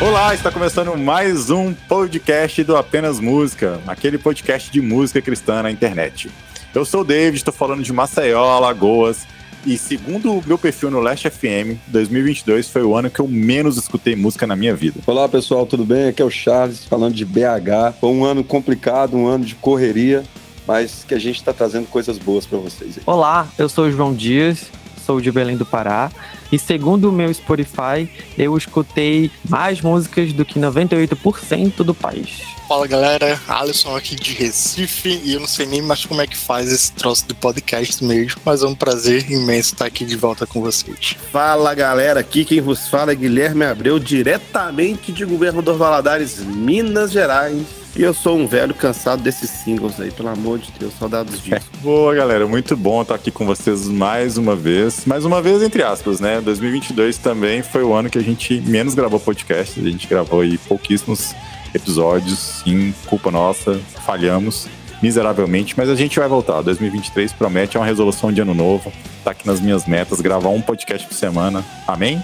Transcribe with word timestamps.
Olá, 0.00 0.34
está 0.34 0.52
começando 0.52 0.96
mais 0.96 1.50
um 1.50 1.74
podcast 1.74 2.62
do 2.62 2.76
Apenas 2.76 3.18
Música, 3.18 3.80
aquele 3.88 4.18
podcast 4.18 4.70
de 4.70 4.80
música 4.80 5.20
cristã 5.20 5.64
na 5.64 5.70
internet. 5.70 6.30
Eu 6.74 6.84
sou 6.84 7.02
o 7.02 7.04
David, 7.04 7.36
estou 7.36 7.52
falando 7.52 7.82
de 7.82 7.92
Maceió, 7.92 8.42
Alagoas, 8.42 9.26
e 9.64 9.78
segundo 9.78 10.38
o 10.38 10.42
meu 10.46 10.58
perfil 10.58 10.90
no 10.90 11.00
Last 11.00 11.28
FM, 11.28 11.78
2022 11.86 12.68
foi 12.68 12.82
o 12.82 12.96
ano 12.96 13.10
que 13.10 13.20
eu 13.20 13.28
menos 13.28 13.76
escutei 13.76 14.16
música 14.16 14.46
na 14.46 14.56
minha 14.56 14.74
vida. 14.74 15.00
Olá 15.06 15.28
pessoal, 15.28 15.66
tudo 15.66 15.84
bem? 15.84 16.08
Aqui 16.08 16.20
é 16.20 16.24
o 16.24 16.30
Charles 16.30 16.84
falando 16.84 17.14
de 17.14 17.24
BH. 17.24 17.94
Foi 18.00 18.10
um 18.10 18.24
ano 18.24 18.42
complicado, 18.42 19.16
um 19.16 19.26
ano 19.26 19.44
de 19.44 19.54
correria, 19.54 20.24
mas 20.66 21.04
que 21.06 21.14
a 21.14 21.18
gente 21.18 21.36
está 21.36 21.52
trazendo 21.52 21.86
coisas 21.86 22.18
boas 22.18 22.44
para 22.44 22.58
vocês. 22.58 22.98
Olá, 23.06 23.46
eu 23.56 23.68
sou 23.68 23.86
o 23.86 23.92
João 23.92 24.12
Dias, 24.12 24.70
sou 25.04 25.20
de 25.20 25.30
Belém 25.30 25.56
do 25.56 25.66
Pará. 25.66 26.10
E 26.52 26.58
segundo 26.58 27.08
o 27.08 27.12
meu 27.12 27.32
Spotify, 27.32 28.06
eu 28.36 28.54
escutei 28.58 29.30
mais 29.48 29.80
músicas 29.80 30.34
do 30.34 30.44
que 30.44 30.60
98% 30.60 31.76
do 31.76 31.94
país. 31.94 32.42
Fala 32.68 32.86
galera, 32.86 33.40
Alisson 33.48 33.96
aqui 33.96 34.14
de 34.14 34.34
Recife 34.34 35.20
e 35.24 35.34
eu 35.34 35.40
não 35.40 35.46
sei 35.46 35.66
nem 35.66 35.80
mais 35.80 36.04
como 36.04 36.20
é 36.20 36.26
que 36.26 36.36
faz 36.36 36.70
esse 36.70 36.92
troço 36.92 37.26
de 37.26 37.34
podcast 37.34 38.04
mesmo, 38.04 38.40
mas 38.44 38.62
é 38.62 38.66
um 38.66 38.74
prazer 38.74 39.30
imenso 39.30 39.72
estar 39.72 39.86
aqui 39.86 40.04
de 40.04 40.16
volta 40.16 40.46
com 40.46 40.60
vocês. 40.60 41.16
Fala 41.30 41.74
galera, 41.74 42.20
aqui 42.20 42.44
quem 42.44 42.60
vos 42.60 42.86
fala 42.86 43.12
é 43.12 43.14
Guilherme 43.14 43.64
Abreu, 43.64 43.98
diretamente 43.98 45.10
de 45.10 45.24
Governador 45.24 45.76
Valadares, 45.76 46.38
Minas 46.38 47.12
Gerais. 47.12 47.82
E 47.94 48.02
eu 48.02 48.14
sou 48.14 48.38
um 48.38 48.46
velho 48.46 48.72
cansado 48.72 49.22
desses 49.22 49.50
singles 49.50 50.00
aí, 50.00 50.10
pelo 50.10 50.30
amor 50.30 50.58
de 50.58 50.72
Deus, 50.78 50.94
saudades 50.98 51.42
disso. 51.42 51.66
Boa, 51.82 52.14
galera, 52.14 52.46
muito 52.46 52.74
bom 52.74 53.02
estar 53.02 53.14
aqui 53.14 53.30
com 53.30 53.44
vocês 53.44 53.86
mais 53.86 54.38
uma 54.38 54.56
vez. 54.56 55.04
Mais 55.04 55.26
uma 55.26 55.42
vez, 55.42 55.62
entre 55.62 55.82
aspas, 55.82 56.18
né? 56.18 56.40
2022 56.42 57.18
também 57.18 57.62
foi 57.62 57.82
o 57.82 57.92
ano 57.92 58.10
que 58.10 58.18
a 58.18 58.22
gente 58.22 58.60
menos 58.60 58.94
gravou 58.94 59.18
podcast. 59.18 59.80
A 59.80 59.82
gente 59.82 60.06
gravou 60.06 60.40
aí 60.40 60.58
pouquíssimos 60.58 61.34
episódios, 61.74 62.62
sim, 62.64 62.94
culpa 63.06 63.30
nossa, 63.30 63.80
falhamos 64.04 64.68
miseravelmente, 65.02 65.74
mas 65.76 65.88
a 65.88 65.96
gente 65.96 66.18
vai 66.18 66.28
voltar. 66.28 66.62
2023 66.62 67.32
promete, 67.32 67.76
é 67.76 67.80
uma 67.80 67.86
resolução 67.86 68.32
de 68.32 68.40
ano 68.40 68.54
novo. 68.54 68.92
Tá 69.24 69.32
aqui 69.32 69.46
nas 69.46 69.60
minhas 69.60 69.86
metas, 69.86 70.20
gravar 70.20 70.50
um 70.50 70.60
podcast 70.60 71.06
por 71.06 71.14
semana. 71.14 71.64
Amém? 71.86 72.22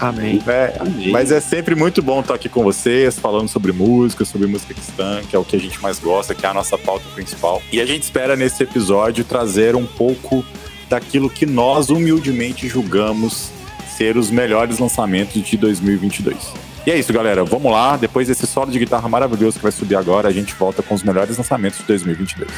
Amém. 0.00 0.42
É, 0.46 1.10
Mas 1.10 1.30
é 1.30 1.40
sempre 1.40 1.74
muito 1.74 2.00
bom 2.00 2.20
estar 2.20 2.34
aqui 2.34 2.48
com 2.48 2.62
vocês, 2.64 3.18
falando 3.18 3.48
sobre 3.48 3.70
música, 3.70 4.24
sobre 4.24 4.48
música 4.48 4.72
cristã, 4.72 5.20
que 5.28 5.36
é 5.36 5.38
o 5.38 5.44
que 5.44 5.54
a 5.54 5.58
gente 5.58 5.80
mais 5.82 5.98
gosta, 5.98 6.34
que 6.34 6.46
é 6.46 6.48
a 6.48 6.54
nossa 6.54 6.78
pauta 6.78 7.04
principal. 7.10 7.62
E 7.70 7.78
a 7.82 7.84
gente 7.84 8.04
espera 8.04 8.34
nesse 8.34 8.62
episódio 8.62 9.22
trazer 9.24 9.76
um 9.76 9.84
pouco 9.84 10.42
daquilo 10.90 11.30
que 11.30 11.46
nós 11.46 11.88
humildemente 11.88 12.68
julgamos 12.68 13.50
ser 13.96 14.16
os 14.16 14.28
melhores 14.28 14.80
lançamentos 14.80 15.40
de 15.42 15.56
2022. 15.56 16.52
E 16.84 16.90
é 16.90 16.98
isso, 16.98 17.12
galera. 17.12 17.44
Vamos 17.44 17.70
lá. 17.70 17.96
Depois 17.96 18.26
desse 18.26 18.46
solo 18.46 18.72
de 18.72 18.78
guitarra 18.78 19.08
maravilhoso 19.08 19.58
que 19.58 19.62
vai 19.62 19.72
subir 19.72 19.94
agora, 19.94 20.28
a 20.28 20.32
gente 20.32 20.52
volta 20.52 20.82
com 20.82 20.94
os 20.94 21.04
melhores 21.04 21.38
lançamentos 21.38 21.78
de 21.78 21.84
2022. 21.84 22.50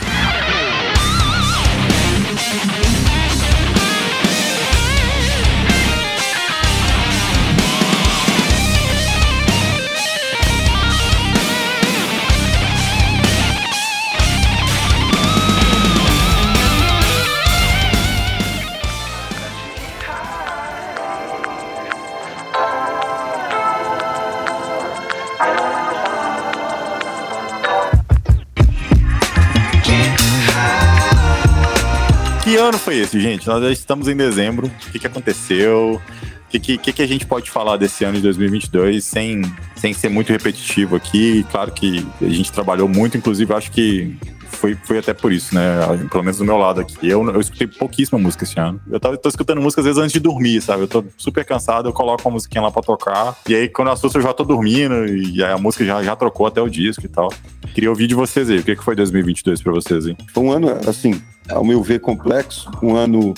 Ano 32.62 32.78
foi 32.78 32.98
esse, 32.98 33.20
gente? 33.20 33.46
Nós 33.46 33.62
já 33.62 33.70
estamos 33.70 34.08
em 34.08 34.16
dezembro. 34.16 34.66
O 34.66 34.90
que, 34.90 34.98
que 34.98 35.06
aconteceu? 35.06 36.00
O 36.46 36.58
que, 36.58 36.76
que, 36.76 36.92
que 36.92 37.02
a 37.02 37.06
gente 37.06 37.24
pode 37.26 37.50
falar 37.50 37.76
desse 37.76 38.04
ano 38.04 38.16
de 38.16 38.22
2022 38.22 39.04
sem, 39.04 39.42
sem 39.74 39.92
ser 39.92 40.10
muito 40.10 40.30
repetitivo 40.30 40.96
aqui? 40.96 41.46
Claro 41.50 41.72
que 41.72 42.06
a 42.20 42.28
gente 42.28 42.52
trabalhou 42.52 42.88
muito, 42.88 43.16
inclusive 43.16 43.52
acho 43.54 43.70
que 43.70 44.16
foi, 44.52 44.76
foi 44.76 44.98
até 44.98 45.12
por 45.12 45.32
isso, 45.32 45.54
né? 45.54 45.62
Pelo 46.10 46.22
menos 46.22 46.38
do 46.38 46.44
meu 46.44 46.56
lado 46.56 46.80
aqui. 46.80 47.08
Eu, 47.08 47.26
eu 47.28 47.40
escutei 47.40 47.66
pouquíssima 47.66 48.18
música 48.18 48.44
esse 48.44 48.58
ano. 48.58 48.80
Eu 48.90 49.00
tava, 49.00 49.16
tô 49.16 49.28
escutando 49.28 49.60
música 49.60 49.80
às 49.80 49.86
vezes 49.86 50.00
antes 50.00 50.12
de 50.12 50.20
dormir, 50.20 50.60
sabe? 50.60 50.82
Eu 50.82 50.88
tô 50.88 51.04
super 51.16 51.44
cansado, 51.44 51.88
eu 51.88 51.92
coloco 51.92 52.22
uma 52.28 52.34
musiquinha 52.34 52.62
lá 52.62 52.70
pra 52.70 52.82
tocar. 52.82 53.36
E 53.48 53.54
aí, 53.54 53.68
quando 53.68 53.88
eu 53.88 53.94
assusto, 53.94 54.18
eu 54.18 54.22
já 54.22 54.32
tô 54.32 54.44
dormindo. 54.44 55.06
E 55.06 55.42
a 55.42 55.58
música 55.58 55.84
já, 55.84 56.02
já 56.02 56.14
trocou 56.14 56.46
até 56.46 56.60
o 56.60 56.68
disco 56.68 57.04
e 57.04 57.08
tal. 57.08 57.28
Queria 57.74 57.90
ouvir 57.90 58.06
de 58.06 58.14
vocês 58.14 58.48
aí. 58.50 58.58
O 58.58 58.64
que, 58.64 58.76
que 58.76 58.84
foi 58.84 58.94
2022 58.94 59.62
pra 59.62 59.72
vocês, 59.72 60.06
hein? 60.06 60.16
Foi 60.32 60.44
um 60.44 60.52
ano, 60.52 60.68
assim, 60.86 61.20
ao 61.48 61.64
meu 61.64 61.82
ver, 61.82 62.00
complexo. 62.00 62.70
Um 62.82 62.94
ano 62.94 63.34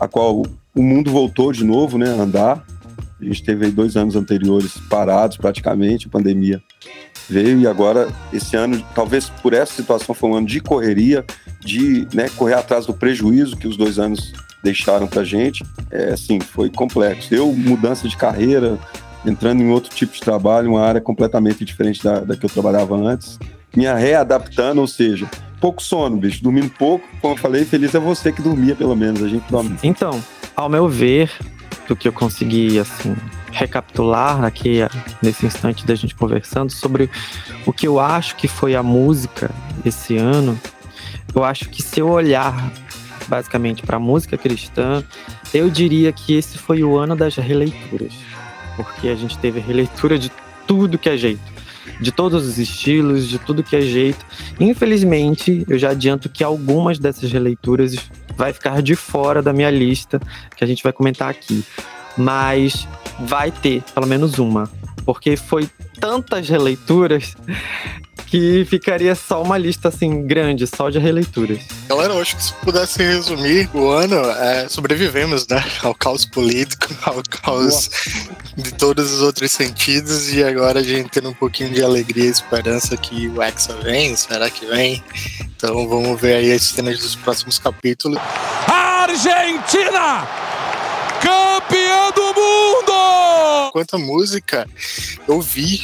a 0.00 0.08
qual 0.08 0.42
o 0.74 0.82
mundo 0.82 1.10
voltou 1.10 1.52
de 1.52 1.64
novo, 1.64 1.98
né, 1.98 2.10
a 2.10 2.22
andar. 2.22 2.64
A 3.20 3.24
gente 3.24 3.42
teve 3.42 3.66
aí 3.66 3.70
dois 3.70 3.96
anos 3.96 4.16
anteriores 4.16 4.76
parados 4.88 5.36
praticamente, 5.36 6.08
pandemia 6.08 6.60
veio 7.28 7.60
e 7.60 7.66
agora 7.66 8.08
esse 8.32 8.56
ano, 8.56 8.84
talvez 8.94 9.28
por 9.28 9.52
essa 9.52 9.74
situação, 9.74 10.14
foi 10.14 10.30
um 10.30 10.34
ano 10.36 10.46
de 10.46 10.60
correria, 10.60 11.24
de 11.60 12.06
né, 12.12 12.28
correr 12.36 12.54
atrás 12.54 12.86
do 12.86 12.94
prejuízo 12.94 13.56
que 13.56 13.66
os 13.66 13.76
dois 13.76 13.98
anos 13.98 14.32
deixaram 14.62 15.06
pra 15.06 15.24
gente. 15.24 15.64
É, 15.90 16.12
assim, 16.12 16.40
foi 16.40 16.70
complexo. 16.70 17.34
Eu, 17.34 17.52
mudança 17.52 18.08
de 18.08 18.16
carreira, 18.16 18.78
entrando 19.24 19.62
em 19.62 19.70
outro 19.70 19.94
tipo 19.94 20.14
de 20.14 20.20
trabalho, 20.20 20.70
uma 20.70 20.82
área 20.82 21.00
completamente 21.00 21.64
diferente 21.64 22.02
da, 22.02 22.20
da 22.20 22.36
que 22.36 22.44
eu 22.44 22.50
trabalhava 22.50 22.96
antes, 22.96 23.38
me 23.74 23.84
readaptando, 23.84 24.80
ou 24.80 24.86
seja, 24.86 25.28
pouco 25.60 25.82
sono, 25.82 26.16
bicho, 26.16 26.42
dormindo 26.42 26.70
pouco, 26.70 27.06
como 27.20 27.34
eu 27.34 27.38
falei, 27.38 27.64
feliz 27.64 27.94
é 27.94 27.98
você 27.98 28.30
que 28.30 28.42
dormia, 28.42 28.74
pelo 28.74 28.94
menos, 28.94 29.22
a 29.22 29.28
gente 29.28 29.44
dorme. 29.50 29.76
Então, 29.82 30.22
ao 30.54 30.68
meu 30.68 30.88
ver, 30.88 31.30
do 31.88 31.94
que 31.94 32.08
eu 32.08 32.12
consegui, 32.12 32.78
assim, 32.78 33.14
recapitular 33.50 34.42
aqui 34.44 34.78
nesse 35.22 35.46
instante 35.46 35.86
da 35.86 35.94
gente 35.94 36.14
conversando 36.14 36.70
sobre 36.70 37.10
o 37.66 37.72
que 37.72 37.86
eu 37.86 38.00
acho 38.00 38.36
que 38.36 38.48
foi 38.48 38.74
a 38.74 38.82
música 38.82 39.50
esse 39.84 40.16
ano, 40.16 40.58
eu 41.34 41.44
acho 41.44 41.68
que 41.68 41.82
se 41.82 42.00
eu 42.00 42.08
olhar 42.08 42.72
basicamente 43.28 43.82
para 43.82 43.96
a 43.96 44.00
música 44.00 44.36
cristã, 44.36 45.02
eu 45.52 45.70
diria 45.70 46.12
que 46.12 46.34
esse 46.34 46.58
foi 46.58 46.82
o 46.82 46.96
ano 46.96 47.16
das 47.16 47.36
releituras, 47.36 48.12
porque 48.76 49.08
a 49.08 49.14
gente 49.14 49.38
teve 49.38 49.60
releitura 49.60 50.18
de 50.18 50.30
tudo 50.66 50.98
que 50.98 51.08
é 51.08 51.16
jeito 51.16 51.54
de 52.00 52.10
todos 52.10 52.46
os 52.46 52.58
estilos, 52.58 53.28
de 53.28 53.38
tudo 53.38 53.62
que 53.62 53.76
é 53.76 53.80
jeito. 53.80 54.24
Infelizmente, 54.58 55.64
eu 55.68 55.78
já 55.78 55.90
adianto 55.90 56.28
que 56.28 56.42
algumas 56.42 56.98
dessas 56.98 57.30
releituras 57.30 57.96
vai 58.36 58.52
ficar 58.52 58.82
de 58.82 58.94
fora 58.94 59.42
da 59.42 59.52
minha 59.52 59.70
lista, 59.70 60.20
que 60.56 60.64
a 60.64 60.66
gente 60.66 60.82
vai 60.82 60.92
comentar 60.92 61.28
aqui. 61.28 61.64
Mas 62.16 62.86
vai 63.20 63.50
ter 63.50 63.82
pelo 63.94 64.06
menos 64.06 64.38
uma, 64.38 64.70
porque 65.04 65.36
foi 65.36 65.68
tantas 66.00 66.48
releituras 66.48 67.34
que 68.34 68.64
ficaria 68.64 69.14
só 69.14 69.40
uma 69.40 69.56
lista 69.56 69.88
assim 69.88 70.26
grande, 70.26 70.66
só 70.66 70.90
de 70.90 70.98
releituras. 70.98 71.60
Galera, 71.88 72.14
eu 72.14 72.20
acho 72.20 72.36
que 72.36 72.42
se 72.42 72.52
pudesse 72.54 73.00
resumir 73.00 73.70
o 73.72 73.88
ano, 73.88 74.16
é, 74.16 74.68
sobrevivemos, 74.68 75.46
né? 75.46 75.64
Ao 75.82 75.94
caos 75.94 76.24
político, 76.24 76.88
ao 77.06 77.22
caos 77.30 77.88
de 78.56 78.72
todos 78.74 79.12
os 79.12 79.22
outros 79.22 79.52
sentidos, 79.52 80.32
e 80.32 80.42
agora 80.42 80.80
a 80.80 80.82
gente 80.82 81.10
tendo 81.10 81.30
um 81.30 81.34
pouquinho 81.34 81.70
de 81.70 81.82
alegria 81.84 82.24
e 82.24 82.28
esperança 82.28 82.96
que 82.96 83.28
o 83.28 83.40
Hexa 83.40 83.76
vem, 83.76 84.16
será 84.16 84.50
que 84.50 84.66
vem? 84.66 85.00
Então 85.56 85.88
vamos 85.88 86.20
ver 86.20 86.34
aí 86.34 86.52
as 86.52 86.62
cenas 86.62 86.98
dos 86.98 87.14
próximos 87.14 87.60
capítulos. 87.60 88.18
Argentina! 88.66 90.26
Campeã 91.20 91.93
do 93.74 93.74
mundo! 93.74 93.74
Quanto 93.74 93.96
à 93.96 93.98
música, 93.98 94.68
eu 95.26 95.40
vi 95.40 95.82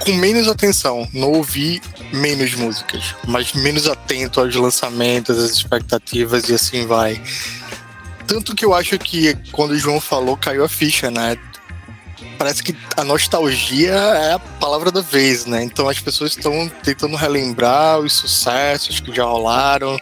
com 0.00 0.12
menos 0.14 0.48
atenção, 0.48 1.08
não 1.12 1.30
ouvi 1.30 1.80
menos 2.12 2.52
músicas, 2.56 3.14
mas 3.28 3.52
menos 3.52 3.86
atento 3.86 4.40
aos 4.40 4.52
lançamentos, 4.56 5.38
às 5.38 5.52
expectativas 5.52 6.48
e 6.48 6.54
assim 6.54 6.84
vai. 6.84 7.22
Tanto 8.26 8.56
que 8.56 8.64
eu 8.64 8.74
acho 8.74 8.98
que 8.98 9.36
quando 9.52 9.70
o 9.70 9.78
João 9.78 10.00
falou, 10.00 10.36
caiu 10.36 10.64
a 10.64 10.68
ficha, 10.68 11.12
né? 11.12 11.38
Parece 12.36 12.60
que 12.60 12.76
a 12.96 13.04
nostalgia 13.04 13.92
é 13.92 14.32
a 14.32 14.38
palavra 14.40 14.90
da 14.90 15.00
vez, 15.00 15.46
né? 15.46 15.62
Então 15.62 15.88
as 15.88 16.00
pessoas 16.00 16.36
estão 16.36 16.68
tentando 16.82 17.14
relembrar 17.14 18.00
os 18.00 18.14
sucessos 18.14 18.98
que 18.98 19.14
já 19.14 19.22
rolaram. 19.22 19.96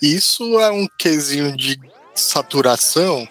Isso 0.00 0.60
é 0.60 0.70
um 0.70 0.86
quesinho 0.96 1.56
de 1.56 1.80
saturação? 2.14 3.26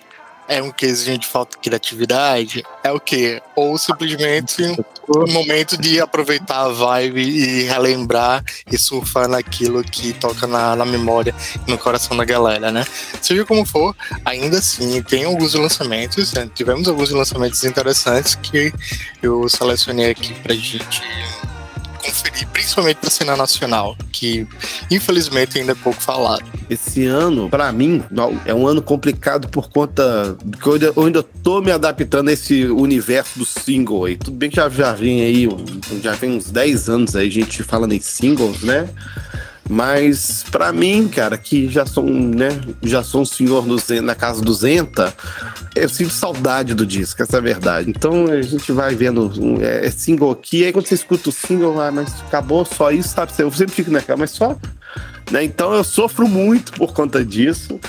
É 0.48 0.62
um 0.62 0.72
quesinho 0.72 1.18
de 1.18 1.28
falta 1.28 1.58
de 1.58 1.64
criatividade? 1.64 2.64
É 2.84 2.92
o 2.92 3.00
quê? 3.00 3.42
Ou 3.56 3.78
simplesmente 3.78 4.64
um 5.10 5.32
momento 5.32 5.78
de 5.78 6.00
aproveitar 6.00 6.66
a 6.66 6.70
vibe 6.70 7.22
e 7.22 7.64
relembrar 7.64 8.44
e 8.72 8.78
surfar 8.78 9.28
naquilo 9.28 9.84
que 9.84 10.14
toca 10.14 10.48
na, 10.48 10.76
na 10.76 10.86
memória 10.86 11.34
e 11.68 11.72
no 11.72 11.78
coração 11.78 12.16
da 12.16 12.26
galera, 12.26 12.72
né? 12.72 12.86
Seja 13.22 13.46
como 13.46 13.66
for, 13.66 13.96
ainda 14.26 14.58
assim, 14.58 15.02
tem 15.02 15.26
alguns 15.26 15.54
lançamentos, 15.54 16.34
né? 16.34 16.50
tivemos 16.54 16.88
alguns 16.88 17.12
lançamentos 17.12 17.64
interessantes 17.64 18.36
que 18.36 18.74
eu 19.22 19.48
selecionei 19.50 20.12
aqui 20.12 20.34
pra 20.36 20.54
gente 20.54 21.02
conferir, 21.98 22.48
principalmente 22.50 23.00
da 23.02 23.10
cena 23.10 23.36
nacional, 23.36 23.96
que 24.12 24.48
infelizmente 24.90 25.60
ainda 25.60 25.74
é 25.74 25.76
pouco 25.76 26.02
falado. 26.02 26.44
Esse 26.70 27.06
ano, 27.06 27.50
para 27.50 27.72
mim, 27.72 28.04
é 28.46 28.54
um 28.54 28.68
ano 28.68 28.82
complicado 28.82 29.48
por 29.50 29.70
conta 29.70 30.38
que 30.62 30.68
eu 30.68 30.74
ainda, 30.74 30.94
eu 30.96 31.06
ainda 31.06 31.24
tô 31.24 31.62
me 31.62 31.72
adaptando 31.72 32.30
a 32.30 32.34
esse 32.34 32.66
universo 32.66 33.40
do 33.40 33.46
single 33.46 34.06
aí. 34.06 34.18
Tudo 34.18 34.38
bem 34.38 34.50
que 34.50 34.58
já, 34.58 34.70
já 34.70 34.94
vem 34.94 35.22
aí, 35.22 35.48
já 36.02 36.14
vem 36.14 36.32
uns 36.32 36.52
10 36.52 36.90
anos 36.90 37.16
aí, 37.16 37.30
gente 37.30 37.64
falando 37.64 37.94
em 37.94 38.02
singles, 38.02 38.62
né? 38.62 38.90
Mas 39.70 40.44
para 40.50 40.72
mim, 40.72 41.08
cara, 41.08 41.38
que 41.38 41.68
já 41.70 41.86
sou, 41.86 42.06
né, 42.06 42.50
já 42.82 43.04
sou 43.04 43.22
um 43.22 43.26
senhor 43.26 43.66
no, 43.66 43.78
na 44.02 44.16
casa 44.16 44.42
do 44.42 44.54
Zenta, 44.54 45.14
eu 45.76 45.90
sinto 45.90 46.12
saudade 46.12 46.74
do 46.74 46.86
disco, 46.86 47.22
essa 47.22 47.38
é 47.38 47.40
a 47.40 47.42
verdade. 47.42 47.90
Então 47.90 48.28
a 48.28 48.42
gente 48.42 48.72
vai 48.72 48.96
vendo 48.96 49.32
um, 49.42 49.62
é, 49.62 49.86
é 49.86 49.92
single 49.92 50.32
aqui, 50.32 50.66
aí 50.66 50.72
quando 50.72 50.88
você 50.88 50.96
escuta 50.96 51.30
o 51.30 51.32
single, 51.32 51.80
ah, 51.82 51.92
mas 51.92 52.14
acabou 52.28 52.66
só 52.66 52.92
isso, 52.92 53.10
sabe? 53.10 53.32
Eu 53.38 53.52
sempre 53.52 53.76
fico 53.76 53.92
naquela, 53.92 54.18
mas 54.18 54.32
só. 54.32 54.56
Né? 55.32 55.44
Então 55.44 55.74
eu 55.74 55.84
sofro 55.84 56.28
muito 56.28 56.72
por 56.74 56.94
conta 56.94 57.24
disso. 57.24 57.80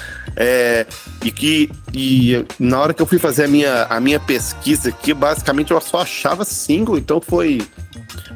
É, 0.41 0.87
e 1.25 1.33
que 1.33 1.69
e 1.93 2.45
na 2.61 2.81
hora 2.81 2.95
que 2.95 3.03
eu 3.03 3.07
fui 3.07 3.19
fazer 3.19 3.45
a 3.45 3.49
minha, 3.49 3.85
a 3.85 3.99
minha 3.99 4.21
pesquisa 4.21 4.91
aqui, 4.91 5.13
basicamente 5.13 5.73
eu 5.73 5.81
só 5.81 6.03
achava 6.03 6.45
single, 6.45 6.97
então 6.97 7.21
foi 7.21 7.61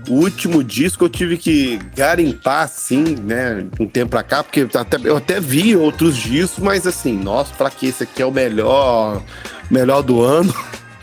o 0.09 0.15
último 0.15 0.63
disco 0.63 1.05
eu 1.05 1.09
tive 1.09 1.37
que 1.37 1.79
garimpar, 1.95 2.65
assim, 2.65 3.17
né, 3.17 3.65
um 3.79 3.87
tempo 3.87 4.11
pra 4.11 4.23
cá, 4.23 4.43
porque 4.43 4.67
até, 4.75 4.99
eu 5.05 5.17
até 5.17 5.41
vi 5.41 5.77
outros 5.77 6.17
discos, 6.17 6.63
mas 6.63 6.87
assim, 6.87 7.17
nossa, 7.17 7.53
pra 7.55 7.71
que 7.71 7.87
esse 7.87 8.03
aqui 8.03 8.23
é 8.23 8.27
o 8.27 8.33
melhor, 8.33 9.23
melhor 9.71 10.03
do 10.03 10.23
ano? 10.23 10.55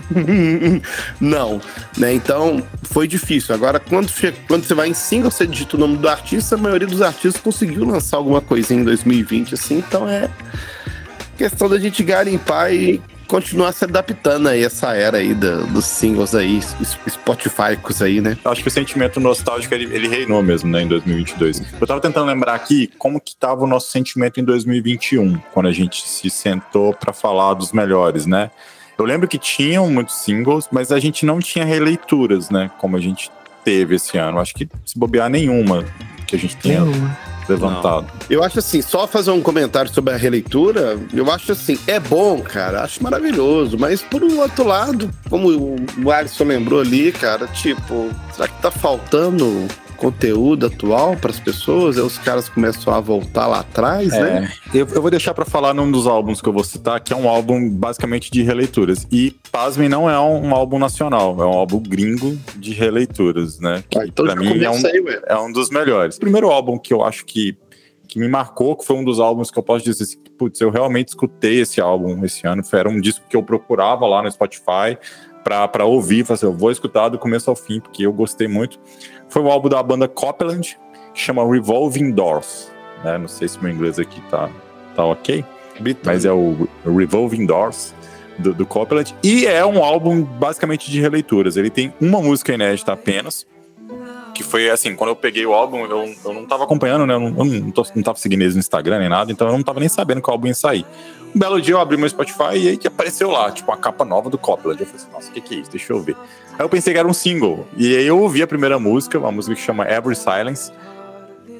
não, 1.21 1.61
né? 1.97 2.13
Então 2.13 2.63
foi 2.83 3.07
difícil. 3.07 3.53
Agora, 3.53 3.79
quando, 3.79 4.11
quando 4.47 4.63
você 4.63 4.73
vai 4.73 4.89
em 4.89 4.93
single, 4.93 5.29
você 5.29 5.45
digita 5.45 5.77
o 5.77 5.79
nome 5.79 5.97
do 5.97 6.09
artista, 6.09 6.55
a 6.55 6.57
maioria 6.57 6.87
dos 6.87 7.01
artistas 7.01 7.41
conseguiu 7.41 7.85
lançar 7.85 8.17
alguma 8.17 8.41
coisinha 8.41 8.81
em 8.81 8.83
2020, 8.83 9.53
assim, 9.53 9.77
então 9.77 10.09
é 10.09 10.29
questão 11.37 11.69
da 11.69 11.79
gente 11.79 12.03
garimpar 12.03 12.73
e 12.73 13.01
continuar 13.29 13.71
se 13.71 13.85
adaptando 13.85 14.49
aí 14.49 14.63
essa 14.63 14.95
era 14.95 15.19
aí 15.19 15.35
do, 15.35 15.65
dos 15.67 15.85
singles 15.85 16.33
aí, 16.33 16.59
Spotify 17.07 17.77
aí, 18.03 18.19
né? 18.19 18.35
Acho 18.43 18.63
que 18.63 18.67
o 18.67 18.71
sentimento 18.71 19.19
nostálgico, 19.19 19.73
ele, 19.73 19.85
ele 19.95 20.07
reinou 20.07 20.41
mesmo, 20.41 20.69
né, 20.69 20.81
em 20.81 20.87
2022. 20.87 21.61
Eu 21.79 21.87
tava 21.87 22.01
tentando 22.01 22.25
lembrar 22.25 22.55
aqui 22.55 22.89
como 22.97 23.21
que 23.21 23.35
tava 23.35 23.63
o 23.63 23.67
nosso 23.67 23.91
sentimento 23.91 24.39
em 24.39 24.43
2021, 24.43 25.37
quando 25.53 25.67
a 25.67 25.71
gente 25.71 26.01
se 26.07 26.27
sentou 26.29 26.91
para 26.91 27.13
falar 27.13 27.53
dos 27.53 27.71
melhores, 27.71 28.25
né? 28.25 28.49
Eu 28.97 29.05
lembro 29.05 29.27
que 29.27 29.37
tinham 29.37 29.89
muitos 29.89 30.15
singles, 30.15 30.67
mas 30.71 30.91
a 30.91 30.99
gente 30.99 31.25
não 31.25 31.39
tinha 31.39 31.63
releituras, 31.63 32.49
né, 32.49 32.71
como 32.79 32.97
a 32.97 32.99
gente 32.99 33.31
teve 33.63 33.95
esse 33.95 34.17
ano. 34.17 34.39
Acho 34.39 34.55
que 34.55 34.67
se 34.85 34.97
bobear 34.97 35.29
nenhuma 35.29 35.85
que 36.25 36.35
a 36.35 36.39
gente 36.39 36.57
tenha 36.57 36.81
nenhuma 36.81 37.38
levantado. 37.49 38.03
Não. 38.03 38.27
Eu 38.29 38.43
acho 38.43 38.59
assim, 38.59 38.81
só 38.81 39.07
fazer 39.07 39.31
um 39.31 39.41
comentário 39.41 39.91
sobre 39.91 40.13
a 40.13 40.17
releitura, 40.17 40.99
eu 41.13 41.29
acho 41.31 41.51
assim, 41.51 41.77
é 41.87 41.99
bom, 41.99 42.41
cara, 42.41 42.83
acho 42.83 43.03
maravilhoso, 43.03 43.77
mas 43.77 44.01
por 44.01 44.23
um 44.23 44.39
outro 44.39 44.65
lado, 44.65 45.09
como 45.29 45.75
o 46.03 46.11
Alisson 46.11 46.45
lembrou 46.45 46.81
ali, 46.81 47.11
cara, 47.11 47.47
tipo, 47.47 48.09
será 48.33 48.47
que 48.47 48.61
tá 48.61 48.71
faltando 48.71 49.67
conteúdo 49.99 50.65
atual 50.65 51.15
para 51.17 51.29
as 51.29 51.39
pessoas, 51.39 51.97
aí 51.97 52.03
os 52.03 52.17
caras 52.17 52.47
começam 52.47 52.93
a 52.93 52.99
voltar 52.99 53.45
lá 53.47 53.59
atrás, 53.59 54.11
é, 54.13 54.21
né? 54.21 54.53
Eu, 54.73 54.87
eu 54.87 55.01
vou 55.01 55.11
deixar 55.11 55.33
para 55.33 55.45
falar 55.45 55.73
num 55.73 55.91
dos 55.91 56.07
álbuns 56.07 56.41
que 56.41 56.47
eu 56.47 56.53
vou 56.53 56.63
citar, 56.63 56.99
que 57.01 57.13
é 57.13 57.15
um 57.15 57.27
álbum 57.27 57.69
basicamente 57.69 58.31
de 58.31 58.41
releituras. 58.41 59.05
E, 59.11 59.35
pasmem, 59.51 59.89
não 59.89 60.09
é 60.09 60.19
um, 60.19 60.47
um 60.47 60.55
álbum 60.55 60.79
nacional, 60.79 61.35
é 61.39 61.45
um 61.45 61.53
álbum 61.53 61.79
gringo 61.79 62.37
de 62.55 62.73
releituras, 62.73 63.59
né? 63.59 63.83
Que 63.89 63.99
ah, 63.99 64.05
então 64.05 64.25
para 64.25 64.35
mim 64.35 64.63
é 64.63 64.69
um, 64.69 64.85
aí, 64.85 65.19
é 65.27 65.37
um 65.37 65.51
dos 65.51 65.69
melhores. 65.69 66.15
O 66.15 66.19
primeiro 66.19 66.49
álbum 66.49 66.77
que 66.77 66.93
eu 66.93 67.03
acho 67.03 67.25
que 67.25 67.57
que 68.07 68.17
me 68.17 68.27
marcou, 68.27 68.75
que 68.75 68.83
foi 68.83 68.95
um 68.95 69.03
dos 69.03 69.19
álbuns 69.19 69.51
que 69.51 69.59
eu 69.59 69.61
posso 69.61 69.85
dizer 69.85 70.03
assim, 70.03 70.17
putz, 70.35 70.59
eu 70.59 70.71
realmente 70.71 71.09
escutei 71.09 71.61
esse 71.61 71.79
álbum 71.79 72.25
esse 72.25 72.47
ano, 72.47 72.63
era 72.73 72.89
um 72.89 72.99
disco 72.99 73.23
que 73.29 73.37
eu 73.37 73.43
procurava 73.43 74.07
lá 74.07 74.23
no 74.23 74.31
Spotify 74.31 74.97
para 75.43 75.85
ouvir, 75.85 76.25
fazer, 76.25 76.45
assim, 76.45 76.53
eu 76.53 76.57
vou 76.57 76.71
escutar 76.71 77.09
do 77.09 77.17
começo 77.17 77.49
ao 77.49 77.55
fim, 77.55 77.79
porque 77.79 78.05
eu 78.05 78.13
gostei 78.13 78.47
muito 78.47 78.79
foi 79.29 79.43
um 79.43 79.47
álbum 79.49 79.69
da 79.69 79.81
banda 79.81 80.07
Copeland, 80.07 80.77
que 81.13 81.19
chama 81.19 81.49
Revolving 81.49 82.11
Doors. 82.11 82.71
Né? 83.03 83.17
Não 83.17 83.27
sei 83.27 83.47
se 83.47 83.61
meu 83.63 83.71
inglês 83.71 83.99
aqui 83.99 84.19
tá, 84.29 84.49
tá 84.95 85.05
ok, 85.05 85.45
Britânico. 85.79 86.01
mas 86.05 86.25
é 86.25 86.31
o 86.31 86.67
Revolving 86.83 87.45
Doors 87.45 87.93
do, 88.37 88.53
do 88.53 88.65
Copeland. 88.65 89.15
E 89.23 89.45
é 89.45 89.65
um 89.65 89.83
álbum 89.83 90.23
basicamente 90.23 90.89
de 90.91 90.99
releituras. 90.99 91.55
Ele 91.55 91.69
tem 91.69 91.93
uma 92.01 92.19
música 92.21 92.53
inédita 92.53 92.91
apenas, 92.91 93.45
que 94.33 94.43
foi 94.43 94.69
assim, 94.69 94.95
quando 94.95 95.09
eu 95.09 95.15
peguei 95.15 95.45
o 95.45 95.53
álbum, 95.53 95.85
eu, 95.85 96.15
eu 96.25 96.33
não 96.33 96.45
tava 96.45 96.63
acompanhando, 96.63 97.05
né? 97.05 97.13
Eu 97.13 97.19
não, 97.19 97.27
eu 97.37 97.45
não, 97.45 97.71
tô, 97.71 97.85
não 97.95 98.03
tava 98.03 98.17
seguindo 98.17 98.41
eles 98.41 98.55
no 98.55 98.59
Instagram 98.59 98.99
nem 98.99 99.09
nada, 99.09 99.31
então 99.31 99.47
eu 99.47 99.53
não 99.53 99.63
tava 99.63 99.79
nem 99.79 99.89
sabendo 99.89 100.21
que 100.21 100.29
o 100.29 100.31
álbum 100.31 100.47
ia 100.47 100.55
sair. 100.55 100.85
Um 101.35 101.39
belo 101.39 101.61
dia 101.61 101.75
eu 101.75 101.79
abri 101.79 101.95
meu 101.95 102.09
Spotify 102.09 102.55
e 102.55 102.69
aí 102.69 102.77
que 102.77 102.87
apareceu 102.87 103.29
lá, 103.29 103.51
tipo, 103.51 103.71
a 103.71 103.77
capa 103.77 104.03
nova 104.03 104.29
do 104.29 104.37
Copland. 104.37 104.79
Eu 104.79 104.85
falei 104.87 105.01
assim, 105.01 105.11
nossa, 105.11 105.29
o 105.29 105.33
que, 105.33 105.41
que 105.41 105.55
é 105.55 105.57
isso? 105.59 105.71
Deixa 105.71 105.93
eu 105.93 106.01
ver. 106.01 106.15
Aí 106.53 106.65
eu 106.65 106.69
pensei 106.69 106.93
que 106.93 106.99
era 106.99 107.07
um 107.07 107.13
single. 107.13 107.67
E 107.77 107.95
aí 107.95 108.05
eu 108.05 108.19
ouvi 108.19 108.41
a 108.41 108.47
primeira 108.47 108.79
música, 108.79 109.19
uma 109.19 109.31
música 109.31 109.55
que 109.55 109.61
chama 109.61 109.87
Every 109.89 110.15
Silence. 110.15 110.71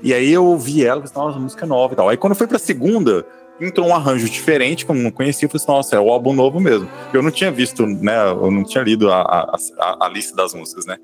E 0.01 0.13
aí 0.13 0.31
eu 0.31 0.45
ouvi 0.45 0.86
ela 0.86 1.06
falei, 1.06 1.27
nossa, 1.27 1.39
música 1.39 1.66
nova 1.66 1.94
e 1.94 1.98
tal. 1.98 2.10
Aí 2.10 2.18
quando 2.18 2.36
foi 2.36 2.48
pra 2.48 2.57
segunda, 2.57 3.25
entrou 3.62 3.88
um 3.88 3.95
arranjo 3.95 4.30
diferente, 4.30 4.86
como 4.86 5.00
não 5.00 5.12
conhecia, 5.12 5.45
eu 5.45 5.50
falei 5.50 5.63
assim, 5.63 5.71
nossa, 5.71 5.95
é 5.95 6.00
o 6.00 6.10
álbum 6.10 6.33
novo 6.33 6.60
mesmo. 6.60 6.89
Eu 7.13 7.21
não 7.21 7.31
tinha 7.31 7.51
visto, 7.51 7.86
né, 7.86 8.31
eu 8.31 8.50
não 8.50 8.63
tinha 8.63 8.83
lido 8.83 9.12
a, 9.12 9.21
a, 9.21 9.57
a, 9.80 10.06
a 10.06 10.10
lista 10.10 10.36
das 10.36 10.54
músicas, 10.54 10.86
né. 10.86 10.98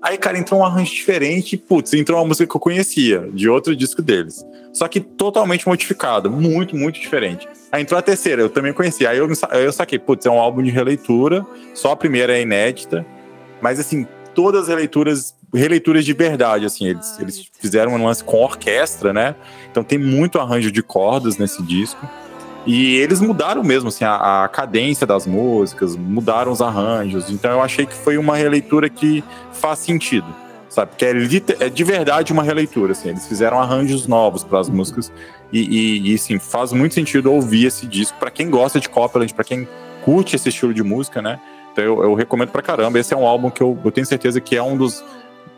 Aí, 0.00 0.16
cara, 0.16 0.38
entrou 0.38 0.60
um 0.60 0.64
arranjo 0.64 0.94
diferente 0.94 1.56
putz, 1.56 1.92
entrou 1.92 2.18
uma 2.18 2.26
música 2.26 2.46
que 2.48 2.56
eu 2.56 2.60
conhecia, 2.60 3.28
de 3.32 3.48
outro 3.48 3.74
disco 3.74 4.00
deles. 4.00 4.44
Só 4.72 4.86
que 4.86 5.00
totalmente 5.00 5.66
modificado, 5.66 6.30
muito, 6.30 6.76
muito 6.76 7.00
diferente. 7.00 7.48
Aí 7.72 7.82
entrou 7.82 7.98
a 7.98 8.02
terceira, 8.02 8.40
eu 8.40 8.48
também 8.48 8.72
conhecia. 8.72 9.10
Aí 9.10 9.18
eu, 9.18 9.28
eu 9.28 9.72
saquei, 9.72 9.98
putz, 9.98 10.24
é 10.24 10.30
um 10.30 10.38
álbum 10.38 10.62
de 10.62 10.70
releitura, 10.70 11.44
só 11.74 11.92
a 11.92 11.96
primeira 11.96 12.36
é 12.36 12.42
inédita. 12.42 13.04
Mas, 13.60 13.80
assim, 13.80 14.06
todas 14.34 14.62
as 14.62 14.68
releituras, 14.68 15.34
releituras 15.52 16.04
de 16.04 16.12
verdade, 16.12 16.64
assim, 16.64 16.86
eles, 16.86 17.18
eles 17.18 17.50
fizeram 17.60 17.92
um 17.92 18.04
lance 18.04 18.22
com 18.22 18.36
orquestra, 18.36 19.12
né? 19.12 19.34
Então 19.68 19.82
tem 19.82 19.98
muito 19.98 20.38
arranjo 20.38 20.70
de 20.70 20.82
cordas 20.82 21.36
nesse 21.36 21.60
disco. 21.62 22.08
E 22.66 22.96
eles 22.96 23.20
mudaram 23.20 23.62
mesmo, 23.62 23.88
assim, 23.88 24.04
a, 24.04 24.44
a, 24.44 24.48
cadência 24.48 25.06
das 25.06 25.26
músicas, 25.26 25.96
mudaram 25.96 26.52
os 26.52 26.60
arranjos. 26.60 27.30
Então 27.30 27.50
eu 27.50 27.62
achei 27.62 27.86
que 27.86 27.94
foi 27.94 28.18
uma 28.18 28.36
releitura 28.36 28.88
que 28.88 29.24
faz 29.52 29.78
sentido, 29.78 30.26
sabe? 30.68 30.92
Que 30.96 31.04
é, 31.04 31.12
é 31.60 31.68
de 31.68 31.84
verdade 31.84 32.32
uma 32.32 32.42
releitura, 32.42 32.92
assim. 32.92 33.08
Eles 33.10 33.26
fizeram 33.26 33.58
arranjos 33.58 34.06
novos 34.06 34.44
para 34.44 34.60
as 34.60 34.68
músicas 34.68 35.10
e, 35.52 35.60
e, 35.60 36.14
e, 36.14 36.18
sim, 36.18 36.38
faz 36.38 36.72
muito 36.72 36.94
sentido 36.94 37.32
ouvir 37.32 37.66
esse 37.66 37.86
disco 37.86 38.18
para 38.18 38.30
quem 38.30 38.50
gosta 38.50 38.78
de 38.78 38.88
Copland, 38.88 39.32
para 39.32 39.44
quem 39.44 39.66
curte 40.04 40.36
esse 40.36 40.48
estilo 40.48 40.74
de 40.74 40.82
música, 40.82 41.22
né? 41.22 41.40
Então 41.72 41.84
eu, 41.84 42.02
eu, 42.02 42.14
recomendo 42.14 42.50
pra 42.50 42.60
caramba. 42.60 42.98
Esse 42.98 43.14
é 43.14 43.16
um 43.16 43.26
álbum 43.26 43.50
que 43.50 43.62
eu, 43.62 43.78
eu 43.84 43.90
tenho 43.90 44.06
certeza 44.06 44.40
que 44.40 44.56
é 44.56 44.62
um 44.62 44.76
dos 44.76 45.02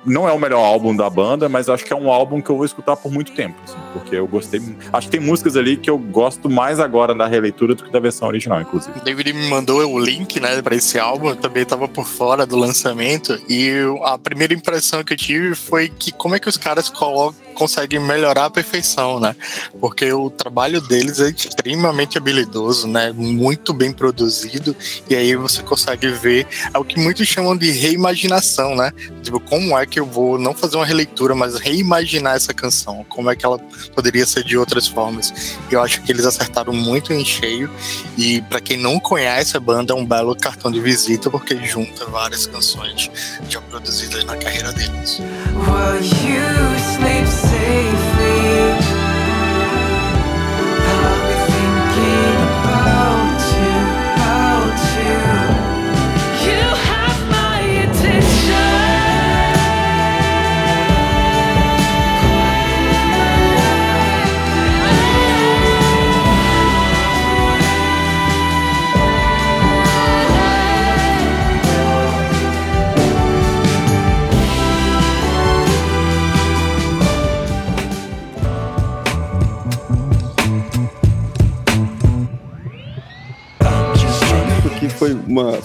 não 0.05 0.29
é 0.29 0.33
o 0.33 0.39
melhor 0.39 0.65
álbum 0.65 0.95
da 0.95 1.09
banda, 1.09 1.49
mas 1.49 1.69
acho 1.69 1.85
que 1.85 1.93
é 1.93 1.97
um 1.97 2.11
álbum 2.11 2.41
que 2.41 2.51
eu 2.51 2.57
vou 2.57 2.65
escutar 2.65 2.97
por 2.97 3.13
muito 3.13 3.33
tempo, 3.33 3.57
assim, 3.65 3.77
porque 3.93 4.17
eu 4.17 4.27
gostei. 4.27 4.61
Acho 4.93 5.09
que 5.09 5.19
tem 5.19 5.21
músicas 5.21 5.57
ali 5.57 5.77
que 5.77 5.91
eu 5.91 5.99
gosto 5.99 6.49
mais 6.49 6.81
agora 6.81 7.15
da 7.15 7.27
releitura 7.27 7.75
do 7.75 7.85
que 7.85 7.91
da 7.91 8.01
versão 8.01 8.29
original, 8.29 8.61
inclusive. 8.61 8.99
O 8.99 9.05
David 9.05 9.33
me 9.33 9.49
mandou 9.49 9.81
o 9.93 9.99
link, 9.99 10.41
né, 10.41 10.61
para 10.63 10.75
esse 10.75 10.99
álbum, 10.99 11.31
eu 11.31 11.37
também 11.37 11.63
estava 11.63 11.87
por 11.87 12.07
fora 12.07 12.47
do 12.47 12.57
lançamento, 12.57 13.39
e 13.49 13.73
a 14.05 14.19
primeira 14.19 14.55
impressão 14.55 15.05
que 15.05 15.13
eu 15.13 15.17
tive 15.17 15.55
foi 15.55 15.89
que 15.89 16.13
como 16.13 16.35
é 16.35 16.39
que 16.39 16.49
os 16.49 16.57
caras 16.57 16.89
colocam 16.89 17.51
conseguem 17.61 18.01
melhorar 18.01 18.47
a 18.47 18.51
perfeição, 18.51 19.21
né? 19.21 19.37
Porque 19.79 20.11
o 20.11 20.31
trabalho 20.31 20.81
deles 20.81 21.21
é 21.21 21.29
extremamente 21.29 22.17
habilidoso, 22.17 22.89
né? 22.89 23.13
Muito 23.13 23.75
bem 23.75 23.93
produzido, 23.93 24.75
e 25.11 25.15
aí 25.15 25.37
você 25.37 25.63
consegue 25.63 26.09
ver 26.09 26.47
é 26.73 26.79
o 26.79 26.85
que 26.85 26.99
muitos 26.99 27.29
chamam 27.29 27.55
de 27.55 27.71
reimaginação, 27.71 28.75
né? 28.75 28.93
Tipo, 29.23 29.39
como 29.41 29.77
é 29.79 29.85
que 29.91 30.01
eu 30.01 30.07
vou 30.07 30.39
não 30.39 30.55
fazer 30.55 30.77
uma 30.77 30.87
releitura, 30.87 31.35
mas 31.35 31.59
reimaginar 31.59 32.37
essa 32.37 32.55
canção? 32.55 33.05
Como 33.09 33.31
é 33.31 33.37
que 33.37 33.45
ela 33.45 33.59
poderia 33.95 34.25
ser 34.25 34.45
de 34.45 34.57
outras 34.57 34.87
formas? 34.87 35.57
Eu 35.71 35.83
acho 35.83 36.01
que 36.03 36.13
eles 36.13 36.25
acertaram 36.25 36.73
muito 36.73 37.13
em 37.13 37.25
cheio, 37.25 37.71
e 38.17 38.41
para 38.43 38.61
quem 38.61 38.77
não 38.77 39.01
conhece 39.01 39.57
a 39.57 39.61
banda, 39.61 39.93
é 39.93 39.97
um 39.97 40.07
belo 40.07 40.35
cartão 40.37 40.71
de 40.71 40.81
visita, 40.81 41.29
porque 41.29 41.57
junta 41.67 42.07
várias 42.07 42.47
canções 42.47 43.11
já 43.49 43.61
produzidas 43.61 44.25
na 44.25 44.37
carreira 44.37 44.73
deles. 44.73 45.21
Well, 45.69 46.01
safely. 47.01 47.41
I'll 47.43 47.50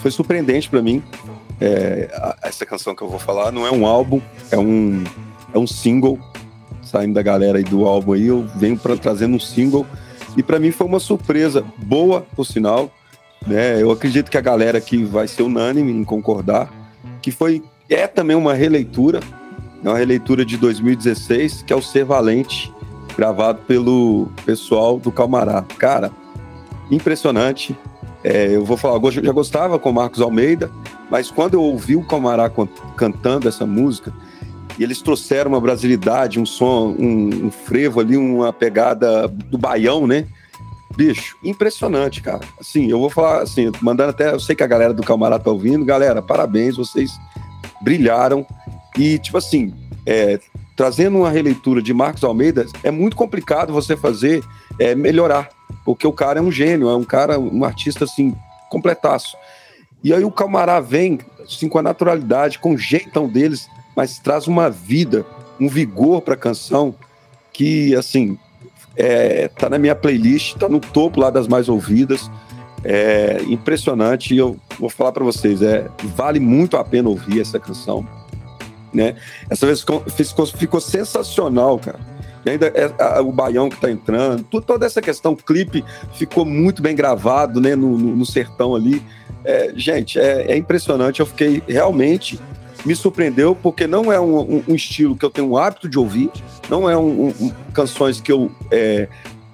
foi 0.06 0.12
surpreendente 0.12 0.70
para 0.70 0.84
mim. 0.84 1.02
É, 1.60 2.08
essa 2.44 2.64
canção 2.64 2.94
que 2.94 3.02
eu 3.02 3.10
vou 3.10 3.18
falar 3.18 3.52
não 3.52 3.66
é 3.66 3.72
um 3.72 3.88
álbum, 3.88 4.22
é 4.52 4.58
um, 4.58 5.04
é 5.52 5.58
um 5.58 5.66
single. 5.66 6.20
Saindo 6.84 7.16
da 7.16 7.24
galera 7.24 7.58
aí 7.58 7.64
do 7.64 7.88
álbum 7.88 8.14
aí, 8.14 8.28
eu 8.28 8.46
venho 8.56 8.78
pra, 8.78 8.96
trazendo 8.96 9.36
um 9.36 9.40
single. 9.40 9.84
E 10.38 10.44
para 10.44 10.60
mim 10.60 10.70
foi 10.70 10.86
uma 10.86 11.00
surpresa 11.00 11.66
boa, 11.78 12.24
por 12.36 12.46
sinal. 12.46 12.92
Né? 13.48 13.82
Eu 13.82 13.90
acredito 13.90 14.30
que 14.30 14.38
a 14.38 14.42
galera 14.42 14.78
aqui 14.78 15.04
vai 15.04 15.28
ser 15.28 15.42
unânime 15.42 15.92
em 15.92 16.04
concordar. 16.04 16.72
Que 17.20 17.32
foi, 17.32 17.64
é 17.90 18.06
também 18.06 18.36
uma 18.36 18.54
releitura, 18.54 19.22
é 19.84 19.90
uma 19.90 19.98
releitura 19.98 20.46
de 20.46 20.56
2016, 20.56 21.64
que 21.64 21.74
é 21.74 21.76
o 21.76 21.82
Ser 21.82 22.06
Valente, 22.06 22.72
gravado 23.18 23.62
pelo 23.68 24.30
pessoal 24.46 25.00
do 25.00 25.12
Calmará. 25.12 25.66
Cara, 25.80 26.12
impressionante. 26.92 27.76
É, 28.28 28.56
eu 28.56 28.66
vou 28.66 28.76
falar, 28.76 29.00
eu 29.00 29.12
já 29.12 29.32
gostava 29.32 29.78
com 29.78 29.92
o 29.92 29.94
Marcos 29.94 30.20
Almeida, 30.20 30.72
mas 31.12 31.30
quando 31.30 31.54
eu 31.54 31.62
ouvi 31.62 31.96
o 31.96 32.04
Camará 32.04 32.52
cantando 32.98 33.48
essa 33.48 33.68
música, 33.68 34.12
e 34.80 34.84
eles 34.84 35.00
trouxeram 35.00 35.52
uma 35.52 35.62
brasilidade, 35.62 36.40
um 36.40 36.46
som, 36.46 36.96
um, 36.98 37.46
um 37.46 37.52
frevo 37.52 38.00
ali, 38.00 38.18
uma 38.18 38.52
pegada 38.52 39.28
do 39.28 39.60
baião, 39.60 40.08
né? 40.08 40.26
Bicho, 40.98 41.38
impressionante, 41.44 42.20
cara. 42.20 42.42
Assim, 42.60 42.90
eu 42.90 43.00
vou 43.00 43.12
falar 43.12 43.44
assim, 43.44 43.72
mandando 43.80 44.10
até, 44.10 44.34
eu 44.34 44.40
sei 44.40 44.56
que 44.56 44.64
a 44.64 44.68
galera 44.68 44.92
do 44.92 45.04
Camará 45.04 45.38
tá 45.38 45.52
ouvindo, 45.52 45.86
galera, 45.86 46.20
parabéns, 46.20 46.78
vocês 46.78 47.12
brilharam. 47.84 48.44
E, 48.98 49.20
tipo 49.20 49.38
assim, 49.38 49.72
é, 50.04 50.40
trazendo 50.76 51.20
uma 51.20 51.30
releitura 51.30 51.82
de 51.82 51.94
Marcos 51.94 52.24
Almeida, 52.24 52.66
é 52.84 52.92
muito 52.92 53.16
complicado 53.16 53.72
você 53.72 53.96
fazer 53.96 54.44
é, 54.78 54.94
melhorar 54.94 55.50
porque 55.86 56.08
o 56.08 56.12
cara 56.12 56.40
é 56.40 56.42
um 56.42 56.52
gênio, 56.52 56.90
é 56.90 56.96
um 56.96 57.04
cara, 57.04 57.40
um 57.40 57.64
artista 57.64 58.06
assim, 58.06 58.36
completaço. 58.70 59.38
E 60.04 60.14
aí 60.14 60.24
o 60.24 60.32
Camará 60.32 60.80
vem 60.80 61.20
assim, 61.44 61.70
com 61.70 61.78
a 61.78 61.84
naturalidade, 61.84 62.60
com 62.60 62.74
o 62.74 62.78
jeitão 62.78 63.28
deles, 63.28 63.70
mas 63.96 64.20
traz 64.20 64.48
uma 64.48 64.70
vida, 64.70 65.26
um 65.60 65.70
vigor 65.70 66.22
para 66.22 66.34
a 66.34 66.38
canção 66.38 66.96
que, 67.54 67.96
assim, 67.96 68.38
é, 68.96 69.48
tá 69.48 69.70
na 69.70 69.78
minha 69.78 69.96
playlist, 69.96 70.58
tá 70.58 70.68
no 70.68 70.80
topo 70.80 71.20
lá 71.20 71.30
das 71.30 71.48
mais 71.48 71.70
ouvidas. 71.70 72.30
É 72.84 73.42
impressionante 73.48 74.34
e 74.34 74.38
eu 74.38 74.60
vou 74.80 74.90
falar 74.90 75.12
para 75.12 75.24
vocês, 75.24 75.62
é, 75.62 75.90
vale 76.16 76.40
muito 76.40 76.78
a 76.78 76.84
pena 76.84 77.10
ouvir 77.10 77.42
essa 77.42 77.60
canção. 77.60 78.06
Né? 78.96 79.16
Essa 79.50 79.66
vez 79.66 79.82
ficou, 79.82 80.04
ficou 80.46 80.80
sensacional, 80.80 81.78
cara 81.78 82.00
e 82.46 82.50
ainda 82.52 82.68
é, 82.68 82.94
a, 83.00 83.22
o 83.22 83.32
baião 83.32 83.70
que 83.70 83.76
está 83.76 83.90
entrando, 83.90 84.44
tudo, 84.44 84.64
toda 84.64 84.86
essa 84.86 85.02
questão, 85.02 85.34
o 85.34 85.36
clipe 85.36 85.84
ficou 86.14 86.46
muito 86.46 86.82
bem 86.82 86.96
gravado, 86.96 87.60
né, 87.60 87.76
no, 87.76 87.98
no, 87.98 88.16
no 88.16 88.26
sertão 88.26 88.76
ali. 88.76 89.02
É, 89.44 89.74
gente, 89.76 90.20
é, 90.20 90.52
é, 90.52 90.58
impressionante, 90.58 91.20
eu 91.20 91.26
fiquei 91.26 91.62
realmente 91.68 92.40
me 92.86 92.96
surpreendeu 92.96 93.56
porque 93.56 93.88
não 93.88 94.14
é 94.14 94.20
um, 94.20 94.40
um, 94.40 94.64
um 94.68 94.76
estilo 94.76 95.16
que 95.16 95.26
eu 95.26 95.30
tenho 95.32 95.50
o 95.50 95.58
hábito 95.58 95.90
de 95.90 95.98
ouvir, 95.98 96.30
não 96.70 96.88
é 96.88 96.96
um, 96.96 97.34
canções 97.74 98.22
que 98.22 98.32
eu 98.32 98.52
é, 98.70 99.08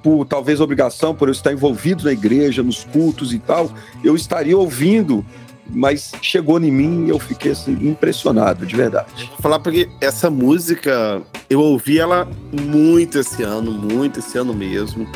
por 0.04 0.26
talvez 0.26 0.60
obrigação, 0.60 1.16
por 1.16 1.30
eu 1.30 1.32
estar 1.32 1.54
envolvido 1.54 2.04
na 2.04 2.12
igreja, 2.12 2.62
nos 2.62 2.84
cultos 2.84 3.34
e 3.34 3.40
tal, 3.40 3.72
eu 4.04 4.16
estaria 4.16 4.58
ouvindo 4.58 5.26
mas 5.74 6.12
chegou 6.22 6.60
em 6.60 6.72
mim 6.72 7.06
e 7.06 7.10
eu 7.10 7.20
fiquei 7.20 7.52
assim, 7.52 7.74
impressionado, 7.82 8.66
de 8.66 8.76
verdade. 8.76 9.08
Vou 9.30 9.38
falar 9.40 9.60
porque 9.60 9.90
essa 10.00 10.30
música, 10.30 11.22
eu 11.50 11.60
ouvi 11.60 12.00
ela 12.00 12.28
muito 12.52 13.20
esse 13.20 13.44
ano, 13.44 13.72
muito 13.72 14.20
esse 14.20 14.38
ano 14.38 14.54
mesmo. 14.54 15.08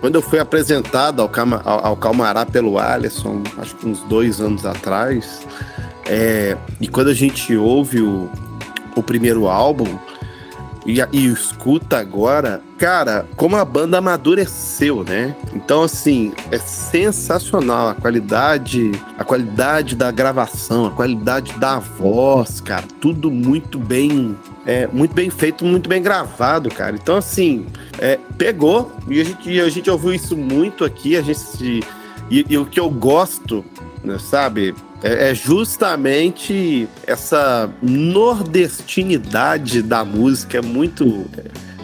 Quando 0.00 0.14
eu 0.14 0.22
fui 0.22 0.38
apresentado 0.38 1.20
ao, 1.20 1.30
ao, 1.64 1.86
ao 1.86 1.96
Calmará 1.96 2.46
pelo 2.46 2.78
Alisson, 2.78 3.42
acho 3.58 3.76
que 3.76 3.86
uns 3.86 4.00
dois 4.04 4.40
anos 4.40 4.64
atrás, 4.64 5.46
é, 6.06 6.56
e 6.80 6.88
quando 6.88 7.08
a 7.08 7.14
gente 7.14 7.54
ouve 7.56 8.00
o, 8.00 8.30
o 8.96 9.02
primeiro 9.02 9.46
álbum, 9.46 9.98
e, 10.86 11.00
e 11.12 11.26
escuta 11.26 11.98
agora, 11.98 12.62
cara, 12.78 13.26
como 13.36 13.56
a 13.56 13.64
banda 13.64 13.98
amadureceu, 13.98 15.04
né? 15.04 15.36
Então, 15.54 15.82
assim, 15.82 16.32
é 16.50 16.58
sensacional 16.58 17.88
a 17.88 17.94
qualidade, 17.94 18.92
a 19.18 19.24
qualidade 19.24 19.94
da 19.94 20.10
gravação, 20.10 20.86
a 20.86 20.90
qualidade 20.90 21.52
da 21.54 21.78
voz, 21.78 22.60
cara, 22.60 22.84
tudo 23.00 23.30
muito 23.30 23.78
bem, 23.78 24.36
é, 24.64 24.86
muito 24.86 25.14
bem 25.14 25.28
feito, 25.28 25.64
muito 25.64 25.88
bem 25.88 26.02
gravado, 26.02 26.70
cara. 26.70 26.96
Então, 26.96 27.16
assim, 27.16 27.66
é, 27.98 28.18
pegou, 28.38 28.90
e 29.08 29.20
a 29.20 29.24
gente, 29.24 29.60
a 29.60 29.68
gente 29.68 29.90
ouviu 29.90 30.14
isso 30.14 30.36
muito 30.36 30.84
aqui, 30.84 31.16
a 31.16 31.22
gente. 31.22 31.84
E, 32.30 32.46
e 32.48 32.56
o 32.56 32.64
que 32.64 32.78
eu 32.78 32.88
gosto, 32.88 33.64
né, 34.04 34.16
sabe? 34.18 34.74
É, 35.02 35.30
é 35.30 35.34
justamente 35.34 36.88
essa 37.06 37.70
nordestinidade 37.82 39.82
da 39.82 40.04
música, 40.04 40.58
é 40.58 40.62
muito 40.62 41.26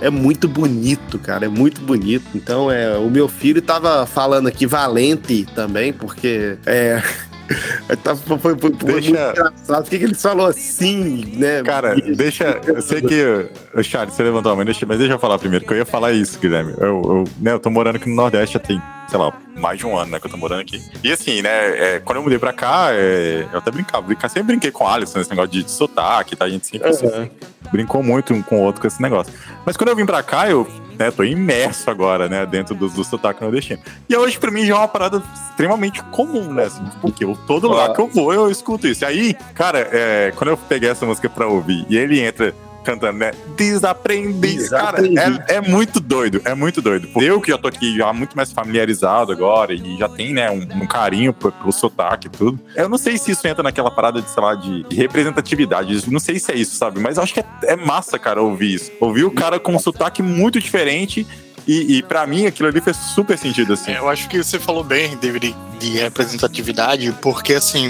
é 0.01 0.11
muito 0.11 0.47
bonito, 0.47 1.19
cara, 1.19 1.47
é 1.47 1.49
muito 1.49 1.81
bonito. 1.81 2.27
Então, 2.35 2.71
é, 2.71 2.99
o 2.99 3.09
meu 3.09 3.29
filho 3.29 3.63
tava 3.63 4.07
falando 4.07 4.47
aqui 4.47 4.67
valente 4.67 5.47
também, 5.55 5.93
porque 5.93 6.59
é 6.67 7.03
Tá, 8.03 8.17
foi, 8.17 8.39
foi, 8.39 8.57
foi 8.59 8.71
deixa... 8.73 8.91
muito 8.91 9.09
engraçado. 9.09 9.83
Por 9.83 9.91
que, 9.91 9.99
que 9.99 10.05
ele 10.05 10.15
falou 10.15 10.47
assim, 10.47 11.25
né? 11.37 11.63
Cara, 11.63 11.95
deixa. 11.95 12.61
Eu 12.67 12.83
sei 12.83 13.01
que. 13.01 13.83
Charles, 13.83 14.15
você 14.15 14.23
levantou 14.23 14.53
a 14.53 14.57
mão, 14.57 14.65
mas 14.65 14.99
deixa 14.99 15.15
eu 15.15 15.19
falar 15.19 15.39
primeiro, 15.39 15.65
que 15.65 15.73
eu 15.73 15.77
ia 15.77 15.85
falar 15.85 16.13
isso, 16.13 16.39
Guilherme. 16.39 16.75
Eu, 16.79 17.03
eu, 17.05 17.25
né, 17.41 17.53
eu 17.53 17.61
tô 17.61 17.71
morando 17.71 17.97
aqui 17.97 18.09
no 18.09 18.17
Nordeste 18.17 18.55
já 18.55 18.61
tem, 18.61 18.81
sei 19.09 19.19
lá, 19.19 19.33
mais 19.57 19.79
de 19.79 19.87
um 19.87 19.97
ano, 19.97 20.13
né, 20.13 20.21
que 20.21 20.27
eu 20.27 20.31
tô 20.31 20.37
morando 20.37 20.61
aqui. 20.61 20.83
E 21.03 21.13
assim, 21.13 21.43
né, 21.43 21.95
é, 21.97 22.01
quando 22.01 22.17
eu 22.17 22.23
mudei 22.23 22.39
pra 22.39 22.53
cá, 22.53 22.89
é, 22.93 23.47
eu 23.53 23.59
até 23.59 23.71
brincava, 23.71 24.07
brinca, 24.07 24.29
sempre 24.29 24.49
brinquei 24.49 24.71
com 24.71 24.85
o 24.85 24.89
Alisson, 24.89 25.21
esse 25.21 25.31
negócio 25.31 25.51
de 25.51 25.71
sotaque, 25.71 26.37
tá? 26.37 26.45
A 26.45 26.49
gente 26.49 26.67
sempre 26.67 26.89
uhum. 26.89 26.95
assim, 26.95 27.31
brincou 27.71 28.03
muito 28.03 28.35
um 28.35 28.43
com 28.43 28.61
o 28.61 28.63
outro 28.63 28.81
com 28.81 28.87
esse 28.87 29.01
negócio. 29.01 29.33
Mas 29.65 29.77
quando 29.77 29.89
eu 29.89 29.97
vim 29.97 30.07
pra 30.07 30.23
cá, 30.23 30.49
eu 30.49 30.67
né? 30.99 31.11
Tô 31.11 31.23
imerso 31.23 31.91
agora, 31.91 32.29
né? 32.29 32.45
Dentro 32.47 32.75
do, 32.75 32.89
do 32.89 33.05
sotaque 33.05 33.43
nordestino. 33.43 33.81
E 34.09 34.17
hoje, 34.17 34.39
pra 34.39 34.51
mim, 34.51 34.65
já 34.65 34.75
é 34.75 34.79
uma 34.79 34.89
parada 34.89 35.23
extremamente 35.51 36.03
comum, 36.05 36.53
né? 36.53 36.65
Assim, 36.65 36.83
porque 37.01 37.25
eu, 37.25 37.37
todo 37.47 37.69
lugar 37.69 37.93
que 37.93 38.01
eu 38.01 38.09
vou, 38.09 38.33
eu 38.33 38.51
escuto 38.51 38.87
isso. 38.87 39.05
E 39.05 39.07
aí, 39.07 39.35
cara, 39.55 39.89
é, 39.93 40.33
quando 40.35 40.51
eu 40.51 40.57
peguei 40.57 40.89
essa 40.89 41.07
música 41.07 41.29
pra 41.29 41.47
ouvir 41.47 41.87
e 41.89 41.97
ele 41.97 42.21
entra 42.21 42.55
cantando, 42.87 43.19
né? 43.19 43.33
Desaprendi. 43.57 44.57
Desaprendi. 44.57 45.15
Cara, 45.17 45.45
é, 45.49 45.57
é, 45.57 45.61
muito 45.61 45.99
doido, 45.99 46.41
é 46.45 46.55
muito 46.55 46.81
doido. 46.81 47.09
Eu 47.21 47.41
que 47.41 47.51
já 47.51 47.59
tô 47.59 47.67
aqui 47.67 47.97
já 47.97 48.13
muito 48.13 48.37
mais 48.37 48.53
familiarizado 48.53 49.33
agora 49.33 49.75
e 49.75 49.99
já 49.99 50.09
tem, 50.09 50.33
né, 50.33 50.51
um, 50.51 50.83
um 50.83 50.87
carinho 50.87 51.33
pelo, 51.33 51.53
pelo 51.53 51.73
sotaque 51.73 52.29
e 52.29 52.31
tudo. 52.31 52.61
Eu 52.77 52.89
não 52.89 52.97
sei 52.97 53.19
se 53.19 53.33
isso 53.33 53.47
entra 53.47 53.63
naquela 53.63 53.91
parada 53.91 54.23
de, 54.23 54.31
sei 54.31 54.43
lá, 54.43 54.55
de, 54.55 54.85
de 54.85 54.97
representatividade. 54.97 56.11
Não 56.11 56.21
sei 56.21 56.39
se 56.39 56.53
é 56.53 56.57
isso, 56.57 56.77
sabe? 56.77 57.01
Mas 57.01 57.17
eu 57.17 57.25
acho 57.25 57.35
que 57.35 57.41
é, 57.41 57.47
é 57.65 57.77
massa, 57.77 58.19
cara, 58.19 58.41
ouvir 58.41 58.75
isso. 58.75 58.93
Ouvir 59.01 59.25
o 59.25 59.31
cara 59.31 59.59
com 59.59 59.75
um 59.75 59.79
sotaque 59.79 60.23
muito 60.23 60.61
diferente 60.61 61.27
e, 61.67 61.99
e 61.99 62.03
para 62.03 62.27
mim 62.27 62.47
aquilo 62.47 62.69
ali 62.69 62.81
fez 62.81 62.97
super 62.97 63.37
sentido, 63.37 63.73
assim. 63.73 63.93
É, 63.93 63.99
eu 63.99 64.09
acho 64.09 64.29
que 64.29 64.39
você 64.39 64.59
falou 64.59 64.85
bem, 64.85 65.17
David, 65.17 65.55
de 65.79 65.91
representatividade, 65.99 67.13
porque 67.21 67.55
assim, 67.55 67.89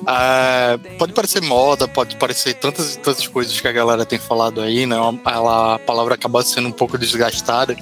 uh, 0.00 0.96
pode 0.98 1.12
parecer 1.12 1.42
moda, 1.42 1.86
pode 1.86 2.16
parecer 2.16 2.54
tantas 2.54 2.96
tantas 2.96 3.26
coisas 3.26 3.60
que 3.60 3.68
a 3.68 3.72
galera 3.72 4.06
tem 4.06 4.18
falado 4.18 4.60
aí, 4.60 4.86
né? 4.86 4.96
Ela, 5.26 5.74
a 5.74 5.78
palavra 5.78 6.14
acaba 6.14 6.42
sendo 6.42 6.68
um 6.68 6.72
pouco 6.72 6.96
desgastada. 6.96 7.76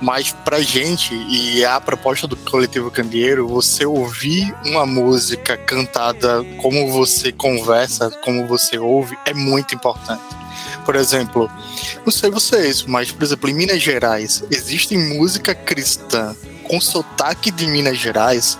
Mas 0.00 0.30
pra 0.44 0.60
gente, 0.60 1.14
e 1.14 1.62
é 1.62 1.66
a 1.66 1.80
proposta 1.80 2.26
do 2.26 2.36
Coletivo 2.36 2.90
Candeeiro, 2.90 3.48
você 3.48 3.86
ouvir 3.86 4.54
uma 4.66 4.84
música 4.84 5.56
cantada 5.56 6.44
como 6.58 6.92
você 6.92 7.32
conversa, 7.32 8.10
como 8.22 8.46
você 8.46 8.78
ouve, 8.78 9.16
é 9.24 9.32
muito 9.32 9.74
importante. 9.74 10.45
Por 10.86 10.96
exemplo, 10.96 11.50
não 12.04 12.12
sei 12.12 12.30
vocês, 12.30 12.84
mas, 12.84 13.12
por 13.12 13.24
exemplo, 13.24 13.50
em 13.50 13.54
Minas 13.54 13.82
Gerais, 13.82 14.42
existe 14.50 14.96
música 14.96 15.54
cristã 15.54 16.34
com 16.62 16.80
sotaque 16.80 17.50
de 17.50 17.66
Minas 17.66 17.98
Gerais, 17.98 18.58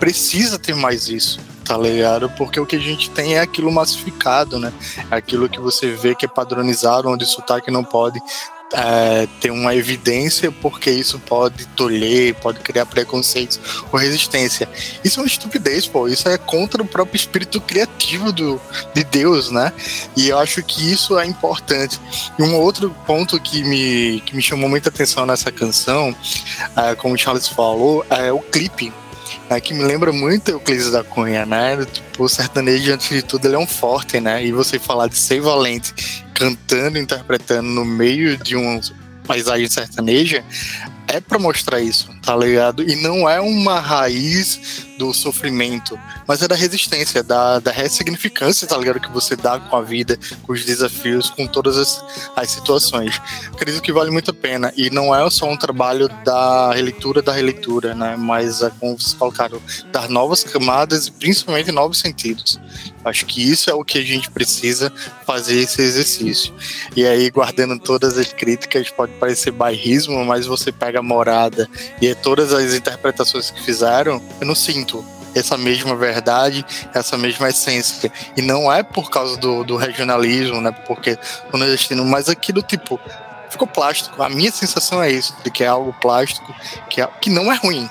precisa 0.00 0.58
ter 0.58 0.74
mais 0.74 1.08
isso 1.08 1.40
tá 1.68 1.76
ligado? 1.76 2.30
Porque 2.30 2.58
o 2.58 2.64
que 2.64 2.76
a 2.76 2.80
gente 2.80 3.10
tem 3.10 3.34
é 3.34 3.40
aquilo 3.40 3.70
massificado, 3.70 4.58
né? 4.58 4.72
Aquilo 5.10 5.50
que 5.50 5.60
você 5.60 5.90
vê 5.90 6.14
que 6.14 6.24
é 6.24 6.28
padronizado, 6.28 7.10
onde 7.10 7.24
o 7.24 7.28
sotaque 7.28 7.70
não 7.70 7.84
pode 7.84 8.18
é, 8.72 9.26
ter 9.40 9.50
uma 9.50 9.74
evidência, 9.74 10.52
porque 10.52 10.90
isso 10.90 11.18
pode 11.18 11.66
tolher, 11.68 12.34
pode 12.34 12.60
criar 12.60 12.86
preconceitos 12.86 13.58
ou 13.90 13.98
resistência. 13.98 14.68
Isso 15.02 15.20
é 15.20 15.22
uma 15.22 15.26
estupidez, 15.26 15.86
pô. 15.86 16.08
Isso 16.08 16.28
é 16.28 16.36
contra 16.36 16.82
o 16.82 16.86
próprio 16.86 17.16
espírito 17.16 17.60
criativo 17.60 18.32
do, 18.32 18.60
de 18.94 19.04
Deus, 19.04 19.50
né? 19.50 19.72
E 20.16 20.28
eu 20.28 20.38
acho 20.38 20.62
que 20.62 20.92
isso 20.92 21.18
é 21.18 21.26
importante. 21.26 21.98
E 22.38 22.42
um 22.42 22.56
outro 22.56 22.94
ponto 23.06 23.40
que 23.40 23.62
me, 23.64 24.20
que 24.20 24.36
me 24.36 24.42
chamou 24.42 24.68
muita 24.68 24.88
atenção 24.88 25.24
nessa 25.24 25.50
canção, 25.50 26.14
é, 26.76 26.94
como 26.94 27.14
o 27.14 27.18
Charles 27.18 27.48
falou, 27.48 28.04
é 28.10 28.32
o 28.32 28.40
clipe 28.40 28.92
né, 29.48 29.60
que 29.60 29.72
me 29.72 29.82
lembra 29.82 30.12
muito 30.12 30.56
o 30.56 30.60
Clis 30.60 30.90
da 30.90 31.02
Cunha, 31.02 31.46
né? 31.46 31.84
Tipo, 31.84 32.24
o 32.24 32.28
sertanejo, 32.28 32.92
antes 32.92 33.08
de 33.08 33.22
tudo, 33.22 33.46
ele 33.46 33.54
é 33.54 33.58
um 33.58 33.66
forte, 33.66 34.20
né? 34.20 34.44
E 34.44 34.52
você 34.52 34.78
falar 34.78 35.08
de 35.08 35.16
ser 35.16 35.40
valente 35.40 36.24
cantando, 36.34 36.98
interpretando 36.98 37.68
no 37.68 37.84
meio 37.84 38.36
de 38.36 38.56
uma 38.56 38.80
paisagem 39.26 39.68
sertaneja, 39.68 40.44
é 41.06 41.20
para 41.20 41.38
mostrar 41.38 41.80
isso, 41.80 42.08
tá 42.28 42.36
ligado? 42.36 42.82
E 42.82 42.94
não 42.94 43.26
é 43.26 43.40
uma 43.40 43.80
raiz 43.80 44.86
do 44.98 45.14
sofrimento, 45.14 45.98
mas 46.26 46.42
é 46.42 46.48
da 46.48 46.54
resistência, 46.54 47.22
da, 47.22 47.58
da 47.58 47.70
ressignificância, 47.70 48.68
tá 48.68 48.76
ligado? 48.76 49.00
Que 49.00 49.10
você 49.10 49.34
dá 49.34 49.58
com 49.58 49.74
a 49.74 49.80
vida, 49.80 50.18
com 50.42 50.52
os 50.52 50.62
desafios, 50.62 51.30
com 51.30 51.46
todas 51.46 51.78
as, 51.78 52.04
as 52.36 52.50
situações. 52.50 53.18
Acredito 53.50 53.80
que 53.80 53.94
vale 53.94 54.10
muito 54.10 54.30
a 54.30 54.34
pena. 54.34 54.70
E 54.76 54.90
não 54.90 55.14
é 55.14 55.30
só 55.30 55.48
um 55.48 55.56
trabalho 55.56 56.06
da 56.22 56.70
releitura 56.74 57.22
da 57.22 57.32
releitura, 57.32 57.94
né? 57.94 58.14
Mas 58.18 58.60
é 58.60 58.70
como 58.78 59.00
vocês 59.00 59.14
colocaram, 59.14 59.58
dar 59.90 60.10
novas 60.10 60.44
camadas 60.44 61.06
e 61.06 61.12
principalmente 61.12 61.72
novos 61.72 61.98
sentidos. 61.98 62.60
Acho 63.02 63.24
que 63.24 63.40
isso 63.40 63.70
é 63.70 63.74
o 63.74 63.82
que 63.82 63.98
a 63.98 64.04
gente 64.04 64.30
precisa 64.30 64.92
fazer 65.24 65.60
esse 65.60 65.80
exercício. 65.80 66.52
E 66.94 67.06
aí, 67.06 67.30
guardando 67.30 67.78
todas 67.78 68.18
as 68.18 68.32
críticas, 68.34 68.90
pode 68.90 69.12
parecer 69.12 69.50
bairrismo, 69.50 70.22
mas 70.26 70.44
você 70.44 70.70
pega 70.70 70.98
a 70.98 71.02
morada 71.02 71.66
e 72.02 72.08
todas 72.22 72.52
as 72.52 72.74
interpretações 72.74 73.50
que 73.50 73.62
fizeram, 73.62 74.22
eu 74.40 74.46
não 74.46 74.54
sinto 74.54 75.04
essa 75.34 75.56
mesma 75.56 75.94
verdade, 75.94 76.64
essa 76.94 77.16
mesma 77.16 77.48
essência. 77.48 78.10
E 78.36 78.42
não 78.42 78.72
é 78.72 78.82
por 78.82 79.10
causa 79.10 79.36
do, 79.36 79.64
do 79.64 79.76
regionalismo, 79.76 80.60
né? 80.60 80.72
Porque 80.86 81.18
o 81.52 81.56
nordestino, 81.56 82.04
mas 82.04 82.28
aqui 82.28 82.52
do 82.52 82.62
tipo, 82.62 83.00
ficou 83.50 83.66
plástico. 83.66 84.22
A 84.22 84.28
minha 84.28 84.50
sensação 84.50 85.02
é 85.02 85.10
isso, 85.10 85.34
de 85.44 85.50
que 85.50 85.64
é 85.64 85.66
algo 85.66 85.92
plástico, 86.00 86.54
que, 86.88 87.00
é, 87.00 87.08
que 87.20 87.30
não 87.30 87.52
é 87.52 87.56
ruim, 87.56 87.88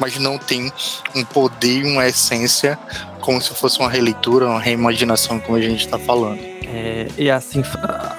mas 0.00 0.18
não 0.18 0.38
tem 0.38 0.72
um 1.14 1.24
poder 1.24 1.84
uma 1.84 2.06
essência 2.06 2.78
como 3.20 3.40
se 3.40 3.54
fosse 3.54 3.78
uma 3.80 3.88
releitura, 3.88 4.46
uma 4.46 4.60
reimaginação, 4.60 5.40
como 5.40 5.56
a 5.56 5.60
gente 5.60 5.84
está 5.84 5.98
falando. 5.98 6.40
É, 6.66 7.08
e 7.16 7.30
assim, 7.30 7.62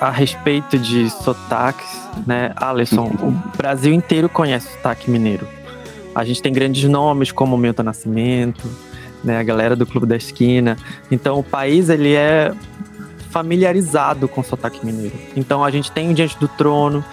a 0.01 0.09
respeito 0.09 0.79
de 0.79 1.09
sotaques, 1.09 1.85
né, 2.25 2.53
Alisson, 2.55 3.11
o 3.21 3.31
Brasil 3.57 3.93
inteiro 3.93 4.27
conhece 4.29 4.67
sotaque 4.71 5.11
mineiro. 5.11 5.47
A 6.15 6.23
gente 6.23 6.41
tem 6.41 6.53
grandes 6.53 6.89
nomes 6.89 7.31
como 7.31 7.57
Milton 7.57 7.83
Nascimento, 7.83 8.67
né, 9.23 9.39
a 9.39 9.43
galera 9.43 9.75
do 9.75 9.85
Clube 9.85 10.07
da 10.07 10.15
Esquina. 10.15 10.77
Então 11.11 11.37
o 11.37 11.43
país 11.43 11.89
ele 11.89 12.13
é 12.13 12.53
familiarizado 13.35 14.29
com 14.29 14.39
o 14.39 14.43
sotaque 14.45 14.85
mineiro. 14.85 15.13
Então 15.35 15.61
a 15.61 15.69
gente 15.69 15.91
tem 15.91 16.09
o 16.09 16.13
Diante 16.13 16.39
do 16.39 16.47
Trono, 16.47 17.03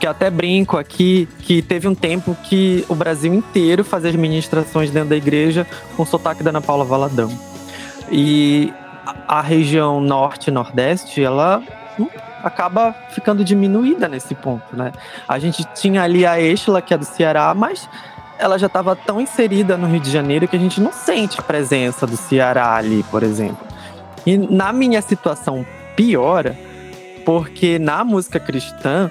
que 0.00 0.08
até 0.08 0.28
brinco 0.28 0.76
aqui, 0.76 1.28
que 1.38 1.62
teve 1.62 1.86
um 1.86 1.94
tempo 1.94 2.36
que 2.42 2.84
o 2.88 2.96
Brasil 2.96 3.32
inteiro 3.32 3.84
fazia 3.84 4.10
as 4.10 4.16
ministrações 4.16 4.90
dentro 4.90 5.10
da 5.10 5.16
igreja 5.16 5.64
com 5.96 6.02
o 6.02 6.06
sotaque 6.06 6.42
da 6.42 6.50
Ana 6.50 6.60
Paula 6.60 6.84
Valadão. 6.84 7.30
E 8.10 8.72
a 9.28 9.40
região 9.40 10.00
norte 10.00 10.48
e 10.48 10.50
nordeste, 10.50 11.22
ela 11.22 11.62
hum, 11.96 12.08
acaba 12.42 12.92
ficando 13.10 13.44
diminuída 13.44 14.08
nesse 14.08 14.34
ponto, 14.34 14.76
né? 14.76 14.90
A 15.28 15.38
gente 15.38 15.64
tinha 15.76 16.02
ali 16.02 16.26
a 16.26 16.40
Exla, 16.40 16.82
que 16.82 16.92
é 16.92 16.98
do 16.98 17.04
Ceará, 17.04 17.54
mas 17.54 17.88
ela 18.36 18.58
já 18.58 18.66
estava 18.66 18.96
tão 18.96 19.20
inserida 19.20 19.76
no 19.76 19.86
Rio 19.86 20.00
de 20.00 20.10
Janeiro 20.10 20.48
que 20.48 20.56
a 20.56 20.58
gente 20.58 20.80
não 20.80 20.92
sente 20.92 21.38
a 21.38 21.42
presença 21.42 22.04
do 22.04 22.16
Ceará 22.16 22.74
ali, 22.74 23.04
por 23.12 23.22
exemplo. 23.22 23.68
E 24.28 24.36
na 24.36 24.74
minha 24.74 25.00
situação 25.00 25.64
piora, 25.98 26.56
porque 27.26 27.76
na 27.76 28.04
música 28.04 28.38
cristã 28.38 29.10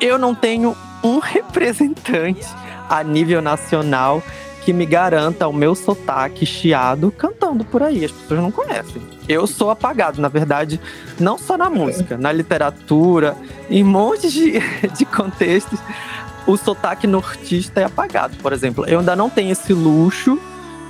eu 0.00 0.16
não 0.16 0.36
tenho 0.36 0.76
um 1.02 1.18
representante 1.18 2.46
a 2.88 3.02
nível 3.02 3.42
nacional 3.42 4.22
que 4.62 4.72
me 4.72 4.86
garanta 4.86 5.48
o 5.48 5.52
meu 5.52 5.74
sotaque 5.74 6.46
chiado 6.46 7.10
cantando 7.10 7.64
por 7.64 7.82
aí. 7.82 8.04
As 8.04 8.12
pessoas 8.12 8.40
não 8.40 8.52
conhecem. 8.52 9.02
Eu 9.28 9.48
sou 9.48 9.68
apagado, 9.68 10.20
na 10.20 10.28
verdade, 10.28 10.80
não 11.18 11.36
só 11.36 11.58
na 11.58 11.68
música, 11.68 12.16
na 12.16 12.30
literatura, 12.30 13.36
em 13.68 13.82
um 13.82 13.88
monte 13.88 14.30
de, 14.30 14.52
de 14.96 15.04
contextos. 15.04 15.80
O 16.46 16.56
sotaque 16.56 17.06
nortista 17.06 17.80
é 17.80 17.84
apagado, 17.84 18.36
por 18.36 18.52
exemplo. 18.52 18.86
Eu 18.86 19.00
ainda 19.00 19.16
não 19.16 19.28
tenho 19.28 19.50
esse 19.50 19.72
luxo 19.72 20.38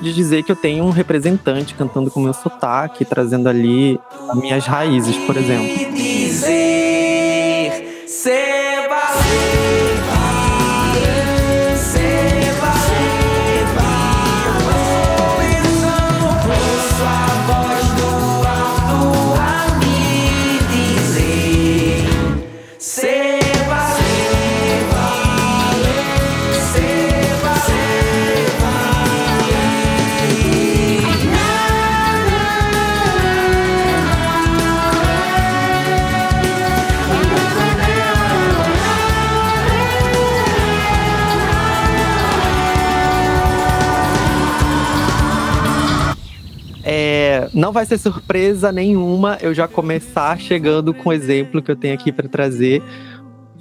de 0.01 0.13
dizer 0.13 0.43
que 0.43 0.53
eu 0.53 0.57
tenho 0.57 0.85
um 0.85 0.91
representante 0.91 1.75
cantando 1.75 2.11
com 2.11 2.21
meu 2.21 2.33
sotaque, 2.33 3.05
trazendo 3.05 3.49
ali 3.49 3.99
as 4.29 4.37
minhas 4.37 4.67
raízes, 4.67 5.17
por 5.19 5.37
exemplo. 5.37 5.95
Dizer, 5.95 6.78
não 47.59 47.73
vai 47.73 47.85
ser 47.85 47.99
surpresa 47.99 48.71
nenhuma 48.71 49.37
eu 49.43 49.53
já 49.53 49.67
começar 49.67 50.39
chegando 50.39 50.95
com 50.95 51.09
o 51.09 51.13
exemplo 51.13 51.61
que 51.61 51.69
eu 51.69 51.75
tenho 51.75 51.93
aqui 51.93 52.13
para 52.13 52.29
trazer, 52.29 52.81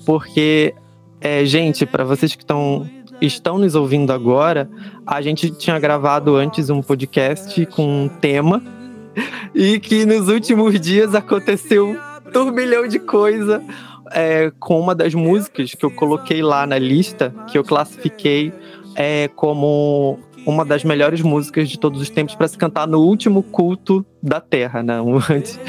porque, 0.05 0.75
é, 1.19 1.43
gente, 1.43 1.83
para 1.83 2.03
vocês 2.03 2.35
que 2.35 2.43
estão 2.43 2.87
estão 3.19 3.57
nos 3.57 3.73
ouvindo 3.73 4.13
agora, 4.13 4.69
a 5.03 5.19
gente 5.23 5.49
tinha 5.49 5.79
gravado 5.79 6.35
antes 6.35 6.69
um 6.69 6.83
podcast 6.83 7.65
com 7.65 8.03
um 8.03 8.07
tema 8.07 8.61
e 9.55 9.79
que 9.79 10.05
nos 10.05 10.29
últimos 10.29 10.79
dias 10.79 11.15
aconteceu 11.15 11.89
um 11.89 12.31
turbilhão 12.31 12.87
de 12.87 12.99
coisa 12.99 13.63
é, 14.11 14.51
com 14.59 14.79
uma 14.79 14.93
das 14.93 15.15
músicas 15.15 15.73
que 15.73 15.83
eu 15.83 15.89
coloquei 15.89 16.43
lá 16.43 16.67
na 16.67 16.77
lista, 16.77 17.33
que 17.47 17.57
eu 17.57 17.63
classifiquei 17.63 18.53
é, 18.95 19.27
como 19.29 20.19
uma 20.47 20.63
das 20.63 20.85
melhores 20.85 21.21
músicas 21.21 21.69
de 21.69 21.77
todos 21.77 22.01
os 22.01 22.09
tempos 22.09 22.33
para 22.33 22.47
se 22.47 22.57
cantar 22.57 22.87
no 22.87 23.01
último 23.01 23.43
culto 23.43 24.05
da 24.23 24.39
Terra, 24.39 24.81
né? 24.81 25.01
Um 25.01 25.17
antes. 25.17 25.59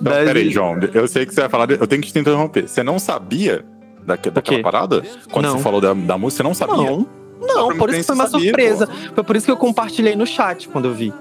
Não, 0.00 0.12
das... 0.12 0.24
peraí, 0.24 0.50
João. 0.50 0.78
Eu 0.94 1.08
sei 1.08 1.26
que 1.26 1.34
você 1.34 1.40
vai 1.40 1.50
falar. 1.50 1.68
Eu 1.72 1.86
tenho 1.86 2.00
que 2.00 2.12
te 2.12 2.18
interromper. 2.18 2.68
Você 2.68 2.84
não 2.84 3.00
sabia 3.00 3.64
da... 4.06 4.14
daquela 4.14 4.62
parada? 4.62 5.02
Quando 5.32 5.46
não. 5.46 5.56
você 5.56 5.62
falou 5.64 5.80
da, 5.80 5.92
da 5.92 6.16
música, 6.16 6.36
você 6.36 6.42
não 6.44 6.54
sabia? 6.54 6.76
Não. 6.76 7.06
Não, 7.40 7.76
por 7.76 7.90
isso 7.90 8.04
foi 8.04 8.14
uma 8.14 8.28
sabia, 8.28 8.46
surpresa. 8.48 8.86
Pô. 8.86 8.92
Foi 9.16 9.24
por 9.24 9.34
isso 9.36 9.46
que 9.46 9.52
eu 9.52 9.56
compartilhei 9.56 10.14
no 10.14 10.26
chat 10.26 10.68
quando 10.68 10.84
eu 10.84 10.94
vi. 10.94 11.12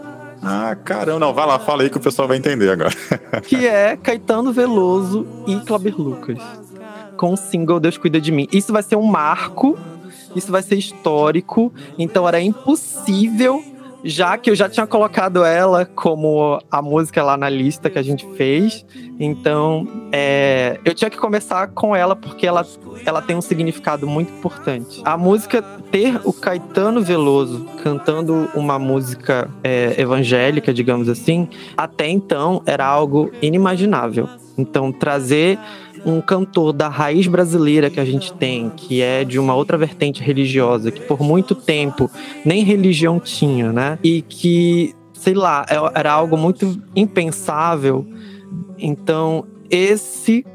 Ah, 0.44 0.76
caramba, 0.76 1.20
não, 1.20 1.34
vai 1.34 1.48
lá, 1.48 1.58
fala 1.58 1.84
aí 1.84 1.90
que 1.90 1.98
o 1.98 2.00
pessoal 2.00 2.28
vai 2.28 2.38
entender 2.38 2.70
agora. 2.70 2.94
que 3.44 3.66
é 3.66 3.98
Caetano 3.98 4.54
Veloso 4.54 5.26
e 5.48 5.56
Claber 5.62 6.00
Lucas. 6.00 6.38
Com 7.18 7.34
o 7.34 7.38
single 7.38 7.80
Deus 7.80 7.98
Cuida 7.98 8.22
de 8.22 8.32
Mim. 8.32 8.48
Isso 8.52 8.72
vai 8.72 8.84
ser 8.84 8.98
um 8.98 9.04
marco 9.04 9.78
isso 10.36 10.52
vai 10.52 10.62
ser 10.62 10.76
histórico, 10.76 11.74
então 11.98 12.28
era 12.28 12.42
impossível, 12.42 13.64
já 14.04 14.38
que 14.38 14.50
eu 14.50 14.56
já 14.56 14.70
tinha 14.70 14.88
colocado 14.88 15.44
ela 15.44 15.86
como 15.86 16.60
a 16.72 16.82
música 16.82 17.22
lá 17.22 17.36
na 17.36 17.50
lista 17.50 17.90
que 17.90 18.00
a 18.00 18.02
gente 18.02 18.26
fez, 18.36 18.86
então 19.20 19.88
é, 20.12 20.80
eu 20.86 20.94
tinha 20.94 21.10
que 21.10 21.18
começar 21.18 21.68
com 21.68 21.96
ela 21.96 22.16
porque 22.16 22.48
ela, 22.48 22.66
ela 23.06 23.22
tem 23.22 23.36
um 23.36 23.42
significado 23.42 24.08
muito 24.08 24.32
importante. 24.32 25.02
A 25.04 25.18
música 25.18 25.62
ter 25.92 26.20
o 26.24 26.32
Caetano 26.32 27.02
Veloso 27.02 27.66
cantando 27.84 28.50
uma 28.56 28.80
música 28.80 29.50
é, 29.64 30.00
evangélica, 30.00 30.74
digamos 30.74 31.10
assim, 31.10 31.50
até 31.76 32.08
então 32.08 32.62
era 32.66 32.86
algo 32.86 33.32
inimaginável. 33.42 34.30
Então 34.58 34.92
trazer 34.92 35.58
um 36.06 36.22
cantor 36.22 36.74
da 36.74 36.88
raiz 36.88 37.28
brasileira 37.28 37.90
que 37.90 38.00
a 38.00 38.06
gente 38.06 38.34
tem, 38.34 38.70
que 38.70 39.02
é 39.02 39.24
de 39.24 39.40
uma 39.40 39.56
outra 39.56 39.78
vertente 39.78 40.22
religiosa, 40.22 40.92
que 40.92 41.02
por 41.02 41.22
muito 41.22 41.56
tempo 41.56 42.10
nem 42.46 42.64
religião 42.64 43.20
tinha, 43.20 43.72
né? 43.72 44.00
E 44.04 44.22
que, 44.22 44.96
sei 45.14 45.34
lá, 45.34 45.66
é, 45.70 46.00
era 46.00 46.12
algo 46.12 46.38
muito 46.38 46.82
impensável. 46.96 48.06
Então, 48.78 49.46
esse 49.70 50.46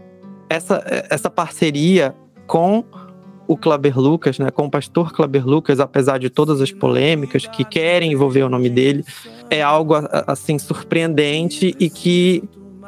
essa, 0.48 0.82
essa 1.10 1.30
parceria 1.30 2.14
com 2.46 2.84
o 3.46 3.56
Claber 3.56 3.98
Lucas, 3.98 4.38
né, 4.38 4.50
com 4.50 4.66
o 4.66 4.70
pastor 4.70 5.12
Claber 5.12 5.46
Lucas, 5.46 5.80
apesar 5.80 6.18
de 6.18 6.30
todas 6.30 6.60
as 6.60 6.70
polêmicas 6.70 7.46
que 7.46 7.64
querem 7.64 8.12
envolver 8.12 8.42
o 8.42 8.48
nome 8.48 8.70
dele, 8.70 9.04
é 9.50 9.62
algo 9.62 9.94
assim 10.26 10.58
surpreendente 10.58 11.74
e 11.78 11.90
que 11.90 12.42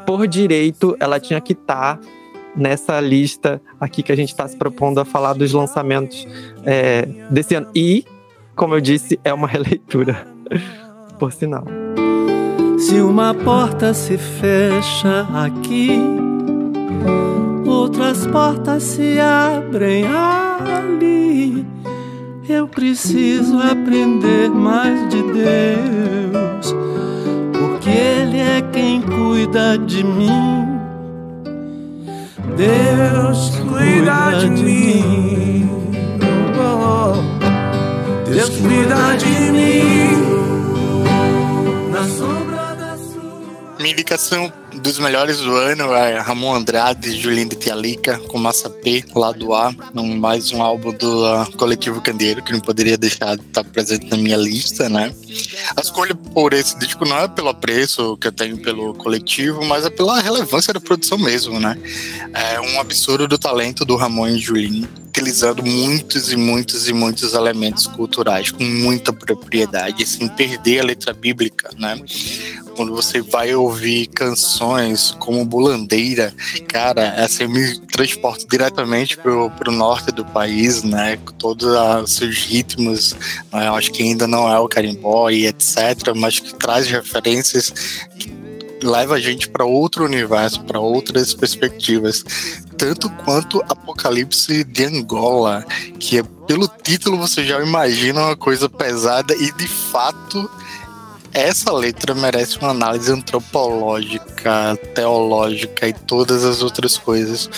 por 0.06 0.26
direito 0.26 0.96
ela 0.98 1.20
tinha 1.20 1.40
que 1.40 1.52
estar 1.52 1.98
tá 1.98 2.02
nessa 2.56 2.98
lista 3.00 3.60
aqui 3.78 4.02
que 4.02 4.12
a 4.12 4.16
gente 4.16 4.30
está 4.30 4.46
se 4.48 4.56
propondo 4.56 4.98
a 4.98 5.04
falar 5.04 5.34
dos 5.34 5.52
lançamentos 5.52 6.26
é, 6.64 7.06
desse 7.30 7.54
ano. 7.54 7.68
E, 7.74 8.04
como 8.54 8.74
eu 8.74 8.80
disse, 8.80 9.20
é 9.22 9.32
uma 9.32 9.46
releitura, 9.48 10.26
por 11.18 11.32
sinal. 11.32 11.64
Se 12.78 13.00
uma 13.00 13.34
porta 13.34 13.94
se 13.94 14.18
fecha 14.18 15.26
aqui, 15.34 15.98
outras 17.66 18.26
portas 18.26 18.82
se 18.82 19.18
abrem 19.18 20.04
ali. 20.06 21.66
Eu 22.48 22.68
preciso 22.68 23.58
aprender 23.58 24.48
mais 24.50 25.08
de 25.08 25.22
Deus, 25.22 26.74
porque 27.52 27.90
Ele 27.90 28.38
é 28.38 28.62
quem 28.72 29.00
cuida 29.02 29.76
de 29.78 30.04
mim. 30.04 30.75
Deus 32.56 33.50
cuida 33.68 34.38
de 34.38 34.48
mim. 34.48 35.68
Oh, 36.58 37.14
oh. 37.14 38.30
Deus 38.30 38.48
cuida 38.48 39.16
de 39.18 39.52
mim. 39.52 40.16
Na 41.90 42.08
sombra 42.08 42.74
da 42.74 42.96
sua. 42.96 43.76
Minha 43.78 43.92
indicação 43.92 44.50
dos 44.86 45.00
melhores 45.00 45.38
do 45.38 45.56
ano 45.56 45.92
é 45.94 46.20
Ramon 46.20 46.54
Andrade, 46.54 47.20
Julinho 47.20 47.48
de 47.48 47.56
Tialica, 47.56 48.20
com 48.28 48.38
Massa 48.38 48.70
P, 48.70 49.04
lado 49.16 49.52
A, 49.52 49.74
um, 49.92 50.16
mais 50.16 50.52
um 50.52 50.62
álbum 50.62 50.92
do 50.92 51.24
uh, 51.24 51.56
Coletivo 51.56 52.00
Candeeiro, 52.00 52.40
que 52.40 52.52
não 52.52 52.60
poderia 52.60 52.96
deixar 52.96 53.36
de 53.36 53.42
estar 53.42 53.64
presente 53.64 54.08
na 54.08 54.16
minha 54.16 54.36
lista, 54.36 54.88
né? 54.88 55.12
A 55.76 55.80
escolha 55.80 56.14
por 56.14 56.52
esse 56.52 56.78
disco 56.78 57.04
não 57.04 57.18
é 57.18 57.26
pelo 57.26 57.48
apreço 57.48 58.16
que 58.18 58.28
eu 58.28 58.32
tenho 58.32 58.58
pelo 58.58 58.94
coletivo, 58.94 59.64
mas 59.64 59.84
é 59.84 59.90
pela 59.90 60.20
relevância 60.20 60.72
da 60.72 60.80
produção 60.80 61.18
mesmo, 61.18 61.58
né? 61.58 61.76
É 62.32 62.60
um 62.60 62.80
absurdo 62.80 63.26
do 63.26 63.36
talento 63.36 63.84
do 63.84 63.96
Ramon 63.96 64.28
e 64.28 64.38
Julinho, 64.38 64.88
utilizando 65.16 65.64
muitos 65.64 66.30
e 66.30 66.36
muitos 66.36 66.88
e 66.88 66.92
muitos 66.92 67.32
elementos 67.32 67.86
culturais 67.86 68.50
com 68.50 68.62
muita 68.62 69.14
propriedade, 69.14 70.04
sem 70.06 70.28
perder 70.28 70.80
a 70.80 70.84
letra 70.84 71.14
bíblica, 71.14 71.70
né? 71.78 71.98
Quando 72.76 72.94
você 72.94 73.22
vai 73.22 73.54
ouvir 73.54 74.08
canções 74.08 75.16
como 75.18 75.42
Bulandeira, 75.46 76.34
cara, 76.68 77.06
essa 77.16 77.44
assim, 77.44 77.52
me 77.52 77.80
transporta 77.86 78.44
diretamente 78.46 79.16
pro, 79.16 79.50
pro 79.52 79.72
norte 79.72 80.12
do 80.12 80.22
país, 80.26 80.82
né? 80.82 81.16
Com 81.16 81.32
todos 81.32 81.66
os 81.66 82.12
seus 82.12 82.36
ritmos, 82.44 83.14
né? 83.50 83.68
eu 83.68 83.74
acho 83.74 83.90
que 83.92 84.02
ainda 84.02 84.26
não 84.26 84.52
é 84.52 84.58
o 84.58 84.68
carimbó 84.68 85.30
e 85.30 85.46
etc, 85.46 86.14
mas 86.14 86.38
que 86.38 86.54
traz 86.54 86.86
referências 86.88 87.70
que 88.18 88.35
leva 88.82 89.14
a 89.14 89.20
gente 89.20 89.48
para 89.48 89.64
outro 89.64 90.04
universo, 90.04 90.62
para 90.64 90.80
outras 90.80 91.34
perspectivas, 91.34 92.24
tanto 92.76 93.08
quanto 93.24 93.62
Apocalipse 93.68 94.64
de 94.64 94.84
Angola, 94.84 95.64
que 95.98 96.18
é, 96.18 96.22
pelo 96.46 96.68
título 96.68 97.16
você 97.16 97.44
já 97.44 97.60
imagina 97.60 98.20
uma 98.20 98.36
coisa 98.36 98.68
pesada 98.68 99.34
e 99.34 99.52
de 99.52 99.68
fato 99.68 100.50
essa 101.32 101.72
letra 101.72 102.14
merece 102.14 102.58
uma 102.58 102.70
análise 102.70 103.12
antropológica, 103.12 104.76
teológica 104.94 105.88
e 105.88 105.92
todas 105.92 106.44
as 106.44 106.62
outras 106.62 106.96
coisas, 106.96 107.48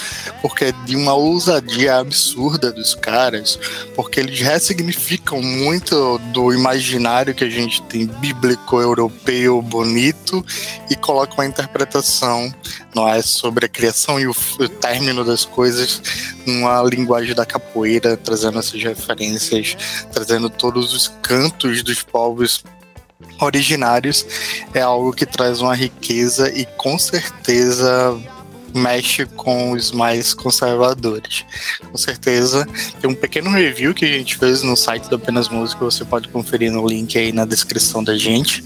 porque 0.42 0.66
é 0.66 0.72
de 0.85 0.96
uma 0.96 1.14
ousadia 1.14 1.96
absurda 1.98 2.72
dos 2.72 2.94
caras, 2.94 3.59
porque 3.94 4.20
eles 4.20 4.40
ressignificam 4.40 5.40
muito 5.42 6.18
do 6.33 6.52
imaginário 6.52 7.35
que 7.35 7.44
a 7.44 7.50
gente 7.50 7.83
tem 7.83 8.07
bíblico, 8.07 8.81
europeu, 8.81 9.62
bonito, 9.62 10.44
e 10.90 10.96
colocam 10.96 11.38
uma 11.38 11.46
interpretação 11.46 12.52
não 12.94 13.09
é, 13.09 13.20
sobre 13.22 13.66
a 13.66 13.68
criação 13.68 14.18
e 14.18 14.26
o, 14.26 14.35
o 14.59 14.68
término 14.68 15.24
das 15.24 15.44
coisas 15.44 16.02
numa 16.46 16.83
linguagem 16.83 17.35
da 17.35 17.46
capoeira, 17.46 18.16
trazendo 18.16 18.59
essas 18.59 18.83
referências, 18.83 19.76
trazendo 20.12 20.48
todos 20.50 20.92
os 20.92 21.09
cantos 21.22 21.83
dos 21.83 22.02
povos 22.02 22.64
originários 23.40 24.26
é 24.74 24.81
algo 24.81 25.12
que 25.12 25.26
traz 25.26 25.61
uma 25.61 25.74
riqueza 25.74 26.50
e 26.50 26.64
com 26.76 26.98
certeza 26.98 28.18
mexe 28.74 29.24
com 29.24 29.72
os 29.72 29.90
mais 29.92 30.35
conservadores. 30.35 31.44
Com 31.90 31.96
certeza, 31.96 32.66
tem 33.00 33.11
um 33.11 33.14
pequeno 33.14 33.50
review 33.50 33.94
que 33.94 34.04
a 34.04 34.09
gente 34.09 34.37
fez 34.37 34.62
no 34.62 34.76
site 34.76 35.09
do 35.09 35.16
Apenas 35.16 35.48
Música, 35.48 35.85
você 35.85 36.04
pode 36.04 36.28
conferir 36.28 36.70
no 36.70 36.87
link 36.87 37.16
aí 37.18 37.33
na 37.33 37.44
descrição 37.44 38.04
da 38.04 38.16
gente 38.16 38.62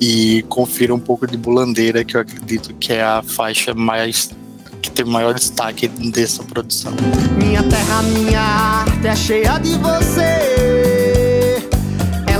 e 0.00 0.44
confira 0.48 0.94
um 0.94 0.98
pouco 0.98 1.26
de 1.26 1.36
Bulandeira, 1.36 2.04
que 2.04 2.16
eu 2.16 2.20
acredito 2.20 2.74
que 2.74 2.92
é 2.92 3.02
a 3.02 3.22
faixa 3.22 3.74
mais 3.74 4.30
que 4.80 4.90
tem 4.90 5.04
maior 5.04 5.34
destaque 5.34 5.88
dessa 5.88 6.42
produção. 6.42 6.92
Minha 7.38 7.62
terra, 7.62 8.02
minha 8.02 8.40
arte 8.40 9.06
é 9.06 9.16
cheia 9.16 9.58
de 9.58 9.78
você 9.78 10.53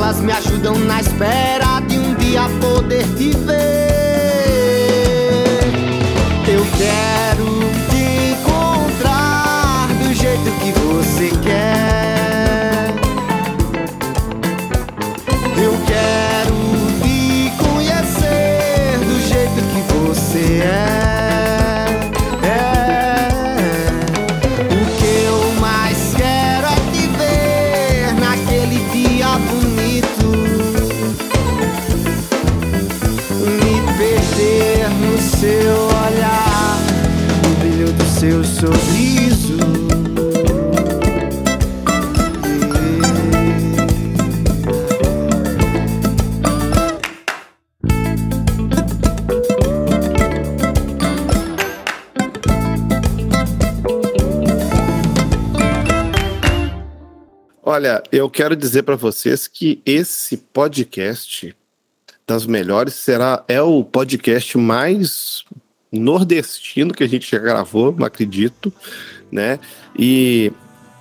elas 0.05 0.21
me 0.21 0.33
ajudam 0.33 0.79
na 0.81 1.01
espera 1.01 1.81
de 1.89 1.99
um 1.99 2.15
dia 2.17 2.43
poder 2.61 3.05
te 3.17 3.31
ver. 3.31 3.55
Eu 6.47 6.63
quero 6.77 7.14
Olha, 57.75 58.01
eu 58.13 58.31
quero 58.31 58.55
dizer 58.55 58.85
para 58.85 58.95
vocês 58.95 59.49
que 59.49 59.83
esse 59.85 60.37
podcast 60.37 61.57
das 62.25 62.47
melhores 62.47 62.95
será 62.95 63.43
é 63.49 63.61
o 63.61 63.83
podcast 63.83 64.57
mais 64.57 65.45
nordestino 65.91 66.95
que 66.95 67.03
a 67.03 67.09
gente 67.09 67.29
já 67.29 67.37
gravou, 67.41 67.93
não 67.99 68.07
acredito, 68.07 68.73
né? 69.29 69.59
E 69.99 70.53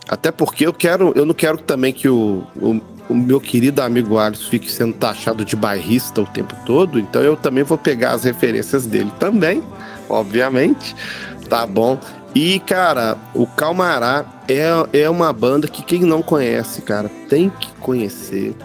até 0.10 0.32
porque 0.32 0.66
eu 0.66 0.74
quero, 0.74 1.14
eu 1.16 1.28
não 1.28 1.36
quero 1.36 1.60
também 1.60 1.94
que 1.94 2.10
o, 2.10 2.44
o, 2.56 2.82
o 3.08 3.14
meu 3.14 3.40
querido 3.40 3.80
amigo 3.80 4.18
Alisson 4.18 4.50
fique 4.50 4.72
sendo 4.72 4.96
taxado 4.96 5.46
de 5.46 5.56
bairrista 5.56 6.22
o 6.22 6.26
tempo 6.26 6.56
todo, 6.66 7.00
então 7.00 7.22
eu 7.22 7.38
também 7.38 7.64
vou 7.64 7.78
pegar 7.78 8.14
as 8.14 8.24
referências 8.24 8.88
dele 8.88 9.12
também, 9.20 9.62
obviamente, 10.10 10.96
tá 11.48 11.68
bom? 11.68 12.00
E, 12.36 12.60
cara, 12.60 13.18
o 13.34 13.46
Calmará 13.46 14.26
é, 14.48 15.02
é 15.02 15.10
uma 15.10 15.32
banda 15.32 15.68
que 15.68 15.84
quem 15.84 16.02
não 16.02 16.22
conhece, 16.22 16.82
cara, 16.82 17.10
tem 17.30 17.50
que 17.50 17.72
conhecer 17.74 18.56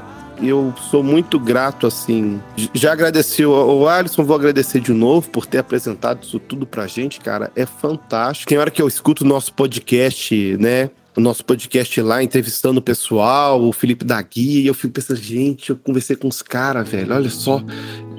eu 0.42 0.72
sou 0.90 1.02
muito 1.02 1.38
grato, 1.38 1.86
assim. 1.86 2.40
Já 2.72 2.92
agradeci 2.92 3.44
o, 3.44 3.88
Alisson, 3.88 4.24
vou 4.24 4.36
agradecer 4.36 4.80
de 4.80 4.92
novo 4.92 5.28
por 5.30 5.46
ter 5.46 5.58
apresentado 5.58 6.22
isso 6.22 6.38
tudo 6.38 6.66
pra 6.66 6.86
gente, 6.86 7.20
cara. 7.20 7.50
É 7.56 7.66
fantástico. 7.66 8.48
Tem 8.48 8.58
hora 8.58 8.70
que 8.70 8.80
eu 8.80 8.88
escuto 8.88 9.24
o 9.24 9.26
nosso 9.26 9.52
podcast, 9.52 10.56
né? 10.58 10.90
o 11.16 11.20
nosso 11.20 11.44
podcast 11.44 12.00
lá, 12.00 12.22
entrevistando 12.22 12.78
o 12.78 12.82
pessoal, 12.82 13.60
o 13.60 13.72
Felipe 13.72 14.04
da 14.04 14.22
Guia, 14.22 14.60
e 14.62 14.66
eu 14.68 14.74
fico 14.74 14.94
pensando, 14.94 15.16
gente, 15.20 15.70
eu 15.70 15.76
conversei 15.76 16.14
com 16.14 16.28
os 16.28 16.42
caras, 16.42 16.88
velho, 16.88 17.12
olha 17.12 17.28
só. 17.28 17.60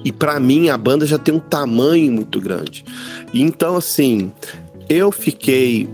E 0.03 0.12
para 0.12 0.38
mim 0.38 0.67
a 0.67 0.77
banda 0.77 1.05
já 1.05 1.17
tem 1.17 1.33
um 1.33 1.39
tamanho 1.39 2.12
muito 2.12 2.41
grande. 2.41 2.83
Então, 3.33 3.77
assim, 3.77 4.33
eu 4.89 5.12
fiquei 5.12 5.88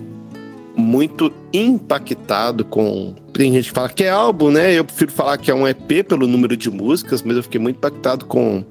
muito 0.75 1.31
impactado 1.53 2.63
com. 2.63 3.13
Tem 3.33 3.51
gente 3.51 3.69
que 3.69 3.75
fala 3.75 3.89
que 3.89 4.03
é 4.03 4.09
álbum, 4.09 4.49
né? 4.49 4.73
Eu 4.73 4.85
prefiro 4.85 5.11
falar 5.11 5.37
que 5.37 5.51
é 5.51 5.55
um 5.55 5.67
EP 5.67 6.05
pelo 6.07 6.25
número 6.25 6.55
de 6.55 6.69
músicas, 6.69 7.21
mas 7.21 7.35
eu 7.35 7.43
fiquei 7.43 7.59
muito 7.59 7.77
impactado 7.77 8.25
com 8.25 8.63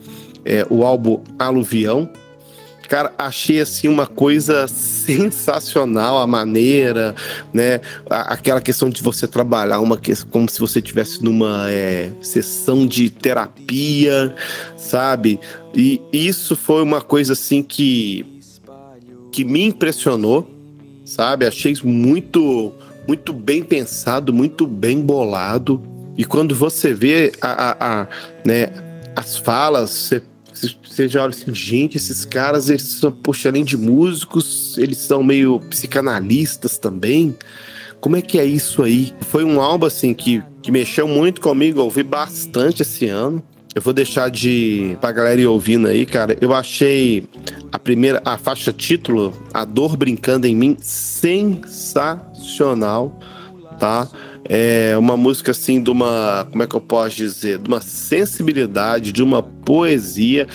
é, 0.44 0.66
o 0.70 0.84
álbum 0.84 1.22
Aluvião. 1.38 2.08
Cara, 2.88 3.12
achei 3.16 3.60
assim 3.60 3.88
uma 3.88 4.06
coisa 4.06 4.68
sensacional 4.68 6.18
a 6.18 6.26
maneira, 6.26 7.14
né? 7.52 7.80
Aquela 8.08 8.60
questão 8.60 8.90
de 8.90 9.02
você 9.02 9.26
trabalhar 9.26 9.80
uma 9.80 9.98
como 10.30 10.48
se 10.48 10.60
você 10.60 10.80
estivesse 10.80 11.22
numa 11.22 11.70
é, 11.70 12.10
sessão 12.20 12.86
de 12.86 13.08
terapia, 13.08 14.34
sabe? 14.76 15.40
E 15.74 16.00
isso 16.12 16.54
foi 16.54 16.82
uma 16.82 17.00
coisa 17.00 17.32
assim 17.32 17.62
que 17.62 18.33
que 19.34 19.44
me 19.44 19.64
impressionou 19.64 20.54
sabe? 21.04 21.46
Achei 21.46 21.76
muito, 21.84 22.72
muito 23.06 23.32
bem 23.32 23.62
pensado, 23.62 24.32
muito 24.32 24.66
bem 24.66 25.00
bolado. 25.00 25.82
E 26.16 26.24
quando 26.24 26.54
você 26.54 26.94
vê 26.94 27.32
a, 27.40 27.48
a, 27.48 28.02
a 28.02 28.08
né, 28.44 28.68
as 29.14 29.36
falas, 29.36 29.90
você, 29.90 30.22
você 30.82 31.08
já 31.08 31.22
olha 31.22 31.30
assim, 31.30 31.54
gente, 31.54 31.96
esses 31.96 32.24
caras, 32.24 32.70
eles 32.70 32.82
são, 32.82 33.12
poxa, 33.12 33.48
além 33.48 33.64
de 33.64 33.76
músicos, 33.76 34.78
eles 34.78 34.98
são 34.98 35.22
meio 35.22 35.60
psicanalistas 35.60 36.78
também, 36.78 37.36
como 38.00 38.16
é 38.16 38.22
que 38.22 38.38
é 38.38 38.44
isso 38.44 38.82
aí? 38.82 39.14
Foi 39.22 39.44
um 39.44 39.60
álbum 39.60 39.86
assim 39.86 40.12
que, 40.12 40.42
que 40.62 40.70
mexeu 40.70 41.08
muito 41.08 41.40
comigo, 41.40 41.80
ouvi 41.80 42.02
bastante 42.02 42.82
esse 42.82 43.08
ano. 43.08 43.42
Eu 43.74 43.82
vou 43.82 43.92
deixar 43.92 44.30
de 44.30 44.96
pra 45.00 45.10
galera 45.10 45.40
ir 45.40 45.46
ouvindo 45.46 45.88
aí, 45.88 46.06
cara. 46.06 46.36
Eu 46.40 46.54
achei 46.54 47.24
a 47.72 47.78
primeira, 47.78 48.22
a 48.24 48.38
faixa 48.38 48.72
título, 48.72 49.34
A 49.52 49.64
Dor 49.64 49.96
Brincando 49.96 50.46
em 50.46 50.54
Mim, 50.54 50.76
sensacional, 50.80 52.08
tá? 53.80 54.08
É 54.48 54.96
uma 54.96 55.16
música 55.16 55.50
assim 55.50 55.82
de 55.82 55.90
uma, 55.90 56.46
como 56.50 56.62
é 56.62 56.68
que 56.68 56.76
eu 56.76 56.80
posso 56.80 57.16
dizer, 57.16 57.58
de 57.58 57.66
uma 57.66 57.80
sensibilidade, 57.80 59.10
de 59.10 59.24
uma 59.24 59.42
poesia 59.42 60.46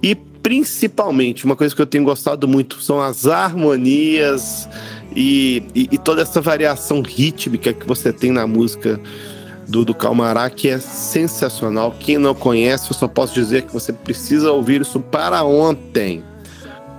e 0.00 0.14
principalmente 0.14 1.44
uma 1.44 1.56
coisa 1.56 1.74
que 1.74 1.82
eu 1.82 1.86
tenho 1.86 2.04
gostado 2.04 2.46
muito 2.46 2.80
são 2.80 3.00
as 3.00 3.26
harmonias 3.26 4.68
e, 5.16 5.62
e, 5.74 5.88
e 5.92 5.98
toda 5.98 6.22
essa 6.22 6.40
variação 6.40 7.02
rítmica 7.02 7.72
que 7.72 7.86
você 7.86 8.12
tem 8.12 8.30
na 8.30 8.46
música 8.46 9.00
do, 9.68 9.84
do 9.84 9.94
Calmará, 9.94 10.48
que 10.48 10.68
é 10.68 10.78
sensacional. 10.78 11.94
Quem 12.00 12.16
não 12.16 12.34
conhece, 12.34 12.90
eu 12.90 12.94
só 12.96 13.06
posso 13.06 13.34
dizer 13.34 13.62
que 13.62 13.72
você 13.72 13.92
precisa 13.92 14.50
ouvir 14.50 14.80
isso 14.80 14.98
para 14.98 15.44
ontem, 15.44 16.24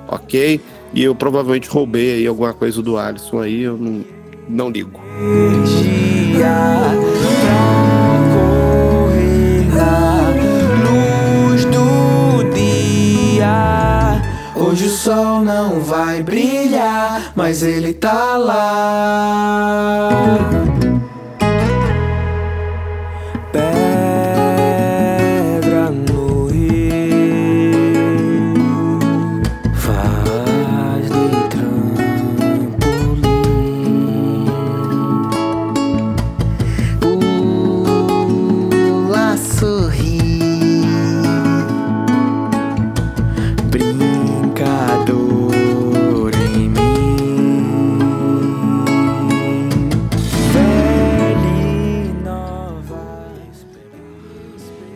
ok? 0.07 0.61
E 0.93 1.03
eu 1.03 1.15
provavelmente 1.15 1.67
roubei 1.67 2.13
aí 2.15 2.27
alguma 2.27 2.53
coisa 2.53 2.81
do 2.81 2.97
Alisson 2.97 3.41
aí, 3.41 3.63
eu 3.63 3.77
não, 3.77 4.05
não 4.47 4.69
ligo. 4.69 5.01
Hoje 14.55 14.85
o 14.85 14.89
sol 14.89 15.41
não 15.41 15.79
vai 15.81 16.21
brilhar, 16.21 17.31
mas 17.35 17.63
ele 17.63 17.93
tá 17.93 18.37
lá. 18.37 20.09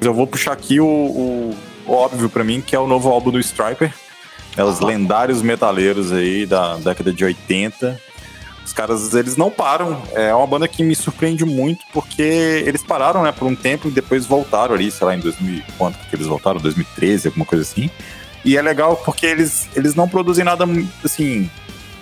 Eu 0.06 0.13
vou 0.13 0.28
puxar 0.28 0.54
aqui 0.54 0.80
o, 0.80 0.86
o- 0.86 1.56
o 1.86 1.92
óbvio 1.94 2.30
pra 2.30 2.44
mim, 2.44 2.62
que 2.62 2.76
é 2.76 2.80
o 2.80 2.88
novo 2.88 3.10
álbum 3.10 3.32
do 3.32 3.39
Striper. 3.39 3.94
É 4.56 4.63
os 4.63 4.80
lendários 4.80 5.42
metaleiros 5.42 6.12
aí 6.12 6.46
da 6.46 6.76
década 6.78 7.12
de 7.12 7.26
80. 7.26 8.00
Os 8.66 8.72
caras, 8.72 9.13
eles 9.13 9.36
não 9.36 9.50
param. 9.52 10.02
É 10.13 10.34
uma 10.34 10.48
banda 10.48 10.68
que 10.68 10.84
me 10.84 10.96
surpreende 10.96 11.44
muito, 11.44 11.84
porque 11.92 12.22
eles 12.66 12.82
pararam, 12.84 13.24
né, 13.24 13.32
por 13.32 13.46
um 13.48 13.56
tempo 13.56 13.88
e 13.88 13.92
depois 13.92 14.26
voltaram 14.26 14.74
ali, 14.76 14.89
sei 14.92 15.06
lá, 15.08 15.16
em 15.16 15.20
2000, 15.20 15.62
quanto 15.78 15.98
que 16.08 16.16
eles 16.16 16.28
voltaram? 16.28 16.60
2013, 16.62 17.28
alguma 17.28 17.46
coisa 17.46 17.63
assim. 17.63 17.89
E 18.46 18.56
é 18.56 18.62
legal 18.62 18.96
porque 18.98 19.26
eles, 19.26 19.68
eles 19.76 19.96
não 19.96 20.08
produzem 20.08 20.46
nada, 20.46 20.66
assim, 21.04 21.50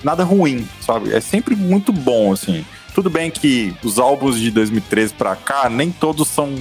nada 0.03 0.23
ruim, 0.23 0.67
sabe? 0.81 1.13
É 1.13 1.19
sempre 1.21 1.55
muito 1.55 1.91
bom, 1.91 2.31
assim. 2.33 2.65
Tudo 2.93 3.09
bem 3.09 3.31
que 3.31 3.73
os 3.83 3.97
álbuns 3.97 4.37
de 4.39 4.51
2013 4.51 5.13
pra 5.13 5.35
cá, 5.35 5.69
nem 5.69 5.89
todos 5.91 6.27
são 6.27 6.53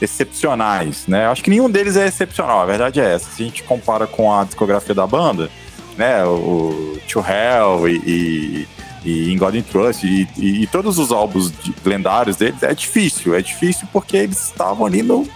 excepcionais, 0.00 1.06
né? 1.06 1.26
Acho 1.26 1.42
que 1.42 1.50
nenhum 1.50 1.70
deles 1.70 1.96
é 1.96 2.06
excepcional, 2.06 2.60
a 2.60 2.66
verdade 2.66 3.00
é 3.00 3.14
essa. 3.14 3.30
Se 3.30 3.42
a 3.42 3.46
gente 3.46 3.62
compara 3.62 4.06
com 4.06 4.32
a 4.32 4.44
discografia 4.44 4.94
da 4.94 5.06
banda, 5.06 5.50
né, 5.96 6.24
o 6.24 6.98
To 7.10 7.18
Hell 7.20 7.88
e, 7.88 7.96
e, 8.06 8.68
e 9.04 9.32
In 9.32 9.36
God 9.38 9.56
and 9.56 9.62
Trust 9.62 10.06
e, 10.06 10.28
e- 10.36 10.62
e 10.62 10.66
todos 10.68 10.98
os 10.98 11.10
álbuns 11.10 11.52
lendários 11.84 12.36
deles, 12.36 12.62
é 12.62 12.72
difícil, 12.74 13.34
é 13.34 13.42
difícil 13.42 13.88
porque 13.92 14.16
eles 14.16 14.44
estavam 14.46 14.86
ali 14.86 15.02
no, 15.02 15.28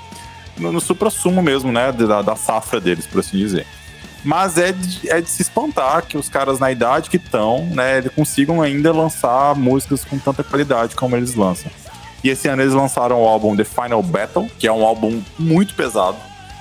no, 0.56 0.70
no 0.72 0.80
supra-sumo 0.80 1.42
mesmo, 1.42 1.72
né, 1.72 1.90
da, 1.92 2.22
da 2.22 2.36
safra 2.36 2.80
deles, 2.80 3.06
por 3.06 3.20
assim 3.20 3.38
dizer. 3.38 3.66
Mas 4.24 4.56
é 4.56 4.70
de, 4.70 5.10
é 5.10 5.20
de 5.20 5.28
se 5.28 5.42
espantar 5.42 6.02
que 6.06 6.16
os 6.16 6.28
caras 6.28 6.60
na 6.60 6.70
idade 6.70 7.10
que 7.10 7.16
estão, 7.16 7.66
né, 7.72 7.98
eles 7.98 8.12
consigam 8.14 8.62
ainda 8.62 8.92
lançar 8.92 9.56
músicas 9.56 10.04
com 10.04 10.16
tanta 10.16 10.44
qualidade 10.44 10.94
como 10.94 11.16
eles 11.16 11.34
lançam. 11.34 11.68
E 12.22 12.30
esse 12.30 12.48
ano 12.48 12.62
eles 12.62 12.74
lançaram 12.74 13.22
o 13.22 13.26
álbum 13.26 13.56
The 13.56 13.64
Final 13.64 14.02
Battle, 14.02 14.48
que 14.58 14.66
é 14.66 14.72
um 14.72 14.84
álbum 14.84 15.22
muito 15.38 15.74
pesado. 15.74 16.16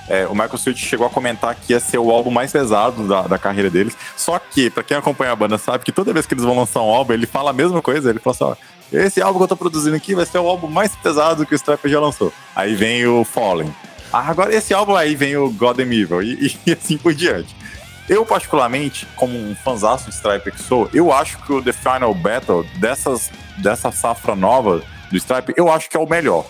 É, 0.08 0.26
o 0.26 0.32
Michael 0.32 0.56
Sweet 0.56 0.84
chegou 0.84 1.06
a 1.06 1.10
comentar 1.10 1.54
que 1.54 1.72
ia 1.72 1.80
ser 1.80 1.98
o 1.98 2.10
álbum 2.10 2.30
mais 2.30 2.50
pesado 2.50 3.06
da, 3.06 3.22
da 3.22 3.38
carreira 3.38 3.70
deles. 3.70 3.96
Só 4.16 4.38
que, 4.38 4.68
pra 4.68 4.82
quem 4.82 4.96
acompanha 4.96 5.32
a 5.32 5.36
banda, 5.36 5.56
sabe 5.58 5.84
que 5.84 5.92
toda 5.92 6.12
vez 6.12 6.26
que 6.26 6.34
eles 6.34 6.44
vão 6.44 6.56
lançar 6.56 6.80
um 6.80 6.90
álbum, 6.90 7.12
ele 7.12 7.26
fala 7.26 7.50
a 7.50 7.52
mesma 7.52 7.80
coisa. 7.80 8.10
Ele 8.10 8.18
fala 8.18 8.34
assim: 8.34 8.44
ó, 8.44 8.56
esse 8.92 9.22
álbum 9.22 9.38
que 9.38 9.44
eu 9.44 9.48
tô 9.48 9.56
produzindo 9.56 9.96
aqui 9.96 10.14
vai 10.14 10.26
ser 10.26 10.38
o 10.38 10.48
álbum 10.48 10.66
mais 10.66 10.94
pesado 10.96 11.46
que 11.46 11.54
o 11.54 11.56
Striper 11.56 11.90
já 11.90 12.00
lançou. 12.00 12.32
Aí 12.54 12.74
vem 12.74 13.06
o 13.06 13.24
Fallen. 13.24 13.72
Ah, 14.12 14.28
agora 14.28 14.54
esse 14.54 14.74
álbum 14.74 14.94
aí 14.94 15.14
vem 15.14 15.36
o 15.36 15.48
God 15.50 15.78
and 15.78 15.94
Evil 15.94 16.22
e, 16.22 16.58
e 16.66 16.72
assim 16.72 16.98
por 16.98 17.14
diante. 17.14 17.54
Eu, 18.08 18.26
particularmente, 18.26 19.06
como 19.16 19.38
um 19.38 19.54
fanzaço 19.54 20.10
de 20.10 20.14
Striper 20.14 20.52
que 20.52 20.60
sou, 20.60 20.90
eu 20.92 21.12
acho 21.12 21.38
que 21.38 21.52
o 21.52 21.62
The 21.62 21.72
Final 21.72 22.12
Battle 22.12 22.66
dessas, 22.76 23.30
dessa 23.58 23.90
safra 23.92 24.34
nova 24.34 24.82
do 25.12 25.16
Striper, 25.18 25.54
eu 25.56 25.70
acho 25.70 25.88
que 25.88 25.96
é 25.96 26.00
o 26.00 26.08
melhor, 26.08 26.44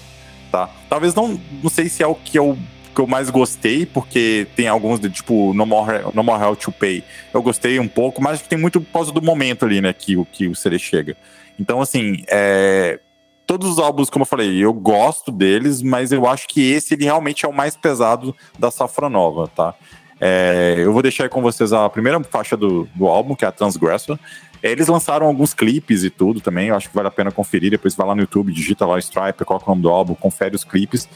tá? 0.50 0.70
Talvez 0.88 1.14
não, 1.14 1.38
não 1.62 1.68
sei 1.70 1.88
se 1.88 2.02
é 2.02 2.06
o 2.06 2.14
que 2.14 2.38
eu, 2.38 2.56
que 2.94 3.00
eu 3.00 3.06
mais 3.06 3.28
gostei, 3.28 3.84
porque 3.84 4.46
tem 4.56 4.68
alguns 4.68 5.00
de 5.00 5.10
tipo 5.10 5.52
No 5.54 5.66
More, 5.66 6.04
no 6.14 6.22
More 6.22 6.42
Hell 6.42 6.56
to 6.56 6.72
Pay. 6.72 7.02
Eu 7.34 7.42
gostei 7.42 7.78
um 7.78 7.88
pouco, 7.88 8.22
mas 8.22 8.40
tem 8.42 8.58
muito 8.58 8.80
por 8.80 8.92
causa 8.92 9.12
do 9.12 9.20
momento 9.20 9.64
ali, 9.64 9.80
né, 9.80 9.92
que, 9.92 10.16
o- 10.16 10.24
que 10.24 10.46
o 10.48 10.54
CD 10.54 10.78
chega. 10.78 11.16
Então, 11.58 11.80
assim, 11.80 12.22
é, 12.28 12.98
todos 13.46 13.68
os 13.70 13.78
álbuns, 13.78 14.08
como 14.08 14.22
eu 14.22 14.26
falei, 14.26 14.56
eu 14.64 14.72
gosto 14.72 15.30
deles, 15.30 15.82
mas 15.82 16.12
eu 16.12 16.26
acho 16.26 16.46
que 16.48 16.70
esse 16.72 16.94
ele 16.94 17.04
realmente 17.04 17.44
é 17.44 17.48
o 17.48 17.52
mais 17.52 17.76
pesado 17.76 18.34
da 18.58 18.70
safra 18.70 19.08
nova, 19.08 19.48
tá? 19.48 19.74
É, 20.20 20.76
eu 20.78 20.92
vou 20.92 21.02
deixar 21.02 21.24
aí 21.24 21.28
com 21.28 21.42
vocês 21.42 21.72
a 21.72 21.88
primeira 21.90 22.22
faixa 22.22 22.56
do, 22.56 22.88
do 22.94 23.06
álbum, 23.08 23.34
que 23.34 23.44
é 23.44 23.48
a 23.48 23.52
Transgressor. 23.52 24.18
Eles 24.62 24.86
lançaram 24.86 25.26
alguns 25.26 25.52
clipes 25.52 26.04
e 26.04 26.10
tudo 26.10 26.40
também, 26.40 26.68
eu 26.68 26.76
acho 26.76 26.88
que 26.88 26.94
vale 26.94 27.08
a 27.08 27.10
pena 27.10 27.32
conferir. 27.32 27.70
Depois 27.70 27.94
vai 27.96 28.06
lá 28.06 28.14
no 28.14 28.20
YouTube, 28.20 28.52
digita 28.52 28.86
lá 28.86 28.98
Stripe, 28.98 29.44
coloca 29.44 29.66
o 29.66 29.70
nome 29.70 29.82
do 29.82 29.88
álbum, 29.90 30.14
confere 30.14 30.54
os 30.54 30.62
clipes. 30.62 31.08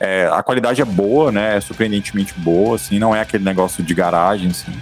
É, 0.00 0.28
a 0.32 0.42
qualidade 0.42 0.80
é 0.80 0.84
boa, 0.84 1.30
né? 1.30 1.56
É 1.56 1.60
surpreendentemente 1.60 2.32
boa, 2.38 2.76
assim, 2.76 2.98
não 2.98 3.14
é 3.14 3.20
aquele 3.20 3.44
negócio 3.44 3.82
de 3.84 3.92
garagem, 3.94 4.48
assim. 4.48 4.72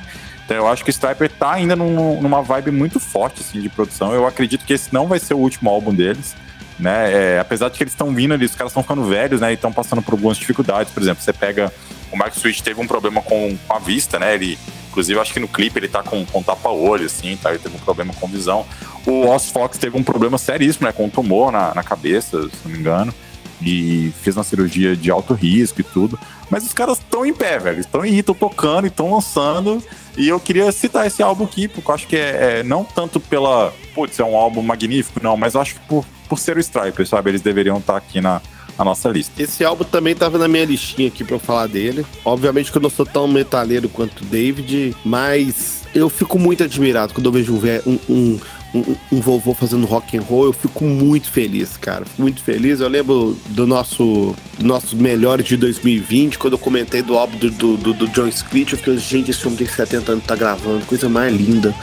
Então 0.45 0.57
eu 0.57 0.67
acho 0.69 0.85
que 0.85 0.91
o 0.91 0.93
Striper 0.93 1.31
tá 1.31 1.53
ainda 1.53 1.75
num- 1.75 2.21
numa 2.21 2.43
vibe 2.43 2.71
muito 2.71 3.01
forte, 3.01 3.41
assim, 3.41 3.61
de 3.61 3.69
produção. 3.69 4.13
Eu 4.13 4.27
acredito 4.27 4.65
que 4.65 4.73
esse 4.73 4.93
não 4.93 5.07
vai 5.07 5.19
ser 5.19 5.35
o 5.35 5.39
último 5.39 5.69
álbum 5.71 5.93
deles, 5.95 6.35
né? 6.79 7.13
É, 7.13 7.39
apesar 7.41 7.69
de 7.69 7.77
que 7.77 7.83
eles 7.83 7.93
estão 7.93 8.13
vindo 8.15 8.35
ali, 8.35 8.45
os 8.45 8.55
caras 8.55 8.71
estão 8.71 8.83
ficando 8.83 9.05
velhos, 9.05 9.41
né? 9.41 9.51
E 9.51 9.55
estão 9.55 9.73
passando 9.73 10.03
por 10.03 10.13
algumas 10.13 10.37
dificuldades. 10.37 10.93
Por 10.93 11.03
exemplo, 11.03 11.23
você 11.23 11.33
pega. 11.33 11.73
O 12.11 12.17
Mark 12.17 12.35
Switch 12.35 12.61
teve 12.61 12.81
um 12.81 12.87
problema 12.87 13.23
com, 13.23 13.57
com 13.67 13.75
a 13.75 13.79
vista, 13.79 14.19
né? 14.19 14.35
Ele, 14.35 14.59
inclusive, 14.91 15.19
acho 15.19 15.33
que 15.33 15.41
no 15.41 15.49
clipe 15.49 15.79
ele 15.79 15.89
tá 15.89 16.03
com, 16.03 16.25
com 16.27 16.43
tapa-olho, 16.43 17.07
assim, 17.07 17.37
tá? 17.37 17.51
Ele 17.51 17.59
teve 17.59 17.75
um 17.75 17.81
problema 17.81 18.13
com 18.15 18.27
visão. 18.27 18.67
O 19.07 19.27
Oz 19.29 19.51
Fox 19.51 19.79
teve 19.79 19.97
um 19.97 20.03
problema 20.03 20.37
seríssimo, 20.37 20.87
né? 20.87 20.93
Com 20.93 21.07
um 21.07 21.11
tumor 21.11 21.51
na, 21.51 21.75
na 21.75 21.83
cabeça, 21.83 22.43
se 22.43 22.59
não 22.65 22.73
me 22.73 22.79
engano. 22.79 23.15
E 23.65 24.13
fez 24.23 24.37
uma 24.37 24.45
cirurgia 24.45 24.97
de 24.97 25.11
alto 25.11 25.35
risco 25.35 25.81
e 25.81 25.85
tudo. 25.85 26.19
Mas 26.51 26.65
os 26.65 26.73
caras 26.73 26.99
estão 26.99 27.25
em 27.25 27.33
pé, 27.33 27.59
velho. 27.59 27.81
Estão 27.81 28.03
aí, 28.03 28.19
estão 28.19 28.35
tocando, 28.35 28.87
estão 28.87 29.13
lançando. 29.13 29.83
E 30.17 30.29
eu 30.29 30.39
queria 30.39 30.71
citar 30.73 31.07
esse 31.07 31.23
álbum 31.23 31.45
aqui, 31.45 31.69
porque 31.69 31.91
eu 31.91 31.95
acho 31.95 32.07
que 32.07 32.17
é, 32.17 32.59
é 32.59 32.63
não 32.63 32.85
tanto 32.85 33.19
pela. 33.19 33.73
Putz, 33.95 34.19
é 34.19 34.25
um 34.25 34.37
álbum 34.37 34.63
magnífico, 34.63 35.21
não, 35.23 35.37
mas 35.37 35.55
eu 35.55 35.61
acho 35.61 35.75
que 35.75 35.81
por, 35.81 36.05
por 36.29 36.39
ser 36.39 36.57
o 36.57 36.61
Striper, 36.61 37.07
sabe? 37.07 37.31
Eles 37.31 37.41
deveriam 37.41 37.79
estar 37.79 37.97
aqui 37.97 38.21
na, 38.21 38.41
na 38.79 38.85
nossa 38.85 39.09
lista. 39.09 39.43
Esse 39.43 39.65
álbum 39.65 39.85
também 39.85 40.15
tava 40.15 40.39
na 40.39 40.49
minha 40.49 40.65
listinha 40.65 41.09
aqui 41.09 41.25
pra 41.25 41.37
eu 41.37 41.41
falar 41.41 41.67
dele. 41.67 42.05
Obviamente 42.25 42.71
que 42.71 42.79
eu 42.79 42.83
não 42.83 42.91
sou 42.91 43.07
tão 43.07 43.27
metaleiro 43.29 43.89
quanto 43.89 44.23
o 44.23 44.25
David, 44.27 44.97
mas 45.05 45.83
eu 45.95 46.09
fico 46.09 46.39
muito 46.39 46.65
admirado 46.65 47.13
quando 47.13 47.27
eu 47.27 47.33
vejo 47.33 47.55
um, 47.55 47.99
um, 48.09 48.41
um, 48.75 48.97
um, 49.13 49.21
vovô 49.21 49.55
fazendo 49.55 49.87
rock 49.87 50.17
and 50.17 50.23
roll. 50.23 50.47
Eu 50.47 50.53
fico 50.53 50.85
muito 50.85 51.31
feliz, 51.31 51.77
cara. 51.77 52.05
Fico 52.05 52.23
muito 52.23 52.43
feliz. 52.43 52.81
Eu 52.81 52.89
lembro 52.89 53.37
do 53.49 53.67
nosso 53.67 54.35
do 54.59 54.67
nossos 54.67 54.95
melhores 54.95 55.47
de 55.47 55.57
2020, 55.57 56.39
quando 56.39 56.55
eu 56.55 56.59
comentei 56.59 57.03
do 57.03 57.17
álbum 57.17 57.37
do, 57.37 57.51
do, 57.51 57.77
do, 57.77 57.95
do 57.95 58.09
John 58.09 58.31
Screech. 58.31 58.73
Eu 58.73 58.79
fiquei, 58.79 58.99
gente, 58.99 59.31
esse 59.31 59.47
homem 59.47 59.59
tem 59.59 59.67
70 59.67 60.13
anos, 60.13 60.25
tá 60.25 60.37
gravando, 60.37 60.85
coisa 60.87 61.09
mais 61.09 61.35
linda. 61.35 61.75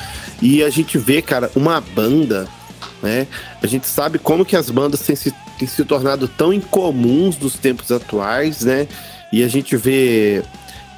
E 0.41 0.63
a 0.63 0.69
gente 0.69 0.97
vê, 0.97 1.21
cara, 1.21 1.52
uma 1.56 1.82
banda 1.82 2.47
né? 3.02 3.28
A 3.62 3.67
gente 3.67 3.88
sabe 3.88 4.19
como 4.19 4.45
que 4.45 4.56
as 4.56 4.69
bandas 4.69 5.02
têm 5.02 5.15
se, 5.15 5.34
têm 5.58 5.67
se 5.67 5.84
tornado 5.86 6.28
tão 6.28 6.54
incomuns 6.54 7.38
nos 7.38 7.54
tempos 7.54 7.91
atuais, 7.91 8.62
né? 8.62 8.88
E 9.32 9.43
a 9.43 9.47
gente 9.47 9.78
vê 9.78 10.43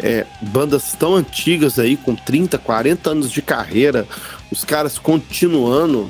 é, 0.02 0.26
bandas 0.42 0.94
tão 0.94 1.16
antigas 1.16 1.78
aí, 1.80 1.96
com 1.96 2.16
30, 2.16 2.58
40 2.58 3.10
anos 3.10 3.32
de 3.32 3.42
carreira, 3.42 4.08
os 4.52 4.66
caras 4.66 4.98
continuando 4.98 6.10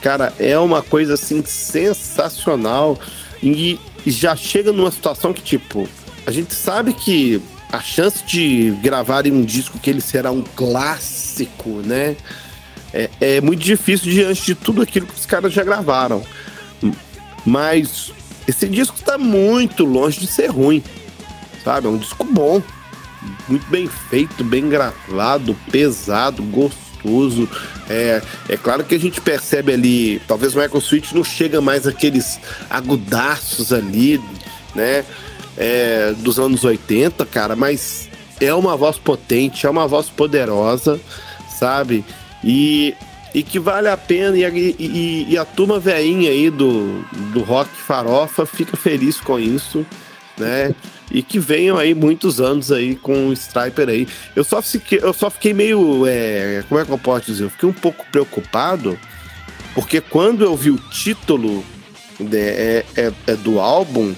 cara, 0.00 0.32
é 0.38 0.58
uma 0.58 0.82
coisa 0.82 1.14
assim 1.14 1.42
sensacional 1.44 2.98
e 3.42 3.78
já 4.06 4.34
chega 4.36 4.72
numa 4.72 4.90
situação 4.90 5.32
que, 5.32 5.42
tipo, 5.42 5.88
a 6.26 6.30
gente 6.30 6.54
sabe 6.54 6.92
que 6.92 7.42
a 7.72 7.80
chance 7.80 8.24
de 8.24 8.70
gravarem 8.82 9.32
um 9.32 9.44
disco 9.44 9.78
que 9.78 9.90
ele 9.90 10.00
será 10.00 10.30
um 10.30 10.42
clássico, 10.42 11.68
né? 11.84 12.16
É, 12.92 13.10
é 13.20 13.40
muito 13.40 13.62
difícil 13.62 14.10
diante 14.10 14.42
de 14.46 14.54
tudo 14.54 14.80
aquilo 14.80 15.06
que 15.06 15.14
os 15.14 15.26
caras 15.26 15.52
já 15.52 15.62
gravaram. 15.62 16.22
Mas 17.44 18.12
esse 18.46 18.66
disco 18.68 18.96
está 18.96 19.18
muito 19.18 19.84
longe 19.84 20.20
de 20.20 20.26
ser 20.26 20.46
ruim, 20.46 20.82
sabe? 21.62 21.86
É 21.86 21.90
um 21.90 21.98
disco 21.98 22.24
bom, 22.24 22.62
muito 23.48 23.66
bem 23.70 23.88
feito, 23.88 24.44
bem 24.44 24.68
gravado, 24.68 25.56
pesado, 25.70 26.42
gostoso. 26.42 27.48
É, 27.88 28.22
é 28.48 28.56
claro 28.56 28.84
que 28.84 28.94
a 28.94 29.00
gente 29.00 29.20
percebe 29.20 29.72
ali, 29.72 30.20
talvez 30.26 30.54
o 30.54 30.58
Michael 30.58 30.78
Sweet 30.78 31.14
não 31.14 31.24
chega 31.24 31.60
mais 31.60 31.86
aqueles 31.86 32.38
agudaços 32.68 33.72
ali, 33.72 34.20
né? 34.74 35.04
É, 35.56 36.14
dos 36.18 36.38
anos 36.38 36.62
80, 36.62 37.26
cara, 37.26 37.56
mas 37.56 38.08
é 38.40 38.54
uma 38.54 38.76
voz 38.76 38.96
potente, 38.96 39.66
é 39.66 39.70
uma 39.70 39.88
voz 39.88 40.08
poderosa, 40.08 41.00
sabe? 41.58 42.04
E, 42.44 42.94
e 43.34 43.42
que 43.42 43.58
vale 43.58 43.88
a 43.88 43.96
pena, 43.96 44.36
e, 44.36 44.76
e, 44.78 45.26
e 45.30 45.38
a 45.38 45.44
turma 45.44 45.78
veinha 45.80 46.30
aí 46.30 46.50
do, 46.50 47.02
do 47.32 47.42
rock 47.42 47.70
farofa 47.70 48.46
fica 48.46 48.76
feliz 48.76 49.20
com 49.20 49.38
isso, 49.38 49.84
né? 50.36 50.74
E 51.10 51.22
que 51.22 51.38
venham 51.38 51.78
aí 51.78 51.94
muitos 51.94 52.40
anos 52.40 52.70
aí 52.70 52.94
com 52.94 53.28
o 53.28 53.32
Striper 53.32 53.88
aí. 53.88 54.06
Eu 54.36 54.44
só 54.44 54.60
fiquei, 54.60 55.00
eu 55.02 55.12
só 55.12 55.30
fiquei 55.30 55.54
meio. 55.54 56.06
É, 56.06 56.62
como 56.68 56.80
é 56.80 56.84
que 56.84 56.90
eu 56.90 56.98
posso 56.98 57.26
dizer? 57.26 57.44
Eu 57.44 57.50
fiquei 57.50 57.68
um 57.68 57.72
pouco 57.72 58.04
preocupado, 58.12 58.98
porque 59.74 60.00
quando 60.00 60.44
eu 60.44 60.56
vi 60.56 60.70
o 60.70 60.78
título 60.78 61.64
né, 62.20 62.38
é, 62.38 62.84
é, 62.96 63.12
é 63.26 63.36
do 63.36 63.58
álbum, 63.58 64.14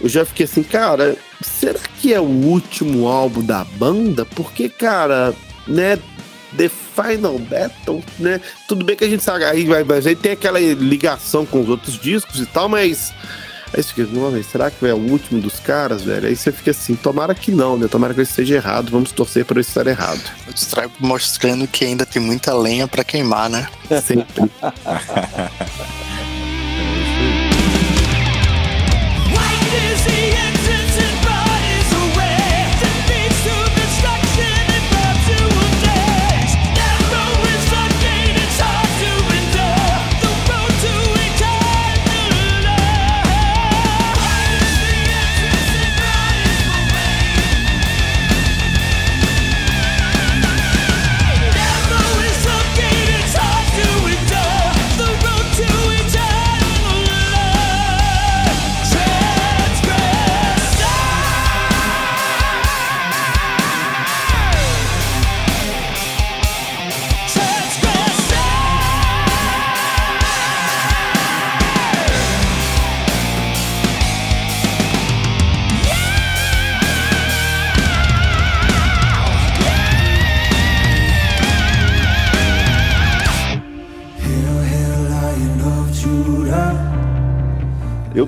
eu 0.00 0.08
já 0.08 0.24
fiquei 0.24 0.44
assim, 0.44 0.62
cara, 0.62 1.16
será 1.40 1.78
que 2.00 2.12
é 2.12 2.20
o 2.20 2.24
último 2.24 3.06
álbum 3.06 3.42
da 3.44 3.64
banda? 3.64 4.24
Porque, 4.24 4.68
cara, 4.68 5.32
né, 5.68 5.98
The 6.56 6.68
Final 6.68 7.38
Battle, 7.38 8.02
né? 8.18 8.40
Tudo 8.68 8.84
bem 8.84 8.96
que 8.96 9.04
a 9.04 9.08
gente 9.08 9.22
sabe, 9.22 9.44
aí, 9.44 9.66
tem 10.16 10.32
aquela 10.32 10.58
ligação 10.58 11.44
com 11.44 11.60
os 11.60 11.68
outros 11.68 11.98
discos 11.98 12.40
e 12.40 12.46
tal, 12.46 12.68
mas. 12.68 13.12
Aí 13.74 13.82
você 13.82 13.92
fica, 13.92 14.30
vez, 14.30 14.46
será 14.46 14.70
que 14.70 14.86
é 14.86 14.94
o 14.94 14.96
último 14.96 15.40
dos 15.40 15.58
caras, 15.58 16.04
velho? 16.04 16.28
Aí 16.28 16.36
você 16.36 16.52
fica 16.52 16.70
assim, 16.70 16.94
tomara 16.94 17.34
que 17.34 17.50
não, 17.50 17.76
né? 17.76 17.88
Tomara 17.88 18.14
que 18.14 18.20
ele 18.20 18.28
esteja 18.28 18.54
errado, 18.54 18.90
vamos 18.90 19.10
torcer 19.10 19.44
para 19.44 19.56
ele 19.56 19.66
estar 19.66 19.84
errado. 19.88 20.20
O 20.46 20.52
Stripe 20.54 20.94
mostrando 21.00 21.66
que 21.66 21.84
ainda 21.84 22.06
tem 22.06 22.22
muita 22.22 22.54
lenha 22.54 22.86
para 22.86 23.02
queimar, 23.02 23.50
né? 23.50 23.66
Sempre. 24.00 24.48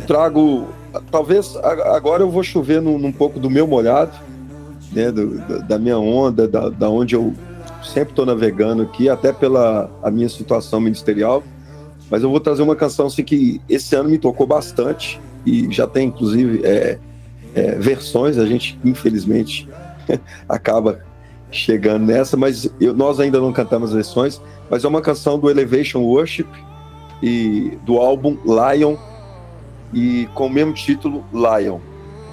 trago, 0.07 0.69
talvez 1.11 1.57
agora 1.57 2.23
eu 2.23 2.31
vou 2.31 2.43
chover 2.43 2.81
num, 2.81 2.99
num 2.99 3.13
pouco 3.13 3.39
do 3.39 3.51
meu 3.51 3.67
molhado, 3.67 4.13
né, 4.93 5.11
do, 5.11 5.39
da, 5.65 5.79
minha 5.79 5.99
onda, 5.99 6.47
da, 6.47 6.69
da 6.69 6.89
onde 6.89 7.15
eu 7.15 7.35
sempre 7.83 8.11
estou 8.11 8.25
navegando 8.25 8.83
aqui, 8.83 9.09
até 9.09 9.33
pela 9.33 9.91
a 10.03 10.11
minha 10.11 10.29
situação 10.29 10.81
ministerial. 10.81 11.43
Mas 12.11 12.23
eu 12.23 12.31
vou 12.31 12.41
trazer 12.41 12.63
uma 12.63 12.77
canção 12.77 13.07
assim, 13.07 13.25
que 13.25 13.61
esse 13.69 13.95
ano 13.97 14.09
me 14.09 14.19
tocou 14.19 14.47
bastante 14.47 15.21
e 15.45 15.71
já 15.73 15.87
tem 15.87 16.09
inclusive 16.09 16.65
é, 16.65 16.99
é, 17.55 17.73
versões. 17.73 18.39
A 18.39 18.47
gente 18.47 18.79
infelizmente 18.85 19.69
acaba 20.49 21.01
chegando 21.51 22.07
nessa, 22.07 22.37
mas 22.37 22.71
eu, 22.81 22.95
nós 22.95 23.19
ainda 23.19 23.41
não 23.41 23.53
cantamos 23.53 23.93
versões. 23.93 24.41
Mas 24.71 24.85
é 24.85 24.89
uma 24.89 25.03
canção 25.03 25.39
do 25.39 25.51
Elevation 25.51 26.01
Worship 26.01 26.47
e 27.23 27.77
do 27.85 27.99
álbum 27.99 28.37
Lion 28.45 28.97
e 29.93 30.29
com 30.35 30.47
o 30.47 30.51
mesmo 30.51 30.73
título, 30.73 31.25
Lion. 31.33 31.79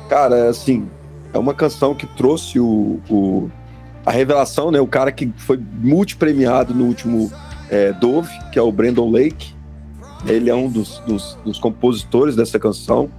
Cara, 0.10 0.50
assim, 0.50 0.88
é 1.34 1.38
uma 1.38 1.54
canção 1.54 1.96
que 1.96 2.06
trouxe 2.06 2.60
o, 2.60 3.00
o 3.10 3.50
a 4.06 4.12
revelação, 4.12 4.70
né? 4.70 4.80
O 4.80 4.88
cara 4.88 5.12
que 5.12 5.32
foi 5.38 5.60
multipremiado 5.82 6.74
no 6.74 6.86
último 6.86 7.32
é, 7.70 7.94
Dove, 7.94 8.30
que 8.52 8.60
é 8.60 8.62
o 8.62 8.72
Brandon 8.72 9.10
Lake. 9.10 9.54
Ele 10.26 10.50
é 10.50 10.56
um 10.56 10.70
dos, 10.70 11.00
dos, 11.00 11.38
dos, 11.44 11.60
compositores 11.60 12.36
dessa 12.36 12.60
canção. 12.60 13.10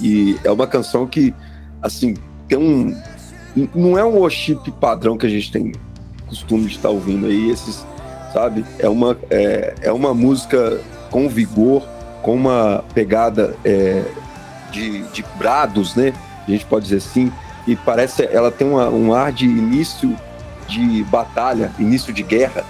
E 0.00 0.36
é 0.44 0.50
uma 0.50 0.66
canção 0.66 1.06
que, 1.06 1.34
assim, 1.82 2.14
tem 2.48 2.58
um. 2.58 2.96
Não 3.74 3.98
é 3.98 4.04
um 4.04 4.16
worship 4.16 4.58
padrão 4.80 5.18
que 5.18 5.26
a 5.26 5.28
gente 5.28 5.52
tem 5.52 5.72
costume 6.26 6.64
de 6.64 6.76
estar 6.76 6.88
ouvindo 6.88 7.26
aí, 7.26 7.50
esses, 7.50 7.84
sabe? 8.32 8.64
É 8.78 8.88
uma, 8.88 9.16
é, 9.28 9.74
é 9.82 9.92
uma 9.92 10.14
música 10.14 10.80
com 11.10 11.28
vigor, 11.28 11.82
com 12.22 12.34
uma 12.34 12.84
pegada 12.94 13.54
é, 13.64 14.04
de, 14.70 15.02
de 15.08 15.24
brados, 15.36 15.94
né? 15.94 16.14
A 16.46 16.50
gente 16.50 16.64
pode 16.64 16.84
dizer 16.84 16.96
assim. 16.98 17.30
E 17.66 17.76
parece, 17.76 18.28
ela 18.32 18.50
tem 18.50 18.66
uma, 18.66 18.88
um 18.88 19.14
ar 19.14 19.30
de 19.30 19.44
início 19.44 20.16
de 20.66 21.04
batalha, 21.04 21.70
início 21.78 22.12
de 22.12 22.22
guerra, 22.22 22.64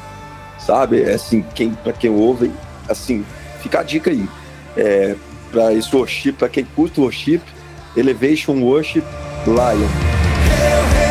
sabe? 0.58 1.02
É 1.02 1.14
assim, 1.14 1.44
quem, 1.54 1.72
para 1.72 1.92
quem 1.92 2.10
ouve, 2.10 2.52
assim, 2.88 3.24
fica 3.60 3.80
a 3.80 3.82
dica 3.82 4.10
aí. 4.10 4.28
É, 4.76 5.14
para 5.50 5.72
esse 5.72 5.94
worship, 5.94 6.32
para 6.32 6.48
quem 6.48 6.64
curte 6.64 7.00
worship, 7.00 7.40
Elevation 7.96 8.58
Worship 8.62 9.04
Lion. 9.46 11.01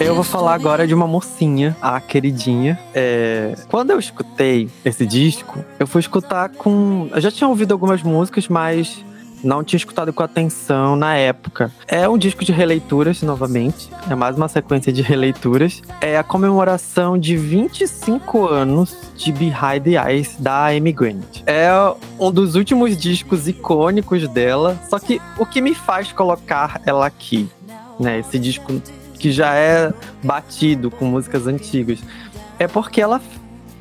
Eu 0.00 0.14
vou 0.14 0.24
falar 0.24 0.54
agora 0.54 0.86
de 0.86 0.94
uma 0.94 1.06
mocinha, 1.06 1.76
a 1.80 2.00
queridinha. 2.00 2.78
É... 2.94 3.54
Quando 3.68 3.90
eu 3.90 3.98
escutei 3.98 4.68
esse 4.84 5.06
disco, 5.06 5.62
eu 5.78 5.86
fui 5.86 6.00
escutar 6.00 6.48
com. 6.48 7.08
Eu 7.12 7.20
já 7.20 7.30
tinha 7.30 7.46
ouvido 7.46 7.72
algumas 7.72 8.02
músicas, 8.02 8.48
mas 8.48 9.04
não 9.42 9.64
tinha 9.64 9.78
escutado 9.78 10.12
com 10.12 10.22
atenção 10.22 10.96
na 10.96 11.16
época. 11.16 11.70
É 11.86 12.08
um 12.08 12.18
disco 12.18 12.44
de 12.44 12.52
releituras, 12.52 13.22
novamente. 13.22 13.90
É 14.08 14.14
mais 14.14 14.36
uma 14.36 14.48
sequência 14.48 14.92
de 14.92 15.02
releituras. 15.02 15.82
É 16.00 16.16
a 16.16 16.22
comemoração 16.22 17.18
de 17.18 17.36
25 17.36 18.46
anos 18.46 18.96
de 19.16 19.32
Behind 19.32 19.82
the 19.84 20.10
Eyes 20.10 20.36
da 20.38 20.68
Amy 20.68 20.92
Grant. 20.92 21.42
É 21.46 21.70
um 22.18 22.30
dos 22.30 22.54
últimos 22.54 22.96
discos 22.96 23.48
icônicos 23.48 24.26
dela. 24.28 24.78
Só 24.88 24.98
que 24.98 25.20
o 25.38 25.46
que 25.46 25.60
me 25.60 25.74
faz 25.74 26.12
colocar 26.12 26.80
ela 26.84 27.06
aqui, 27.06 27.48
né? 28.00 28.18
Esse 28.18 28.38
disco 28.38 28.80
que 29.18 29.30
já 29.30 29.54
é 29.54 29.92
batido 30.24 30.90
com 30.90 31.04
músicas 31.04 31.46
antigas, 31.46 31.98
é 32.58 32.66
porque 32.66 33.00
ela 33.00 33.20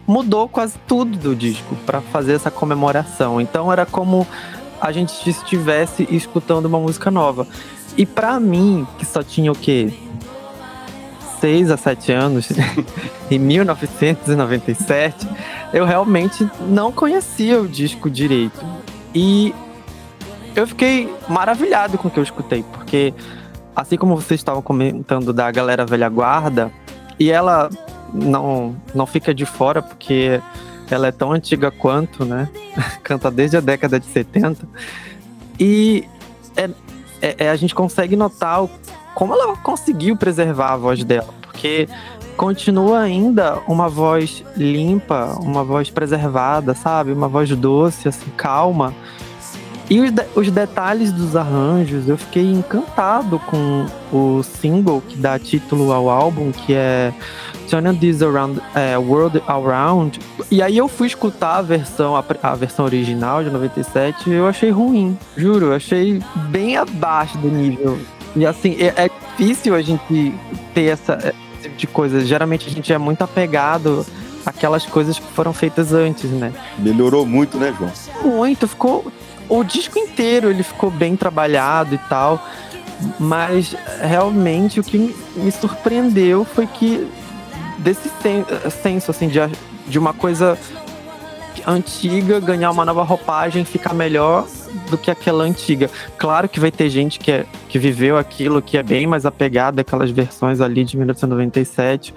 mudou 0.05 0.49
quase 0.49 0.78
tudo 0.88 1.17
do 1.17 1.36
disco 1.36 1.76
para 1.86 2.01
fazer 2.01 2.34
essa 2.34 2.51
comemoração. 2.51 3.39
Então 3.39 3.72
era 3.72 3.86
como 3.86 4.28
a 4.82 4.91
gente 4.91 5.30
estivesse 5.30 6.07
escutando 6.11 6.65
uma 6.65 6.80
música 6.80 7.09
nova. 7.09 7.47
E 7.97 8.05
para 8.05 8.39
mim, 8.39 8.86
que 8.97 9.05
só 9.05 9.24
tinha 9.24 9.51
o 9.51 9.55
quê? 9.55 9.93
6 11.39 11.72
a 11.72 11.78
7 11.78 12.11
anos, 12.11 12.49
em 13.32 13.39
1997, 13.39 15.28
eu 15.74 15.86
realmente 15.86 16.47
não 16.67 16.91
conhecia 16.91 17.61
o 17.61 17.67
disco 17.67 18.09
direito. 18.09 18.59
E 19.13 19.53
eu 20.55 20.67
fiquei 20.67 21.13
maravilhado 21.28 21.97
com 21.97 22.07
o 22.07 22.11
que 22.11 22.20
eu 22.20 22.24
escutei, 22.24 22.63
porque 22.63 23.13
assim 23.82 23.97
como 23.97 24.15
vocês 24.15 24.39
estavam 24.39 24.61
comentando 24.61 25.32
da 25.32 25.49
galera 25.51 25.86
velha 25.86 26.09
guarda, 26.09 26.71
e 27.19 27.32
ela 27.32 27.69
não, 28.13 28.75
não 28.93 29.05
fica 29.05 29.34
de 29.34 29.45
fora 29.45 29.82
porque 29.82 30.41
ela 30.89 31.07
é 31.07 31.11
tão 31.11 31.32
antiga 31.32 31.71
quanto, 31.71 32.25
né? 32.25 32.49
Canta 33.03 33.30
desde 33.30 33.57
a 33.57 33.61
década 33.61 33.99
de 33.99 34.05
70. 34.07 34.67
E 35.59 36.05
é, 36.55 36.69
é, 37.21 37.36
é, 37.45 37.49
a 37.49 37.55
gente 37.55 37.75
consegue 37.75 38.15
notar 38.15 38.67
como 39.13 39.34
ela 39.34 39.55
conseguiu 39.57 40.15
preservar 40.15 40.73
a 40.73 40.77
voz 40.77 41.03
dela, 41.03 41.34
porque 41.41 41.88
continua 42.38 42.99
ainda 42.99 43.59
uma 43.67 43.89
voz 43.89 44.43
limpa, 44.55 45.38
uma 45.41 45.63
voz 45.63 45.89
preservada, 45.89 46.73
sabe? 46.73 47.11
Uma 47.11 47.27
voz 47.27 47.49
doce, 47.49 48.07
assim, 48.07 48.30
calma. 48.38 48.93
E 49.90 50.00
os, 50.00 50.12
de 50.12 50.24
os 50.36 50.52
detalhes 50.52 51.12
dos 51.12 51.36
arranjos, 51.36 52.08
eu 52.08 52.18
fiquei 52.18 52.46
encantado 52.46 53.40
com 53.40 53.88
o 54.14 54.44
single 54.44 55.02
que 55.02 55.18
dá 55.18 55.40
título 55.40 55.92
ao 55.92 56.10
álbum, 56.10 56.52
que 56.52 56.74
é 56.74 57.12
Turning 57.70 57.96
This 57.96 58.22
Around, 58.22 58.62
é, 58.76 58.98
World 58.98 59.42
Around. 59.48 60.20
E 60.52 60.62
aí 60.62 60.78
eu 60.78 60.88
fui 60.88 61.08
escutar 61.08 61.58
a 61.58 61.62
versão, 61.62 62.16
a, 62.16 62.24
a, 62.44 62.56
versão 62.56 62.86
original 62.86 63.44
de 63.44 63.50
97 63.50 64.30
e 64.30 64.34
eu 64.34 64.48
achei 64.48 64.70
ruim. 64.70 65.18
Juro, 65.36 65.68
eu 65.68 65.74
achei 65.74 66.22
bem 66.50 66.78
abaixo 66.78 67.38
do 67.40 67.48
nível. 67.48 67.98
E 68.36 68.46
assim, 68.46 68.76
é, 68.80 69.06
é 69.06 69.10
difícil 69.38 69.74
a 69.74 69.82
gente 69.82 70.34
ter 70.74 70.86
essa, 70.86 71.34
esse 71.58 71.64
tipo 71.64 71.78
de 71.78 71.88
coisa. 71.88 72.24
Geralmente 72.24 72.68
a 72.68 72.72
gente 72.72 72.94
é 72.94 72.98
muito 72.98 73.24
apegado 73.24 74.06
àquelas 74.46 74.86
coisas 74.86 75.18
que 75.18 75.28
foram 75.34 75.52
feitas 75.52 75.94
antes, 75.94 76.30
né? 76.30 76.54
Melhorou 76.78 77.26
muito, 77.26 77.58
né, 77.58 77.74
João? 77.78 77.92
Muito, 78.24 78.68
ficou 78.68 79.12
o 79.50 79.64
disco 79.64 79.97
inteiro 79.97 80.50
ele 80.50 80.64
ficou 80.64 80.91
bem 80.91 81.16
trabalhado 81.16 81.95
e 81.95 81.97
tal, 81.97 82.41
mas 83.20 83.76
realmente 84.02 84.80
o 84.80 84.84
que 84.84 85.16
me 85.36 85.52
surpreendeu 85.52 86.45
foi 86.45 86.68
que 86.68 87.10
desse 87.80 88.10
senso 88.82 89.10
assim 89.10 89.28
de, 89.28 89.39
de 89.88 89.97
uma 89.97 90.14
coisa 90.14 90.58
antiga 91.66 92.39
ganhar 92.39 92.72
uma 92.72 92.86
nova 92.86 93.04
roupagem 93.04 93.66
ficar 93.66 93.93
melhor 93.93 94.47
do 94.89 94.97
que 94.97 95.10
aquela 95.10 95.43
antiga. 95.43 95.89
Claro 96.18 96.47
que 96.47 96.60
vai 96.60 96.72
ter 96.72 96.89
gente 96.89 97.20
que, 97.20 97.32
é, 97.32 97.45
que 97.68 97.80
viveu 97.80 98.18
aquilo, 98.18 98.62
que 98.62 98.78
é 98.78 98.84
bem 98.84 99.08
mais 99.08 99.26
apegada 99.26 99.82
àquelas 99.82 100.12
versões 100.12 100.62
ali 100.62 100.84
de 100.84 100.97
1997, 100.97 102.14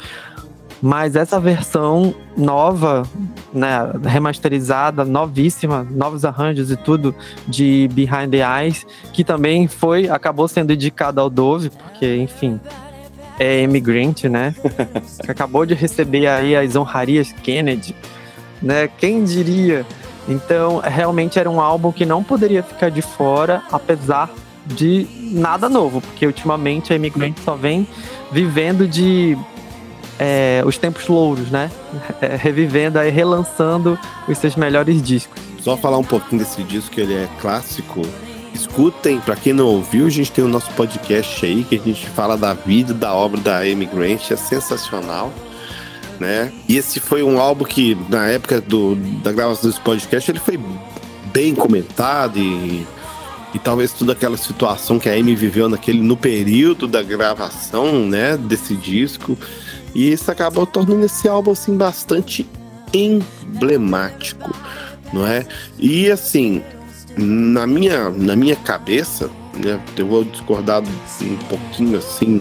mas 0.82 1.14
essa 1.14 1.38
versão 1.38 2.12
nova, 2.36 3.04
né, 3.54 3.68
remasterizada, 4.02 5.04
novíssima, 5.04 5.86
novos 5.88 6.24
arranjos 6.24 6.72
e 6.72 6.76
tudo 6.76 7.14
de 7.46 7.88
Behind 7.92 8.28
the 8.32 8.38
Eyes, 8.38 8.84
que 9.12 9.22
também 9.22 9.68
foi, 9.68 10.08
acabou 10.08 10.48
sendo 10.48 10.72
indicada 10.72 11.20
ao 11.20 11.30
Dove, 11.30 11.70
porque, 11.70 12.16
enfim, 12.16 12.58
é 13.38 13.62
imigrante, 13.62 14.28
né? 14.28 14.56
que 15.24 15.30
acabou 15.30 15.64
de 15.64 15.74
receber 15.74 16.26
aí 16.26 16.56
as 16.56 16.74
honrarias 16.74 17.30
Kennedy, 17.30 17.94
né? 18.60 18.88
Quem 18.88 19.22
diria? 19.22 19.86
Então, 20.28 20.78
realmente 20.78 21.38
era 21.38 21.48
um 21.48 21.60
álbum 21.60 21.92
que 21.92 22.04
não 22.04 22.24
poderia 22.24 22.62
ficar 22.62 22.90
de 22.90 23.02
fora, 23.02 23.62
apesar 23.70 24.30
de 24.66 25.06
nada 25.32 25.68
novo, 25.68 26.00
porque 26.00 26.26
ultimamente 26.26 26.92
a 26.92 26.96
Imigrante 26.96 27.40
só 27.40 27.54
vem 27.54 27.86
vivendo 28.30 28.86
de 28.86 29.36
é, 30.18 30.62
os 30.64 30.78
tempos 30.78 31.06
louros, 31.08 31.50
né? 31.50 31.70
É, 32.20 32.36
revivendo 32.36 32.98
aí, 32.98 33.10
relançando 33.10 33.98
os 34.28 34.38
seus 34.38 34.54
melhores 34.54 35.02
discos. 35.02 35.42
Só 35.60 35.76
falar 35.76 35.98
um 35.98 36.04
pouquinho 36.04 36.42
desse 36.42 36.62
disco, 36.62 36.90
que 36.90 37.00
ele 37.00 37.14
é 37.14 37.28
clássico. 37.40 38.02
Escutem, 38.54 39.18
para 39.18 39.34
quem 39.34 39.52
não 39.52 39.66
ouviu, 39.66 40.06
a 40.06 40.10
gente 40.10 40.30
tem 40.30 40.44
o 40.44 40.48
nosso 40.48 40.70
podcast 40.72 41.44
aí, 41.44 41.64
que 41.64 41.74
a 41.74 41.78
gente 41.78 42.08
fala 42.10 42.36
da 42.36 42.54
vida, 42.54 42.94
da 42.94 43.12
obra 43.12 43.40
da 43.40 43.58
Amy 43.58 43.86
Grant, 43.86 44.30
é 44.30 44.36
sensacional. 44.36 45.32
Né? 46.20 46.52
E 46.68 46.76
esse 46.76 47.00
foi 47.00 47.24
um 47.24 47.40
álbum 47.40 47.64
que, 47.64 47.96
na 48.08 48.26
época 48.28 48.60
do, 48.60 48.94
da 48.94 49.32
gravação 49.32 49.68
desse 49.68 49.80
podcast, 49.80 50.30
ele 50.30 50.38
foi 50.38 50.60
bem 51.32 51.54
comentado 51.54 52.38
e, 52.38 52.86
e 53.52 53.58
talvez 53.58 53.92
toda 53.92 54.12
aquela 54.12 54.36
situação 54.36 54.98
que 54.98 55.08
a 55.08 55.14
Amy 55.14 55.34
viveu 55.34 55.68
naquele, 55.68 56.00
no 56.00 56.16
período 56.16 56.86
da 56.86 57.02
gravação 57.02 58.06
né, 58.06 58.36
desse 58.36 58.76
disco 58.76 59.36
e 59.94 60.12
isso 60.12 60.30
acabou 60.30 60.66
tornando 60.66 61.04
esse 61.04 61.28
álbum 61.28 61.52
assim 61.52 61.76
bastante 61.76 62.48
emblemático, 62.92 64.54
não 65.12 65.26
é? 65.26 65.46
E 65.78 66.10
assim, 66.10 66.62
na 67.16 67.66
minha, 67.66 68.10
na 68.10 68.36
minha 68.36 68.56
cabeça, 68.56 69.30
né, 69.54 69.80
eu 69.96 70.06
vou 70.06 70.24
discordar 70.24 70.82
um 70.82 71.36
pouquinho 71.48 71.98
assim 71.98 72.40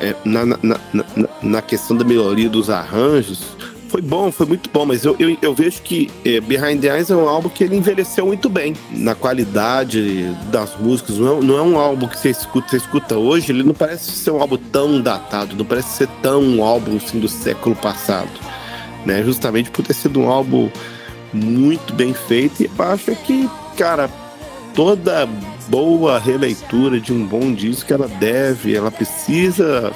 é, 0.00 0.14
na, 0.24 0.46
na, 0.46 0.56
na, 0.62 1.04
na, 1.42 1.62
questão 1.62 1.96
da 1.96 2.04
melhoria 2.04 2.48
dos 2.48 2.70
arranjos, 2.70 3.56
foi 3.90 4.00
bom, 4.00 4.30
foi 4.30 4.46
muito 4.46 4.70
bom, 4.72 4.86
mas 4.86 5.04
eu, 5.04 5.16
eu, 5.18 5.36
eu 5.42 5.52
vejo 5.52 5.82
que 5.82 6.08
é, 6.24 6.40
Behind 6.40 6.80
the 6.80 6.96
Eyes 6.96 7.10
é 7.10 7.16
um 7.16 7.28
álbum 7.28 7.48
que 7.48 7.64
ele 7.64 7.76
envelheceu 7.76 8.24
muito 8.24 8.48
bem 8.48 8.76
na 8.92 9.16
qualidade 9.16 10.32
das 10.50 10.76
músicas. 10.78 11.18
Não 11.18 11.38
é, 11.38 11.42
não 11.42 11.58
é 11.58 11.62
um 11.62 11.78
álbum 11.78 12.06
que 12.06 12.16
você 12.16 12.30
escuta, 12.30 12.68
você 12.68 12.76
escuta 12.76 13.16
hoje, 13.16 13.50
ele 13.50 13.64
não 13.64 13.74
parece 13.74 14.12
ser 14.12 14.30
um 14.30 14.40
álbum 14.40 14.56
tão 14.56 15.00
datado, 15.00 15.56
não 15.56 15.64
parece 15.64 15.88
ser 15.96 16.08
tão 16.22 16.40
um 16.40 16.62
álbum 16.62 16.98
assim, 16.98 17.18
do 17.18 17.28
século 17.28 17.74
passado. 17.74 18.30
Né? 19.04 19.24
Justamente 19.24 19.70
por 19.70 19.84
ter 19.84 19.94
sido 19.94 20.20
um 20.20 20.28
álbum 20.28 20.70
muito 21.32 21.92
bem 21.92 22.14
feito, 22.14 22.62
e 22.62 22.70
acho 22.78 23.14
que, 23.24 23.50
cara, 23.76 24.08
toda 24.72 25.28
boa 25.68 26.18
releitura 26.18 27.00
de 27.00 27.12
um 27.12 27.26
bom 27.26 27.52
disco 27.52 27.92
ela 27.92 28.06
deve, 28.06 28.74
ela 28.74 28.90
precisa 28.90 29.92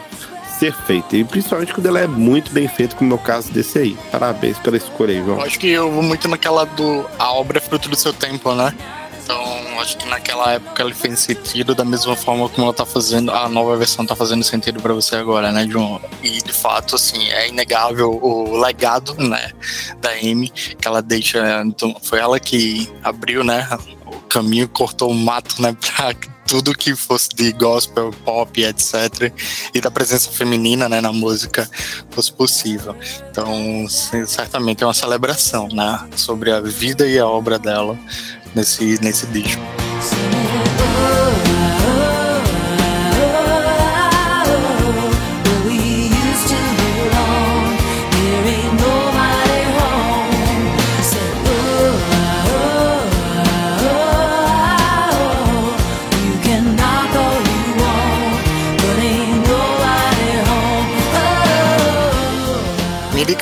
ser 0.59 0.73
feita. 0.73 1.17
E 1.17 1.25
principalmente 1.25 1.73
quando 1.73 1.87
ela 1.87 2.01
é 2.01 2.07
muito 2.07 2.53
bem 2.53 2.69
feita, 2.69 2.97
como 2.97 3.13
é 3.13 3.17
o 3.17 3.19
caso 3.19 3.53
desse 3.53 3.79
aí. 3.79 3.97
Parabéns 4.11 4.59
pela 4.59 4.77
escolha 4.77 5.13
aí, 5.13 5.25
João. 5.25 5.39
Eu 5.39 5.45
acho 5.45 5.59
que 5.59 5.69
eu 5.69 5.91
vou 5.91 6.03
muito 6.03 6.29
naquela 6.29 6.65
do. 6.65 7.07
A 7.19 7.33
obra 7.33 7.59
é 7.59 7.61
fruto 7.61 7.89
do 7.89 7.97
seu 7.97 8.13
tempo, 8.13 8.55
né? 8.55 8.75
Então, 9.23 9.65
acho 9.81 9.97
que 9.97 10.07
naquela 10.07 10.53
época 10.53 10.83
ele 10.83 10.93
fez 10.93 11.21
sentido 11.21 11.75
da 11.75 11.85
mesma 11.85 12.15
forma 12.15 12.47
como 12.49 12.67
ela 12.67 12.75
tá 12.75 12.85
fazendo, 12.85 13.31
a 13.33 13.49
nova 13.49 13.75
versão 13.75 14.05
tá 14.05 14.15
fazendo 14.15 14.45
sentido 14.45 14.83
para 14.83 14.93
você 14.93 15.17
agora, 15.17 15.51
né, 15.51 15.67
João? 15.67 15.99
E 16.23 16.43
de 16.43 16.53
fato, 16.53 16.97
assim, 16.97 17.31
é 17.31 17.49
inegável 17.49 18.19
o 18.23 18.55
legado, 18.59 19.15
né, 19.15 19.53
da 19.99 20.11
Amy, 20.11 20.51
que 20.51 20.87
ela 20.87 21.01
deixa. 21.01 21.63
Então, 21.65 21.97
foi 22.03 22.19
ela 22.19 22.39
que 22.39 22.91
abriu, 23.03 23.43
né, 23.43 23.67
o 24.07 24.17
caminho, 24.29 24.69
cortou 24.69 25.11
o 25.11 25.15
mato, 25.15 25.61
né, 25.63 25.75
pra 25.81 26.15
tudo 26.47 26.77
que 26.77 26.95
fosse 26.95 27.29
de 27.31 27.53
gospel, 27.53 28.11
pop, 28.25 28.63
etc. 28.63 29.33
E 29.73 29.81
da 29.81 29.91
presença 29.91 30.31
feminina 30.31 30.89
né, 30.89 31.01
na 31.01 31.13
música 31.13 31.69
fosse 32.11 32.33
possível. 32.33 32.97
Então, 33.31 33.87
certamente 34.27 34.83
é 34.83 34.87
uma 34.87 34.95
celebração 34.95 35.69
né, 35.69 36.09
sobre 36.17 36.51
a 36.51 36.61
vida 36.61 37.07
e 37.07 37.19
a 37.19 37.27
obra 37.27 37.59
dela 37.59 37.99
nesse, 38.55 38.99
nesse 39.03 39.27
disco. 39.27 39.63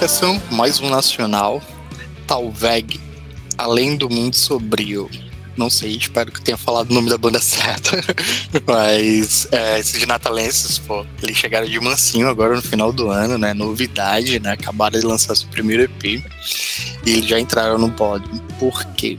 Indicação, 0.03 0.43
mais 0.51 0.81
um 0.81 0.91
nacional, 0.91 1.63
Talveg, 2.27 2.99
Além 3.57 3.97
do 3.97 4.11
Mundo 4.11 4.35
Sobrio. 4.35 5.09
Não 5.57 5.71
sei, 5.71 5.97
espero 5.97 6.33
que 6.33 6.43
tenha 6.43 6.57
falado 6.57 6.91
o 6.91 6.95
nome 6.95 7.09
da 7.09 7.17
banda 7.17 7.39
certa. 7.41 8.03
Mas 8.67 9.47
é, 9.53 9.79
esses 9.79 10.05
natalenses, 10.05 10.77
pô, 10.81 11.07
eles 11.23 11.37
chegaram 11.37 11.69
de 11.69 11.79
mansinho 11.79 12.29
agora 12.29 12.57
no 12.57 12.63
final 12.63 12.93
do 12.93 13.11
ano, 13.11 13.39
né? 13.39 13.55
Novidade, 13.55 14.41
né? 14.41 14.51
Acabaram 14.53 14.99
de 14.99 15.07
lançar 15.07 15.37
seu 15.37 15.49
primeiro 15.51 15.85
EP 15.85 16.05
e 16.05 16.23
eles 17.07 17.27
já 17.27 17.39
entraram 17.39 17.79
no 17.79 17.93
pódio. 17.93 18.29
Por 18.59 18.85
quê? 18.95 19.17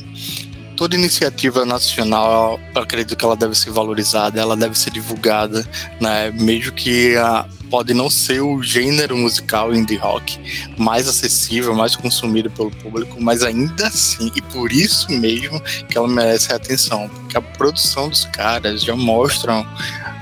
toda 0.75 0.95
iniciativa 0.95 1.63
nacional, 1.63 2.59
eu 2.75 2.81
acredito 2.81 3.15
que 3.15 3.23
ela 3.23 3.37
deve 3.37 3.55
ser 3.55 3.69
valorizada, 3.69 4.41
ela 4.41 4.57
deve 4.57 4.77
ser 4.77 4.89
divulgada, 4.91 5.65
né? 6.01 6.29
Mesmo 6.31 6.73
que 6.73 7.15
a 7.15 7.45
pode 7.73 7.91
não 7.91 8.07
ser 8.07 8.39
o 8.39 8.61
gênero 8.61 9.17
musical 9.17 9.73
indie 9.73 9.95
rock 9.95 10.39
mais 10.77 11.07
acessível, 11.07 11.73
mais 11.73 11.95
consumido 11.95 12.51
pelo 12.51 12.69
público, 12.69 13.17
mas 13.19 13.41
ainda 13.41 13.87
assim, 13.87 14.31
e 14.35 14.41
por 14.43 14.71
isso 14.71 15.11
mesmo 15.11 15.59
que 15.89 15.97
ela 15.97 16.07
merece 16.07 16.53
a 16.53 16.57
atenção, 16.57 17.09
porque 17.09 17.35
a 17.35 17.41
produção 17.41 18.09
dos 18.09 18.25
caras 18.25 18.83
já 18.83 18.95
mostram 18.95 19.67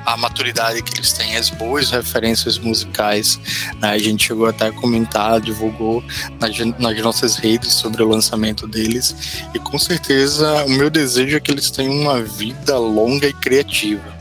a 0.06 0.16
maturidade 0.16 0.82
que 0.82 0.97
eles 0.97 1.12
têm, 1.12 1.36
as 1.36 1.49
boas 1.49 1.91
referências 1.91 2.58
musicais. 2.58 3.38
Né? 3.82 3.89
A 3.89 3.97
gente 3.97 4.28
chegou 4.28 4.47
até 4.47 4.68
a 4.68 4.72
comentar, 4.72 5.41
divulgou 5.41 6.02
nas, 6.39 6.58
nas, 6.80 6.97
nossas 7.02 7.36
redes 7.36 7.74
sobre 7.74 8.02
o 8.02 8.08
lançamento 8.08 8.66
deles, 8.66 9.43
e 9.54 9.60
com 9.60 9.78
certeza 9.78 10.64
o 10.64 10.70
meu 10.70 10.89
desejo 10.89 11.36
é 11.36 11.39
que 11.41 11.52
eles 11.52 11.70
tenham 11.70 11.93
uma 11.93 12.22
vida 12.22 12.78
longa 12.78 13.28
e 13.28 13.34
criativa. 13.34 14.20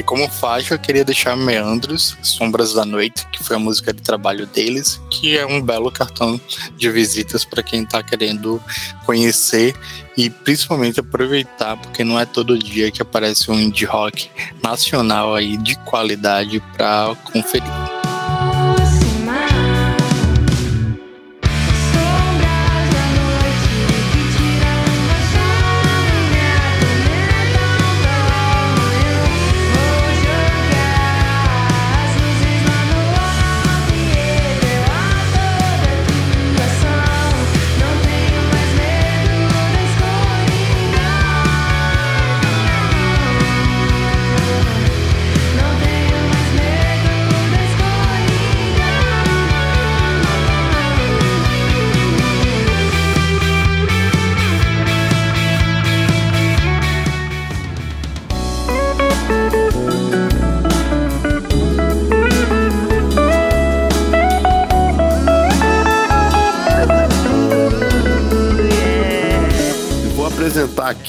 E 0.00 0.02
como 0.02 0.26
faixa, 0.30 0.72
eu 0.72 0.78
queria 0.78 1.04
deixar 1.04 1.36
Meandros, 1.36 2.16
Sombras 2.22 2.72
da 2.72 2.86
Noite, 2.86 3.26
que 3.26 3.44
foi 3.44 3.56
a 3.56 3.58
música 3.58 3.92
de 3.92 4.00
trabalho 4.00 4.46
deles, 4.46 4.98
que 5.10 5.36
é 5.36 5.44
um 5.44 5.60
belo 5.60 5.92
cartão 5.92 6.40
de 6.74 6.88
visitas 6.88 7.44
para 7.44 7.62
quem 7.62 7.82
está 7.82 8.02
querendo 8.02 8.62
conhecer 9.04 9.76
e 10.16 10.30
principalmente 10.30 11.00
aproveitar, 11.00 11.76
porque 11.76 12.02
não 12.02 12.18
é 12.18 12.24
todo 12.24 12.58
dia 12.58 12.90
que 12.90 13.02
aparece 13.02 13.50
um 13.50 13.60
indie 13.60 13.84
rock 13.84 14.30
nacional 14.62 15.34
aí 15.34 15.58
de 15.58 15.76
qualidade 15.80 16.60
para 16.74 17.14
conferir. 17.22 17.99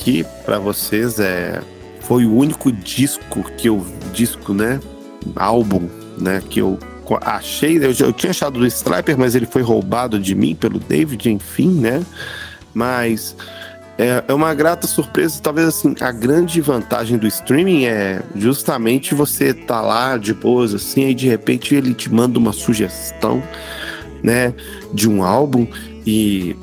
Aqui 0.02 0.26
para 0.44 0.58
vocês 0.58 1.20
é 1.20 1.62
foi 2.02 2.26
o 2.26 2.34
único 2.34 2.72
disco 2.72 3.44
que 3.56 3.70
eu 3.70 3.86
disco, 4.12 4.54
né, 4.54 4.80
álbum, 5.36 5.88
né, 6.18 6.42
que 6.50 6.60
eu 6.60 6.80
achei, 7.22 7.78
eu, 7.78 7.94
eu 8.00 8.12
tinha 8.12 8.32
achado 8.32 8.60
do 8.60 8.66
Striper, 8.66 9.18
mas 9.18 9.36
ele 9.36 9.46
foi 9.46 9.62
roubado 9.62 10.20
de 10.20 10.34
mim 10.34 10.56
pelo 10.56 10.80
David, 10.80 11.30
enfim, 11.30 11.70
né? 11.70 12.02
Mas 12.74 13.36
é, 13.98 14.24
é 14.28 14.34
uma 14.34 14.54
grata 14.54 14.88
surpresa, 14.88 15.40
talvez 15.42 15.68
assim, 15.68 15.94
a 16.00 16.12
grande 16.12 16.60
vantagem 16.62 17.18
do 17.18 17.28
streaming 17.28 17.86
é 17.86 18.22
justamente 18.36 19.14
você 19.14 19.54
tá 19.54 19.82
lá 19.82 20.18
de 20.18 20.34
boas 20.34 20.74
assim, 20.74 21.06
aí 21.06 21.14
de 21.14 21.28
repente 21.28 21.76
ele 21.76 21.94
te 21.94 22.12
manda 22.12 22.40
uma 22.40 22.54
sugestão, 22.54 23.44
né, 24.24 24.54
de 24.94 25.08
um 25.08 25.24
álbum 25.24 25.68
e 26.06 26.56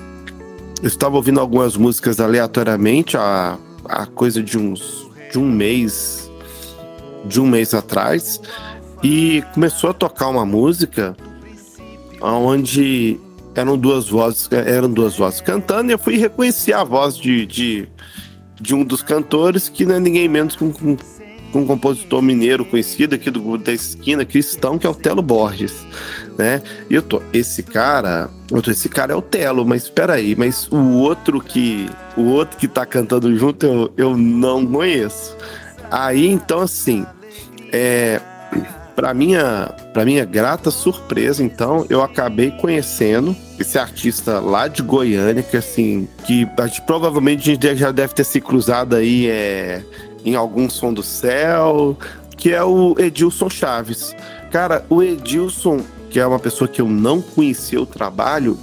eu 0.82 0.86
estava 0.86 1.16
ouvindo 1.16 1.40
algumas 1.40 1.76
músicas 1.76 2.20
aleatoriamente 2.20 3.16
a, 3.16 3.58
a 3.84 4.06
coisa 4.06 4.42
de 4.42 4.56
uns 4.56 5.08
de 5.30 5.38
um 5.38 5.50
mês 5.50 6.30
de 7.24 7.40
um 7.40 7.46
mês 7.46 7.74
atrás 7.74 8.40
e 9.02 9.42
começou 9.54 9.90
a 9.90 9.92
tocar 9.92 10.28
uma 10.28 10.46
música 10.46 11.16
onde 12.20 13.18
eram 13.54 13.76
duas 13.76 14.08
vozes 14.08 14.48
eram 14.50 14.90
duas 14.90 15.16
vozes 15.16 15.40
cantando 15.40 15.90
e 15.90 15.94
eu 15.94 15.98
fui 15.98 16.16
reconhecer 16.16 16.72
a 16.72 16.84
voz 16.84 17.16
de, 17.16 17.44
de, 17.44 17.88
de 18.60 18.74
um 18.74 18.84
dos 18.84 19.02
cantores 19.02 19.68
que 19.68 19.84
não 19.84 19.96
é 19.96 20.00
ninguém 20.00 20.28
menos 20.28 20.54
que 20.54 20.64
um, 20.64 20.72
um, 20.82 20.96
um 21.58 21.66
compositor 21.66 22.22
mineiro 22.22 22.64
conhecido 22.64 23.16
aqui 23.16 23.30
do 23.30 23.58
da 23.58 23.72
esquina 23.72 24.24
cristão 24.24 24.78
que 24.78 24.86
é 24.86 24.90
o 24.90 24.94
Telo 24.94 25.22
Borges 25.22 25.74
né? 26.38 26.62
E 26.88 26.94
eu 26.94 27.02
tô, 27.02 27.20
esse 27.32 27.62
cara, 27.62 28.30
eu 28.50 28.62
tô, 28.62 28.70
esse 28.70 28.88
cara 28.88 29.12
é 29.12 29.16
o 29.16 29.20
Telo, 29.20 29.66
mas 29.66 29.82
espera 29.82 30.14
aí, 30.14 30.34
mas 30.36 30.68
o 30.70 30.92
outro 30.92 31.40
que, 31.40 31.90
o 32.16 32.22
outro 32.26 32.56
que 32.56 32.68
tá 32.68 32.86
cantando 32.86 33.36
junto 33.36 33.66
eu, 33.66 33.92
eu 33.96 34.16
não 34.16 34.64
conheço. 34.64 35.36
Aí 35.90 36.26
então 36.26 36.60
assim, 36.60 37.04
é 37.72 38.20
para 38.98 39.14
minha, 39.14 39.72
para 39.94 40.04
minha 40.04 40.24
grata 40.24 40.72
surpresa, 40.72 41.40
então, 41.44 41.86
eu 41.88 42.02
acabei 42.02 42.50
conhecendo 42.50 43.36
esse 43.56 43.78
artista 43.78 44.40
lá 44.40 44.66
de 44.66 44.82
Goiânia, 44.82 45.40
que 45.40 45.56
assim, 45.56 46.08
que 46.24 46.48
a 46.58 46.66
gente, 46.66 46.82
provavelmente 46.82 47.48
a 47.48 47.54
gente 47.54 47.76
já 47.76 47.92
deve 47.92 48.12
ter 48.12 48.24
se 48.24 48.40
cruzado 48.40 48.96
aí 48.96 49.28
é, 49.28 49.84
em 50.24 50.34
algum 50.34 50.68
som 50.68 50.92
do 50.92 51.00
céu, 51.04 51.96
que 52.36 52.52
é 52.52 52.64
o 52.64 52.96
Edilson 52.98 53.48
Chaves. 53.48 54.16
Cara, 54.50 54.84
o 54.90 55.00
Edilson, 55.00 55.80
que 56.10 56.18
é 56.18 56.26
uma 56.26 56.38
pessoa 56.38 56.68
que 56.68 56.80
eu 56.80 56.88
não 56.88 57.20
conhecia 57.20 57.80
o 57.80 57.86
trabalho, 57.86 58.58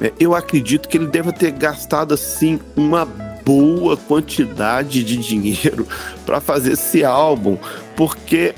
é, 0.00 0.12
eu 0.18 0.34
acredito 0.34 0.88
que 0.88 0.96
ele 0.96 1.06
deva 1.06 1.32
ter 1.32 1.52
gastado 1.52 2.14
assim 2.14 2.60
uma 2.76 3.04
boa 3.04 3.96
quantidade 3.96 5.04
de 5.04 5.16
dinheiro 5.16 5.86
para 6.26 6.40
fazer 6.40 6.72
esse 6.72 7.04
álbum, 7.04 7.56
porque 7.96 8.54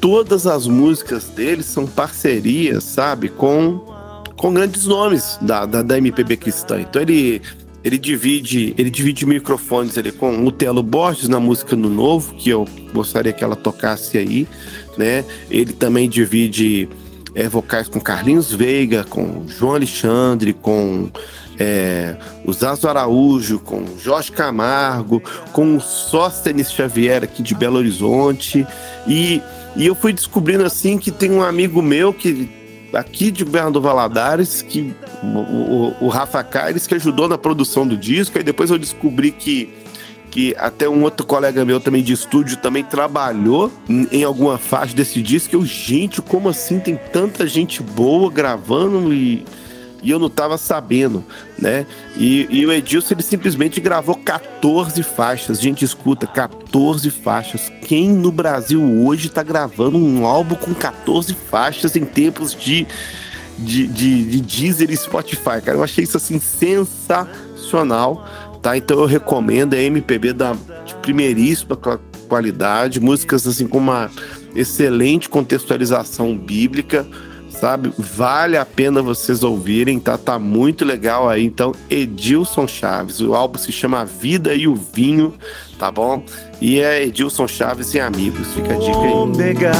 todas 0.00 0.46
as 0.46 0.66
músicas 0.66 1.24
dele 1.24 1.62
são 1.62 1.86
parcerias, 1.86 2.84
sabe, 2.84 3.28
com 3.28 3.96
com 4.36 4.52
grandes 4.52 4.84
nomes 4.84 5.38
da, 5.40 5.64
da, 5.64 5.82
da 5.82 5.96
MPB 5.96 6.36
cristã. 6.36 6.80
Então 6.80 7.00
ele 7.00 7.40
ele 7.82 7.98
divide 7.98 8.74
ele 8.76 8.90
divide 8.90 9.24
microfones 9.24 9.96
ele 9.96 10.12
com 10.12 10.44
o 10.44 10.52
Telo 10.52 10.82
Borges 10.82 11.28
na 11.28 11.40
música 11.40 11.74
no 11.74 11.88
Novo, 11.88 12.34
que 12.34 12.50
eu 12.50 12.68
gostaria 12.92 13.32
que 13.32 13.42
ela 13.42 13.56
tocasse 13.56 14.18
aí, 14.18 14.46
né? 14.98 15.24
Ele 15.50 15.72
também 15.72 16.08
divide 16.08 16.88
é, 17.36 17.46
vocais 17.48 17.86
com 17.86 18.00
Carlinhos 18.00 18.52
Veiga, 18.52 19.04
com 19.04 19.44
João 19.46 19.74
Alexandre, 19.74 20.54
com 20.54 21.10
é, 21.58 22.16
o 22.46 22.52
Zazo 22.52 22.88
Araújo, 22.88 23.58
com 23.58 23.84
Jorge 24.02 24.32
Camargo, 24.32 25.22
com 25.52 25.76
o 25.76 25.80
Sóstenes 25.80 26.72
Xavier 26.72 27.22
aqui 27.22 27.42
de 27.42 27.54
Belo 27.54 27.76
Horizonte. 27.76 28.66
E, 29.06 29.42
e 29.76 29.86
eu 29.86 29.94
fui 29.94 30.14
descobrindo 30.14 30.64
assim 30.64 30.96
que 30.96 31.10
tem 31.10 31.30
um 31.30 31.42
amigo 31.42 31.82
meu 31.82 32.10
que 32.10 32.48
aqui 32.94 33.30
de 33.30 33.44
Bernardo 33.44 33.82
Valadares, 33.82 34.62
que 34.62 34.94
o, 35.22 35.26
o, 35.26 35.96
o 36.06 36.08
Rafa 36.08 36.42
Caires, 36.42 36.86
que 36.86 36.94
ajudou 36.94 37.28
na 37.28 37.36
produção 37.36 37.86
do 37.86 37.98
disco, 37.98 38.38
e 38.38 38.42
depois 38.42 38.70
eu 38.70 38.78
descobri 38.78 39.30
que 39.30 39.68
que 40.36 40.54
até 40.58 40.86
um 40.86 41.02
outro 41.02 41.24
colega 41.24 41.64
meu 41.64 41.80
também 41.80 42.02
de 42.02 42.12
estúdio 42.12 42.58
também 42.58 42.84
trabalhou 42.84 43.72
em, 43.88 44.22
alguma 44.22 44.58
faixa 44.58 44.94
desse 44.94 45.22
disco. 45.22 45.56
Eu, 45.56 45.64
gente, 45.64 46.20
como 46.20 46.50
assim 46.50 46.78
tem 46.78 46.94
tanta 46.94 47.46
gente 47.46 47.82
boa 47.82 48.30
gravando 48.30 49.14
e, 49.14 49.46
e 50.02 50.10
eu 50.10 50.18
não 50.18 50.28
tava 50.28 50.58
sabendo, 50.58 51.24
né? 51.58 51.86
E, 52.18 52.46
e 52.50 52.66
o 52.66 52.70
Edilson 52.70 53.14
ele 53.14 53.22
simplesmente 53.22 53.80
gravou 53.80 54.14
14 54.14 55.02
faixas. 55.02 55.58
Gente, 55.58 55.86
escuta, 55.86 56.26
14 56.26 57.10
faixas. 57.10 57.72
Quem 57.86 58.10
no 58.10 58.30
Brasil 58.30 58.82
hoje 59.06 59.30
tá 59.30 59.42
gravando 59.42 59.96
um 59.96 60.26
álbum 60.26 60.54
com 60.54 60.74
14 60.74 61.32
faixas 61.32 61.96
em 61.96 62.04
tempos 62.04 62.54
de 62.54 62.86
de, 63.58 63.86
de, 63.86 64.24
de 64.24 64.40
Deezer 64.42 64.90
e 64.90 64.96
Spotify, 64.98 65.62
cara. 65.64 65.78
Eu 65.78 65.82
achei 65.82 66.04
isso 66.04 66.18
assim 66.18 66.38
sensacional 66.38 68.22
tá? 68.66 68.76
Então 68.76 68.98
eu 68.98 69.06
recomendo 69.06 69.74
a 69.74 69.78
MPB 69.78 70.32
da 70.32 70.56
de 70.84 70.92
primeiríssima 70.96 71.78
qualidade, 72.28 72.98
músicas 72.98 73.46
assim 73.46 73.68
com 73.68 73.78
uma 73.78 74.10
excelente 74.56 75.28
contextualização 75.28 76.36
bíblica, 76.36 77.06
sabe? 77.48 77.92
Vale 77.96 78.56
a 78.56 78.64
pena 78.64 79.00
vocês 79.00 79.44
ouvirem, 79.44 80.00
tá? 80.00 80.18
Tá 80.18 80.36
muito 80.36 80.84
legal 80.84 81.28
aí. 81.28 81.44
Então, 81.44 81.70
Edilson 81.88 82.66
Chaves, 82.66 83.20
o 83.20 83.36
álbum 83.36 83.56
se 83.56 83.70
chama 83.70 84.04
Vida 84.04 84.52
e 84.52 84.66
o 84.66 84.74
Vinho, 84.74 85.34
tá 85.78 85.92
bom? 85.92 86.24
E 86.60 86.80
é 86.80 87.04
Edilson 87.04 87.46
Chaves 87.46 87.94
e 87.94 88.00
amigos, 88.00 88.48
fica 88.48 88.74
a 88.74 88.78
dica 88.78 88.98
aí. 88.98 89.26
Negar 89.36 89.74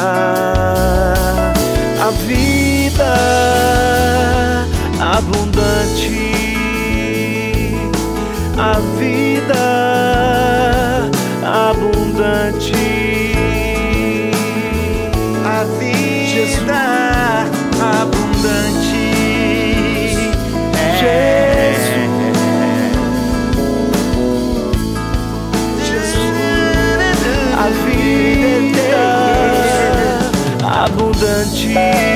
a 2.01 2.11
vida 2.11 3.16
abundante 5.01 6.25
a 8.59 8.80
vida 8.98 9.54
abundante. 11.44 12.72
A 15.44 15.64
vida 15.78 16.26
Jesus. 16.26 16.68
abundante. 17.80 19.07
É. 20.74 20.96
Jesus. 20.98 22.07
Jesus. 25.86 26.30
A 27.57 27.66
vida 27.84 28.96
abundante. 30.62 32.15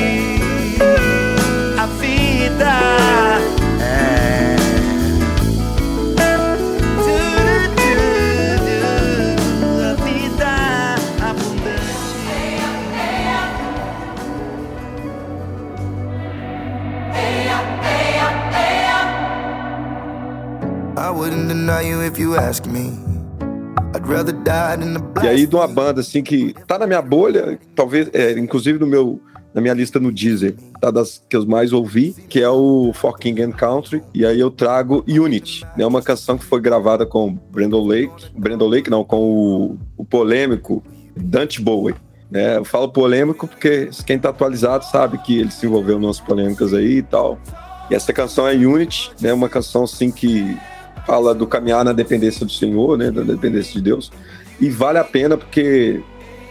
E 25.24 25.28
aí, 25.28 25.46
de 25.46 25.54
uma 25.54 25.66
banda 25.66 26.00
assim 26.00 26.22
que 26.22 26.54
tá 26.66 26.78
na 26.78 26.86
minha 26.86 27.02
bolha, 27.02 27.58
talvez, 27.74 28.08
é, 28.12 28.32
inclusive 28.38 28.78
no 28.78 28.86
meu, 28.86 29.20
na 29.52 29.60
minha 29.60 29.74
lista 29.74 29.98
no 29.98 30.12
Deezer, 30.12 30.54
tá 30.80 30.90
das 30.90 31.22
que 31.28 31.36
eu 31.36 31.46
mais 31.46 31.72
ouvi, 31.72 32.14
que 32.28 32.40
é 32.40 32.48
o 32.48 32.92
For 32.94 33.18
King 33.18 33.42
and 33.42 33.52
Country. 33.52 34.02
E 34.14 34.24
aí 34.24 34.38
eu 34.38 34.50
trago 34.50 35.04
Unity, 35.08 35.66
né? 35.76 35.84
Uma 35.84 36.02
canção 36.02 36.38
que 36.38 36.44
foi 36.44 36.60
gravada 36.60 37.04
com 37.04 37.34
Brandon 37.50 37.86
Lake, 37.86 38.30
Brandon 38.36 38.68
Lake 38.68 38.90
não, 38.90 39.04
com 39.04 39.18
o, 39.18 39.78
o 39.96 40.04
polêmico 40.04 40.82
Dante 41.16 41.60
Bowie. 41.60 41.94
Né? 42.30 42.58
Eu 42.58 42.64
falo 42.64 42.88
polêmico 42.88 43.48
porque 43.48 43.90
quem 44.06 44.18
tá 44.18 44.28
atualizado 44.28 44.84
sabe 44.84 45.18
que 45.18 45.38
ele 45.38 45.50
se 45.50 45.66
envolveu 45.66 46.00
em 46.00 46.04
umas 46.04 46.20
polêmicas 46.20 46.72
aí 46.72 46.98
e 46.98 47.02
tal. 47.02 47.38
E 47.90 47.94
essa 47.94 48.12
canção 48.12 48.46
é 48.46 48.54
Unity, 48.54 49.10
né? 49.20 49.32
Uma 49.32 49.48
canção 49.48 49.82
assim 49.82 50.12
que 50.12 50.56
fala 51.10 51.34
do 51.34 51.44
caminhar 51.44 51.84
na 51.84 51.92
dependência 51.92 52.46
do 52.46 52.52
Senhor, 52.52 52.96
né? 52.96 53.10
Da 53.10 53.22
dependência 53.22 53.72
de 53.72 53.80
Deus. 53.80 54.12
E 54.60 54.70
vale 54.70 54.98
a 54.98 55.02
pena 55.02 55.36
porque 55.36 56.00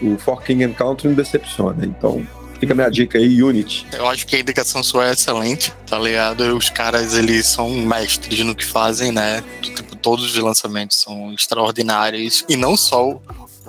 o 0.02 0.18
For 0.18 0.44
King 0.44 0.66
and 0.66 0.74
Country 0.74 1.08
não 1.08 1.16
decepciona. 1.16 1.86
Então, 1.86 2.28
fica 2.60 2.74
a 2.74 2.76
minha 2.76 2.90
dica 2.90 3.18
aí, 3.18 3.42
Unity. 3.42 3.88
Eu 3.94 4.06
acho 4.06 4.28
que 4.28 4.36
a 4.36 4.40
indicação 4.40 4.84
sua 4.84 5.08
é 5.08 5.14
excelente, 5.14 5.74
tá 5.88 5.98
ligado? 5.98 6.42
Os 6.58 6.70
caras, 6.70 7.16
eles 7.16 7.46
são 7.46 7.70
mestres 7.70 8.40
no 8.40 8.54
que 8.54 8.66
fazem, 8.66 9.14
né? 9.14 9.42
Tipo, 9.62 9.96
todos 9.96 10.26
os 10.26 10.36
lançamentos 10.36 10.98
são 10.98 11.34
extraordinários. 11.34 12.44
E 12.50 12.58
não 12.58 12.76
só 12.76 13.18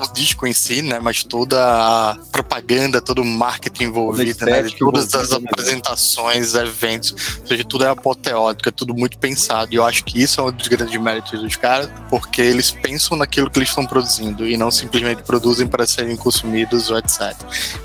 o, 0.03 0.13
disco 0.13 0.47
em 0.47 0.53
si, 0.53 0.83
né? 0.83 0.99
Mas 1.01 1.25
toda 1.25 1.59
a 1.61 2.17
propaganda, 2.31 3.01
todo 3.01 3.23
o 3.23 3.25
marketing 3.25 3.85
envolvido, 3.85 4.45
né? 4.45 4.65
Todas 4.79 5.15
as 5.15 5.31
né? 5.31 5.39
apresentações, 5.45 6.55
eventos. 6.55 7.39
Ou 7.41 7.47
seja, 7.47 7.65
tudo 7.65 7.85
é 7.85 7.89
apoteótico, 7.89 8.69
é 8.69 8.73
tudo 8.73 8.95
muito 8.95 9.19
pensado. 9.19 9.73
E 9.73 9.77
eu 9.77 9.85
acho 9.85 10.05
que 10.05 10.21
isso 10.21 10.41
é 10.41 10.45
um 10.45 10.53
dos 10.53 10.69
grandes 10.69 11.01
méritos 11.01 11.41
dos 11.41 11.57
caras, 11.57 11.91
porque 12.09 12.41
eles 12.41 12.71
pensam 12.71 13.17
naquilo 13.17 13.51
que 13.51 13.59
eles 13.59 13.69
estão 13.69 13.87
produzindo 13.87 14.47
e 14.47 14.57
não 14.57 14.71
simplesmente 14.71 15.23
produzem 15.23 15.67
para 15.67 15.87
serem 15.87 16.17
consumidos 16.17 16.91
ou 16.91 16.99
etc. 16.99 17.35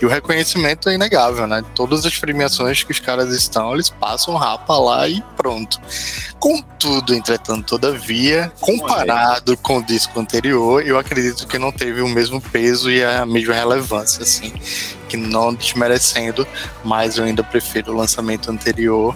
E 0.02 0.06
o 0.06 0.10
reconhecimento 0.10 0.90
é 0.90 0.96
inegável, 0.96 1.48
né? 1.48 1.64
Todas 1.74 2.06
as 2.06 2.18
premiações 2.18 2.84
que 2.84 2.92
os 2.92 3.00
caras 3.00 3.34
estão, 3.34 3.74
eles 3.74 3.90
passam 3.90 4.36
rapa 4.36 4.78
lá 4.78 5.08
e 5.08 5.22
pronto. 5.36 5.80
Contudo, 6.40 7.14
entretanto, 7.14 7.66
todavia, 7.66 8.52
comparado 8.60 9.58
com 9.58 9.78
o 9.78 9.84
disco 9.84 10.20
anterior, 10.20 10.86
eu 10.86 10.98
acredito 11.00 11.48
que 11.48 11.58
não 11.58 11.72
teve 11.72 12.02
o 12.06 12.10
mesmo 12.10 12.40
peso 12.42 12.90
e 12.90 13.04
a 13.04 13.26
mesma 13.26 13.54
relevância, 13.54 14.24
assim. 14.24 14.54
Que 15.10 15.18
não 15.18 15.54
desmerecendo, 15.54 16.48
mas 16.84 17.18
eu 17.18 17.24
ainda 17.26 17.44
prefiro 17.44 17.92
o 17.92 17.96
lançamento 17.96 18.50
anterior 18.52 19.16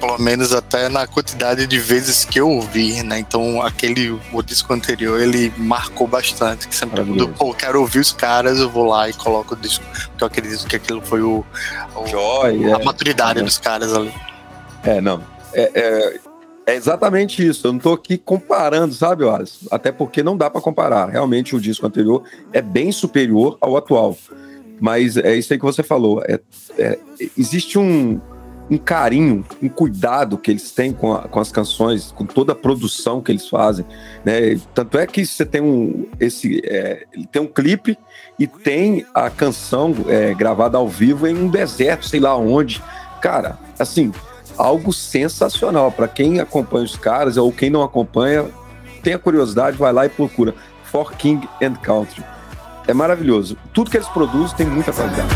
pelo 0.00 0.18
menos 0.18 0.52
até 0.52 0.88
na 0.88 1.06
quantidade 1.06 1.64
de 1.64 1.78
vezes 1.78 2.24
que 2.24 2.40
eu 2.40 2.48
ouvi, 2.50 3.04
né? 3.04 3.20
Então, 3.20 3.62
aquele, 3.62 4.10
o 4.32 4.42
disco 4.42 4.72
anterior, 4.72 5.20
ele 5.20 5.52
marcou 5.56 6.08
bastante. 6.08 6.66
Que 6.66 6.74
sempre 6.74 7.04
quando 7.04 7.28
pô, 7.28 7.54
quero 7.54 7.80
ouvir 7.80 8.00
os 8.00 8.10
caras, 8.10 8.58
eu 8.58 8.68
vou 8.68 8.84
lá 8.84 9.08
e 9.08 9.12
coloco 9.12 9.54
o 9.54 9.56
disco. 9.56 9.84
Porque 10.08 10.24
eu 10.24 10.26
acredito 10.26 10.66
que 10.66 10.74
aquilo 10.74 11.00
foi 11.02 11.22
o, 11.22 11.44
o- 11.94 12.06
Joy, 12.08 12.72
a 12.72 12.80
é. 12.80 12.84
maturidade 12.84 13.38
É. 13.38 13.42
dos 13.44 13.58
caras 13.58 13.94
ali. 13.94 14.12
É, 14.82 15.00
não. 15.00 15.22
É, 15.54 15.70
é- 15.72 16.20
é 16.66 16.74
exatamente 16.74 17.46
isso. 17.46 17.66
Eu 17.66 17.72
não 17.72 17.80
tô 17.80 17.92
aqui 17.92 18.16
comparando, 18.18 18.94
sabe, 18.94 19.24
Oaz? 19.24 19.60
Até 19.70 19.90
porque 19.92 20.22
não 20.22 20.36
dá 20.36 20.48
para 20.50 20.60
comparar. 20.60 21.08
Realmente 21.08 21.56
o 21.56 21.60
disco 21.60 21.86
anterior 21.86 22.22
é 22.52 22.62
bem 22.62 22.92
superior 22.92 23.56
ao 23.60 23.76
atual. 23.76 24.16
Mas 24.80 25.16
é 25.16 25.34
isso 25.36 25.52
aí 25.52 25.58
que 25.58 25.64
você 25.64 25.82
falou. 25.82 26.22
É, 26.24 26.40
é- 26.78 26.98
existe 27.38 27.78
um, 27.78 28.20
um 28.70 28.78
carinho, 28.78 29.44
um 29.62 29.68
cuidado 29.68 30.36
que 30.38 30.50
eles 30.50 30.72
têm 30.72 30.92
com, 30.92 31.12
a- 31.14 31.28
com 31.28 31.38
as 31.38 31.52
canções, 31.52 32.10
com 32.12 32.24
toda 32.26 32.52
a 32.52 32.56
produção 32.56 33.20
que 33.20 33.30
eles 33.30 33.48
fazem. 33.48 33.84
Né? 34.24 34.58
Tanto 34.74 34.98
é 34.98 35.06
que 35.06 35.24
você 35.24 35.44
tem 35.46 35.60
um. 35.60 36.06
Esse, 36.18 36.60
é, 36.64 37.04
tem 37.30 37.40
um 37.42 37.46
clipe 37.46 37.96
e 38.38 38.46
tem 38.46 39.04
a 39.14 39.30
canção 39.30 39.94
é, 40.08 40.34
gravada 40.34 40.78
ao 40.78 40.88
vivo 40.88 41.26
em 41.28 41.36
um 41.36 41.48
deserto, 41.48 42.06
sei 42.08 42.18
lá 42.18 42.36
onde. 42.36 42.82
Cara, 43.20 43.56
assim, 43.78 44.10
algo 44.56 44.92
sensacional. 44.92 45.90
Para 45.90 46.08
quem 46.08 46.40
acompanha 46.40 46.84
os 46.84 46.96
caras 46.96 47.36
ou 47.36 47.52
quem 47.52 47.70
não 47.70 47.82
acompanha, 47.82 48.46
tenha 49.02 49.18
curiosidade, 49.18 49.76
vai 49.76 49.92
lá 49.92 50.06
e 50.06 50.08
procura. 50.08 50.54
For 50.84 51.12
King 51.12 51.48
and 51.62 51.74
Country. 51.74 52.22
É 52.86 52.92
maravilhoso. 52.92 53.56
Tudo 53.72 53.90
que 53.90 53.96
eles 53.96 54.08
produzem 54.08 54.56
tem 54.56 54.66
muita 54.66 54.92
qualidade. 54.92 55.28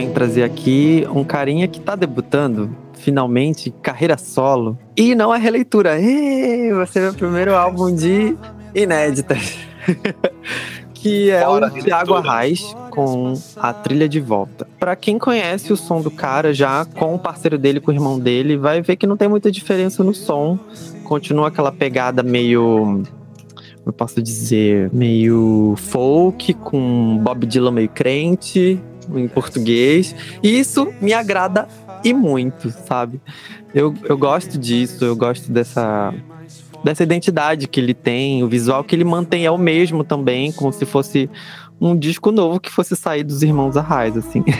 Venho 0.00 0.14
trazer 0.14 0.44
aqui 0.44 1.06
um 1.14 1.22
carinha 1.22 1.68
que 1.68 1.78
tá 1.78 1.94
debutando, 1.94 2.74
finalmente, 2.94 3.70
carreira 3.82 4.16
solo. 4.16 4.78
E 4.96 5.14
não 5.14 5.34
é 5.34 5.38
releitura. 5.38 6.00
Ê, 6.00 6.72
vai 6.72 6.86
ser 6.86 7.00
meu 7.00 7.12
primeiro 7.12 7.54
álbum 7.54 7.94
de 7.94 8.34
inéditas. 8.74 9.58
que 10.94 11.30
é 11.30 11.42
Fora 11.42 11.66
o 11.66 11.70
Thiago. 11.70 12.14
Arraes 12.14 12.74
com 12.88 13.34
a 13.56 13.74
trilha 13.74 14.08
de 14.08 14.20
volta. 14.20 14.66
Pra 14.78 14.96
quem 14.96 15.18
conhece 15.18 15.70
o 15.70 15.76
som 15.76 16.00
do 16.00 16.10
cara 16.10 16.54
já 16.54 16.86
com 16.86 17.14
o 17.14 17.18
parceiro 17.18 17.58
dele, 17.58 17.78
com 17.78 17.90
o 17.90 17.94
irmão 17.94 18.18
dele, 18.18 18.56
vai 18.56 18.80
ver 18.80 18.96
que 18.96 19.06
não 19.06 19.18
tem 19.18 19.28
muita 19.28 19.52
diferença 19.52 20.02
no 20.02 20.14
som. 20.14 20.58
Continua 21.04 21.48
aquela 21.48 21.70
pegada 21.70 22.22
meio 22.22 23.02
eu 23.84 23.92
posso 23.92 24.22
dizer, 24.22 24.90
meio 24.92 25.74
folk, 25.76 26.54
com 26.54 27.18
Bob 27.18 27.46
Dylan 27.46 27.72
meio 27.72 27.88
crente, 27.88 28.80
em 29.18 29.28
português. 29.28 30.14
E 30.42 30.58
isso 30.58 30.92
me 31.00 31.12
agrada 31.12 31.68
e 32.04 32.12
muito, 32.12 32.70
sabe? 32.70 33.20
Eu, 33.74 33.94
eu 34.04 34.16
gosto 34.16 34.58
disso, 34.58 35.04
eu 35.04 35.14
gosto 35.14 35.50
dessa, 35.52 36.12
dessa 36.82 37.02
identidade 37.02 37.68
que 37.68 37.78
ele 37.78 37.94
tem, 37.94 38.42
o 38.42 38.48
visual 38.48 38.82
que 38.82 38.94
ele 38.96 39.04
mantém 39.04 39.44
é 39.46 39.50
o 39.50 39.58
mesmo 39.58 40.02
também, 40.02 40.50
como 40.52 40.72
se 40.72 40.84
fosse 40.84 41.30
um 41.80 41.96
disco 41.96 42.30
novo 42.30 42.60
que 42.60 42.70
fosse 42.70 42.94
sair 42.94 43.24
dos 43.24 43.42
Irmãos 43.42 43.76
Arraes, 43.76 44.16
assim. 44.16 44.44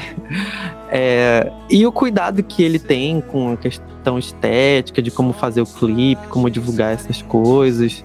É, 0.93 1.53
e 1.71 1.87
o 1.87 1.93
cuidado 1.93 2.43
que 2.43 2.65
ele 2.65 2.77
tem 2.77 3.21
com 3.21 3.53
a 3.53 3.57
questão 3.57 4.19
estética, 4.19 5.01
de 5.01 5.09
como 5.09 5.33
fazer 5.33 5.61
o 5.61 5.67
clipe, 5.67 6.27
como 6.27 6.51
divulgar 6.51 6.93
essas 6.93 7.23
coisas. 7.23 8.05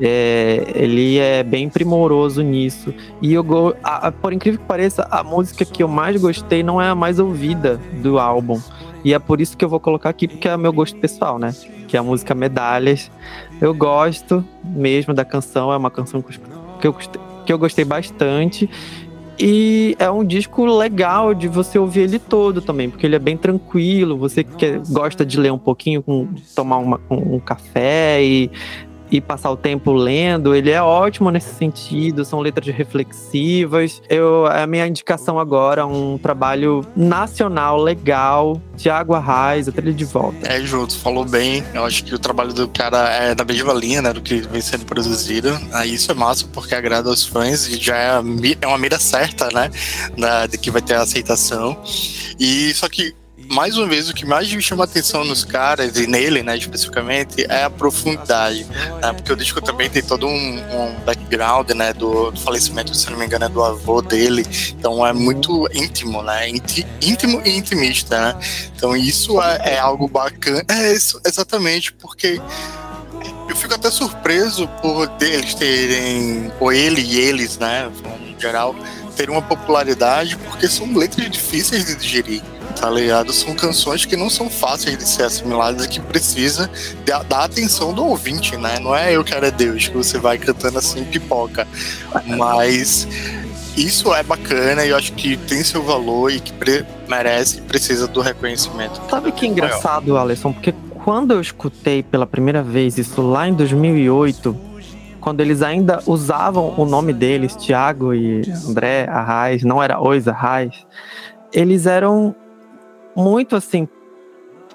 É, 0.00 0.72
ele 0.74 1.18
é 1.18 1.42
bem 1.42 1.68
primoroso 1.68 2.42
nisso. 2.42 2.94
E 3.20 3.32
eu, 3.34 3.44
go- 3.44 3.74
a- 3.82 4.08
a- 4.08 4.12
por 4.12 4.32
incrível 4.32 4.58
que 4.60 4.66
pareça, 4.66 5.06
a 5.10 5.22
música 5.22 5.64
que 5.64 5.82
eu 5.82 5.88
mais 5.88 6.20
gostei 6.20 6.62
não 6.62 6.80
é 6.80 6.88
a 6.88 6.94
mais 6.94 7.18
ouvida 7.18 7.78
do 8.02 8.18
álbum. 8.18 8.58
E 9.04 9.12
é 9.14 9.18
por 9.18 9.40
isso 9.40 9.56
que 9.56 9.64
eu 9.64 9.68
vou 9.68 9.80
colocar 9.80 10.10
aqui, 10.10 10.26
porque 10.28 10.48
é 10.48 10.56
meu 10.56 10.72
gosto 10.72 10.98
pessoal, 10.98 11.38
né? 11.38 11.54
Que 11.88 11.96
é 11.96 12.00
a 12.00 12.02
música 12.02 12.34
Medalhas. 12.34 13.10
Eu 13.60 13.74
gosto 13.74 14.44
mesmo 14.64 15.12
da 15.14 15.24
canção, 15.24 15.72
é 15.72 15.76
uma 15.76 15.90
canção 15.90 16.22
que 16.22 16.86
eu 16.86 16.94
que 17.46 17.52
eu 17.52 17.58
gostei, 17.58 17.84
bastante. 17.84 18.68
E 19.38 19.96
é 19.98 20.10
um 20.10 20.22
disco 20.22 20.66
legal 20.66 21.32
de 21.32 21.48
você 21.48 21.78
ouvir 21.78 22.00
ele 22.00 22.18
todo 22.18 22.60
também, 22.60 22.90
porque 22.90 23.06
ele 23.06 23.16
é 23.16 23.18
bem 23.18 23.36
tranquilo. 23.38 24.16
Você 24.18 24.44
que 24.44 24.80
gosta 24.90 25.24
de 25.24 25.40
ler 25.40 25.50
um 25.50 25.58
pouquinho, 25.58 26.02
com, 26.02 26.28
tomar 26.54 26.76
uma- 26.76 27.00
um, 27.10 27.36
um 27.36 27.40
café 27.40 28.22
e, 28.22 28.50
e 29.10 29.20
passar 29.20 29.50
o 29.50 29.56
tempo 29.56 29.92
lendo, 29.92 30.54
ele 30.54 30.70
é 30.70 30.80
ótimo 30.80 31.30
nesse 31.30 31.54
sentido, 31.54 32.24
são 32.24 32.40
letras 32.40 32.66
reflexivas. 32.74 34.00
Eu, 34.08 34.46
a 34.46 34.66
minha 34.66 34.86
indicação 34.86 35.38
agora 35.38 35.82
é 35.82 35.84
um 35.84 36.18
trabalho 36.18 36.84
nacional 36.96 37.80
legal, 37.80 38.60
Tiago 38.76 39.14
Arraes, 39.14 39.68
a 39.68 39.72
trilha 39.72 39.92
de 39.92 40.04
volta. 40.04 40.46
É, 40.46 40.60
tu 40.60 40.98
falou 40.98 41.24
bem. 41.24 41.64
Eu 41.74 41.84
acho 41.84 42.04
que 42.04 42.14
o 42.14 42.18
trabalho 42.18 42.52
do 42.52 42.68
cara 42.68 43.08
é 43.10 43.34
da 43.34 43.44
mesma 43.44 43.72
linha, 43.72 44.00
né, 44.00 44.12
do 44.12 44.20
que 44.20 44.40
vem 44.40 44.60
sendo 44.60 44.84
produzido. 44.84 45.58
Aí 45.72 45.94
isso 45.94 46.10
é 46.10 46.14
massa 46.14 46.46
porque 46.52 46.74
agrada 46.74 47.08
aos 47.08 47.26
fãs 47.26 47.66
e 47.66 47.76
já 47.76 47.96
é, 47.96 48.10
é 48.60 48.66
uma 48.66 48.78
mira 48.78 48.98
certa, 48.98 49.48
né, 49.52 49.70
da, 50.16 50.46
de 50.46 50.58
que 50.58 50.70
vai 50.70 50.82
ter 50.82 50.94
a 50.94 51.02
aceitação. 51.02 51.76
E 52.38 52.72
só 52.74 52.88
que 52.88 53.14
mais 53.50 53.76
uma 53.76 53.88
vez, 53.88 54.08
o 54.08 54.14
que 54.14 54.24
mais 54.24 54.50
me 54.52 54.62
chama 54.62 54.84
atenção 54.84 55.24
nos 55.24 55.44
caras, 55.44 55.96
e 55.96 56.06
nele, 56.06 56.40
né, 56.40 56.56
especificamente, 56.56 57.44
é 57.48 57.64
a 57.64 57.70
profundidade. 57.70 58.64
Né, 58.64 59.12
porque 59.12 59.32
o 59.32 59.36
disco 59.36 59.60
também 59.60 59.90
tem 59.90 60.02
todo 60.02 60.26
um, 60.26 60.30
um 60.30 60.94
background, 61.04 61.70
né, 61.70 61.92
do, 61.92 62.30
do 62.30 62.40
falecimento, 62.40 62.94
se 62.94 63.10
não 63.10 63.18
me 63.18 63.26
engano, 63.26 63.46
é 63.46 63.48
do 63.48 63.62
avô 63.62 64.00
dele. 64.00 64.46
Então 64.78 65.04
é 65.04 65.12
muito 65.12 65.68
íntimo, 65.74 66.22
né, 66.22 66.48
íntimo 67.02 67.42
e 67.44 67.50
intimista, 67.50 68.20
né. 68.20 68.40
Então 68.76 68.96
isso 68.96 69.42
é, 69.42 69.74
é 69.74 69.78
algo 69.80 70.06
bacana. 70.06 70.64
É 70.68 70.92
isso, 70.92 71.20
exatamente, 71.26 71.92
porque 71.92 72.40
eu 73.48 73.56
fico 73.56 73.74
até 73.74 73.90
surpreso 73.90 74.68
por 74.80 75.08
deles 75.18 75.54
terem, 75.54 76.52
ou 76.60 76.72
ele 76.72 77.00
e 77.00 77.18
eles, 77.18 77.58
né, 77.58 77.90
em 78.28 78.40
geral, 78.40 78.76
terem 79.16 79.34
uma 79.34 79.42
popularidade, 79.42 80.36
porque 80.36 80.68
são 80.68 80.96
letras 80.96 81.28
difíceis 81.28 81.84
de 81.84 81.96
digerir, 81.96 82.42
tá 82.70 82.90
ligado? 82.90 83.32
São 83.32 83.54
canções 83.54 84.04
que 84.04 84.16
não 84.16 84.30
são 84.30 84.48
fáceis 84.48 84.96
de 84.96 85.08
ser 85.08 85.24
assimiladas 85.24 85.84
e 85.84 85.88
que 85.88 86.00
precisa 86.00 86.70
da, 87.04 87.22
da 87.22 87.44
atenção 87.44 87.92
do 87.92 88.04
ouvinte, 88.04 88.56
né? 88.56 88.78
Não 88.80 88.94
é 88.94 89.16
eu 89.16 89.24
quero 89.24 89.46
é 89.46 89.50
Deus, 89.50 89.88
que 89.88 89.96
você 89.96 90.18
vai 90.18 90.38
cantando 90.38 90.78
assim 90.78 91.04
pipoca. 91.04 91.66
Mas 92.26 93.06
isso 93.76 94.14
é 94.14 94.22
bacana 94.22 94.84
e 94.84 94.90
eu 94.90 94.96
acho 94.96 95.12
que 95.12 95.36
tem 95.36 95.62
seu 95.62 95.82
valor 95.82 96.30
e 96.30 96.40
que 96.40 96.52
merece 97.08 97.58
e 97.58 97.60
precisa 97.62 98.06
do 98.06 98.20
reconhecimento. 98.20 99.00
Sabe 99.08 99.32
que 99.32 99.46
engraçado, 99.46 100.16
Alisson? 100.16 100.52
Porque 100.52 100.74
quando 101.04 101.32
eu 101.32 101.40
escutei 101.40 102.02
pela 102.02 102.26
primeira 102.26 102.62
vez 102.62 102.98
isso 102.98 103.22
lá 103.22 103.48
em 103.48 103.54
2008, 103.54 104.56
quando 105.20 105.40
eles 105.40 105.62
ainda 105.62 106.02
usavam 106.06 106.74
o 106.76 106.84
nome 106.84 107.12
deles, 107.12 107.54
Tiago 107.56 108.14
e 108.14 108.42
André 108.68 109.06
Arraes, 109.08 109.62
não 109.62 109.82
era 109.82 110.00
Ois 110.00 110.26
Arraes, 110.26 110.86
eles 111.52 111.86
eram 111.86 112.34
muito 113.14 113.56
assim, 113.56 113.88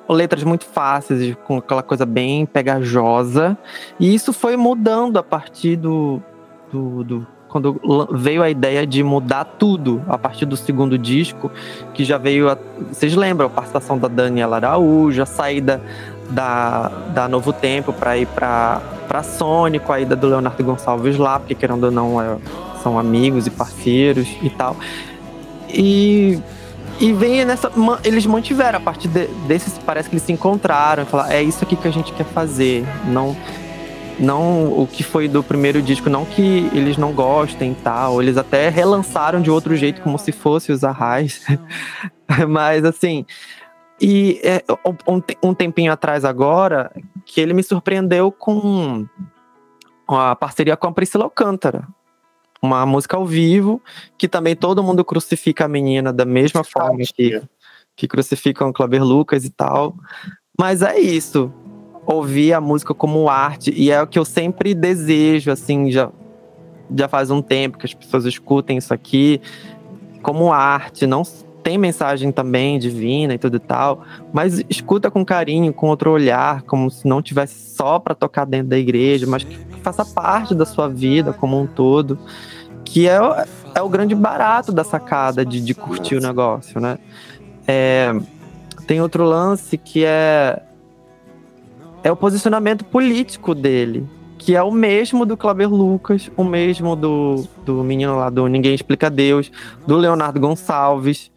letras 0.08 0.44
muito 0.44 0.66
fáceis, 0.66 1.36
com 1.46 1.58
aquela 1.58 1.84
coisa 1.84 2.06
bem 2.06 2.46
pegajosa, 2.46 3.58
e 4.00 4.14
isso 4.14 4.32
foi 4.32 4.56
mudando 4.56 5.18
a 5.18 5.24
partir 5.24 5.76
do, 5.76 6.22
do, 6.72 7.04
do 7.04 7.28
quando 7.56 7.80
veio 8.12 8.44
a 8.44 8.50
ideia 8.50 8.86
de 8.86 9.02
mudar 9.02 9.46
tudo 9.46 10.04
a 10.10 10.18
partir 10.18 10.46
do 10.46 10.58
segundo 10.58 10.98
disco, 10.98 11.50
que 11.94 12.04
já 12.04 12.18
veio. 12.18 12.50
A, 12.50 12.58
vocês 12.92 13.16
lembram 13.16 13.48
a 13.48 13.50
participação 13.50 13.98
da 13.98 14.10
Daniela 14.10 14.58
Araújo, 14.58 15.22
a 15.22 15.26
saída 15.26 15.82
da, 16.30 16.90
da 17.14 17.30
Novo 17.30 17.54
Tempo 17.54 17.94
para 17.94 18.18
ir 18.18 18.28
para 18.28 18.82
para 19.08 19.24
Sônico, 19.24 19.94
a 19.94 20.02
ida 20.02 20.16
do 20.16 20.28
Leonardo 20.28 20.62
Gonçalves 20.64 21.18
lá, 21.18 21.40
porque 21.40 21.56
querendo 21.56 21.86
ou 21.86 21.92
não 21.92 22.22
é- 22.22 22.38
são 22.84 23.00
amigos 23.00 23.48
e 23.48 23.50
parceiros 23.50 24.28
e 24.42 24.50
tal. 24.50 24.76
E 25.70 26.38
e 27.00 27.12
vem 27.12 27.44
nessa. 27.44 27.72
Eles 28.04 28.26
mantiveram 28.26 28.78
a 28.78 28.82
partir 28.82 29.08
de, 29.08 29.28
desses. 29.48 29.78
Parece 29.78 30.10
que 30.10 30.16
eles 30.16 30.24
se 30.24 30.32
encontraram 30.32 31.04
e 31.04 31.06
falaram: 31.06 31.32
é 31.32 31.44
isso 31.44 31.64
aqui 31.64 31.76
que 31.76 31.88
a 31.88 31.92
gente 31.92 32.14
quer 32.14 32.26
fazer. 32.26 32.86
Não, 33.06 33.36
não 34.20 34.80
o 34.80 34.88
que 34.88 35.04
foi 35.04 35.28
do 35.28 35.44
primeiro 35.44 35.82
disco, 35.82 36.10
não 36.10 36.26
que 36.26 36.70
eles 36.74 36.98
não 36.98 37.12
gostem 37.12 37.72
e 37.72 37.76
tal. 37.76 38.22
Eles 38.22 38.38
até 38.38 38.70
relançaram 38.70 39.42
de 39.42 39.52
outro 39.52 39.76
jeito, 39.76 40.02
como 40.02 40.18
se 40.18 40.32
fosse 40.32 40.72
os 40.72 40.84
Arrais. 40.84 41.46
Mas 42.48 42.86
assim. 42.86 43.26
E 44.00 44.42
é, 44.44 44.62
um, 45.08 45.22
um 45.42 45.54
tempinho 45.54 45.92
atrás 45.92 46.26
agora, 46.26 46.92
que 47.26 47.40
ele 47.40 47.54
me 47.54 47.64
surpreendeu 47.64 48.30
com 48.30 49.08
a 50.08 50.36
parceria 50.36 50.76
com 50.76 50.88
a 50.88 50.92
Priscila 50.92 51.24
Alcântara. 51.24 51.88
Uma 52.66 52.86
música 52.86 53.16
ao 53.16 53.26
vivo, 53.26 53.82
que 54.18 54.28
também 54.28 54.56
todo 54.56 54.84
mundo 54.84 55.06
crucifica 55.06 55.66
a 55.66 55.68
menina 55.68 56.12
da 56.12 56.26
mesma 56.26 56.64
forma 56.64 57.00
que, 57.16 57.42
que 57.96 58.08
crucificam 58.08 58.70
o 58.70 58.74
Kleber 58.74 59.04
Lucas 59.04 59.46
e 59.46 59.50
tal. 59.50 59.96
Mas 60.60 60.82
é 60.82 61.00
isso. 61.00 61.52
Ouvir 62.06 62.54
a 62.54 62.62
música 62.62 62.94
como 62.94 63.30
arte. 63.30 63.72
E 63.76 63.92
é 63.92 64.02
o 64.02 64.08
que 64.08 64.18
eu 64.18 64.26
sempre 64.26 64.74
desejo, 64.74 65.52
assim, 65.52 65.92
já, 65.92 66.12
já 66.98 67.08
faz 67.08 67.30
um 67.30 67.42
tempo 67.42 67.78
que 67.78 67.86
as 67.86 67.94
pessoas 67.94 68.26
escutem 68.26 68.78
isso 68.78 68.94
aqui 68.94 69.40
como 70.22 70.52
arte. 70.52 71.06
Não 71.06 71.24
tem 71.66 71.80
mensagem 71.80 72.32
também 72.32 72.78
divina 72.78 73.34
e 73.34 73.40
tudo 73.40 73.58
e 73.58 73.60
tal, 73.60 74.04
mas 74.32 74.64
escuta 74.70 75.10
com 75.10 75.26
carinho, 75.26 75.74
com 75.74 75.88
outro 75.88 76.12
olhar, 76.12 76.62
como 76.62 76.92
se 76.92 77.08
não 77.08 77.24
tivesse 77.24 77.76
só 77.76 77.98
para 77.98 78.14
tocar 78.14 78.46
dentro 78.46 78.68
da 78.68 78.78
igreja, 78.78 79.26
mas 79.26 79.44
que 79.44 79.58
faça 79.82 80.06
parte 80.06 80.54
da 80.54 80.64
sua 80.64 80.88
vida 80.88 81.34
como 81.34 81.60
um 81.60 81.66
todo, 81.66 82.20
que 82.86 83.08
é, 83.10 83.22
o- 83.22 83.34
é 83.76 83.82
o 83.82 83.90
grande 83.90 84.16
barato 84.16 84.72
da 84.72 84.84
sacada 84.86 85.46
de, 85.46 85.60
de 85.60 85.74
curtir 85.74 86.16
o 86.16 86.22
negócio, 86.22 86.80
né? 86.80 86.98
É, 87.68 88.14
tem 88.88 89.02
outro 89.02 89.24
lance 89.26 89.78
que 89.78 90.06
é 90.06 90.62
é 92.04 92.12
o 92.12 92.16
posicionamento 92.16 92.86
político 92.86 93.56
dele, 93.56 94.08
que 94.38 94.56
é 94.56 94.62
o 94.62 94.70
mesmo 94.72 95.26
do 95.26 95.36
Kleber 95.36 95.68
Lucas, 95.68 96.30
o 96.38 96.44
mesmo 96.44 96.96
do, 96.96 97.48
do 97.66 97.84
menino 97.84 98.16
lá 98.16 98.30
do 98.30 98.48
Ninguém 98.48 98.76
Explica 98.76 99.10
Deus, 99.10 99.52
do 99.88 99.98
Leonardo 99.98 100.40
Gonçalves. 100.40 101.32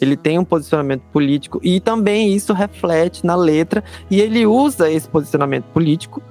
Ele 0.00 0.16
tem 0.16 0.38
um 0.38 0.44
posicionamento 0.44 1.02
político 1.12 1.60
e 1.62 1.78
também 1.78 2.32
isso 2.34 2.54
reflete 2.54 3.24
na 3.24 3.36
letra 3.36 3.84
e 4.10 4.18
ele 4.20 4.46
usa 4.46 4.90
esse 4.90 5.06
posicionamento 5.06 5.66
político 5.66 6.22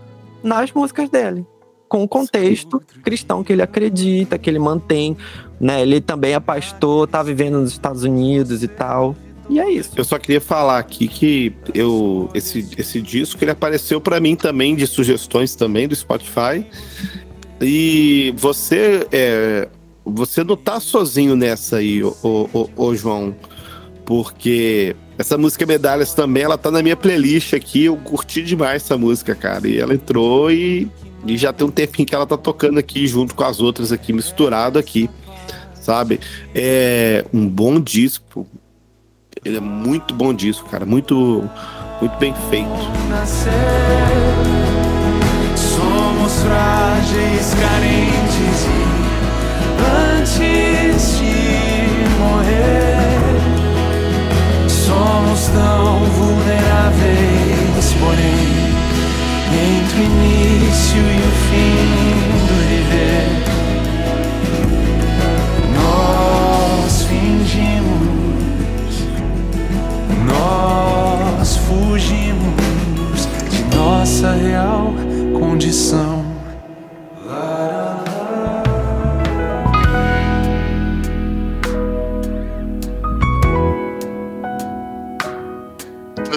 nas 0.43 0.71
músicas 0.73 1.07
dele, 1.09 1.45
com 1.93 2.01
o 2.01 2.07
contexto 2.07 2.81
cristão 3.03 3.43
que 3.43 3.53
ele 3.53 3.61
acredita, 3.61 4.39
que 4.39 4.49
ele 4.49 4.57
mantém, 4.57 5.15
né? 5.61 5.83
Ele 5.83 6.01
também 6.01 6.33
é 6.33 6.39
pastor, 6.39 7.07
tá 7.07 7.21
vivendo 7.21 7.59
nos 7.59 7.71
Estados 7.71 8.01
Unidos 8.01 8.63
e 8.63 8.67
tal. 8.67 9.15
E 9.47 9.59
é 9.59 9.69
isso. 9.69 9.91
Eu 9.95 10.03
só 10.03 10.17
queria 10.17 10.41
falar 10.41 10.79
aqui 10.79 11.07
que 11.07 11.53
eu 11.71 12.31
esse, 12.33 12.67
esse 12.79 12.99
disco 12.99 13.43
ele 13.43 13.51
apareceu 13.51 14.01
pra 14.01 14.19
mim 14.19 14.35
também 14.35 14.75
de 14.75 14.87
sugestões 14.87 15.55
também 15.55 15.87
do 15.87 15.95
Spotify. 15.95 16.65
E 17.61 18.33
você 18.37 19.07
é, 19.11 19.69
você 20.03 20.43
não 20.43 20.57
tá 20.57 20.79
sozinho 20.79 21.35
nessa 21.35 21.77
aí, 21.77 22.03
ô, 22.03 22.69
ô, 22.75 22.95
João, 22.95 23.35
porque 24.03 24.95
essa 25.17 25.37
música 25.37 25.65
Medalhas 25.65 26.13
também 26.13 26.43
ela 26.43 26.57
tá 26.57 26.71
na 26.71 26.81
minha 26.81 26.95
playlist 26.95 27.53
aqui. 27.53 27.85
Eu 27.85 27.97
curti 27.97 28.41
demais 28.41 28.83
essa 28.83 28.97
música, 28.97 29.35
cara. 29.35 29.67
E 29.67 29.79
ela 29.79 29.93
entrou 29.93 30.51
e, 30.51 30.89
e 31.25 31.37
já 31.37 31.53
tem 31.53 31.67
um 31.67 31.71
tempinho 31.71 32.07
que 32.07 32.15
ela 32.15 32.25
tá 32.25 32.37
tocando 32.37 32.79
aqui 32.79 33.05
junto 33.07 33.35
com 33.35 33.43
as 33.43 33.59
outras 33.59 33.91
aqui 33.91 34.11
misturado 34.11 34.79
aqui, 34.79 35.09
sabe? 35.75 36.19
É 36.53 37.25
um 37.33 37.47
bom 37.47 37.79
disco. 37.79 38.47
Ele 39.45 39.57
é 39.57 39.61
muito 39.61 40.13
bom 40.13 40.33
disco, 40.33 40.67
cara. 40.69 40.85
Muito, 40.85 41.47
muito 42.01 42.17
bem 42.17 42.33
feito. 42.49 42.69
nascer. 43.09 43.51
Somos 45.55 46.33
frágeis, 46.43 47.53
carentes 47.55 48.72
somos 55.03 55.47
tão 55.47 55.99
vulneráveis, 56.17 57.93
porém, 57.99 58.47
entre 59.51 59.99
o 59.99 60.03
início 60.03 61.01
e 61.01 61.19
o 61.19 61.31
fim 61.45 61.77
do 62.47 62.55
viver, 62.69 63.27
nós 65.75 66.93
fingimos. 67.03 68.93
Nós 70.25 71.57
fugimos 71.57 73.19
de 73.49 73.61
nossa 73.75 74.31
real 74.31 74.93
condição. 75.37 76.22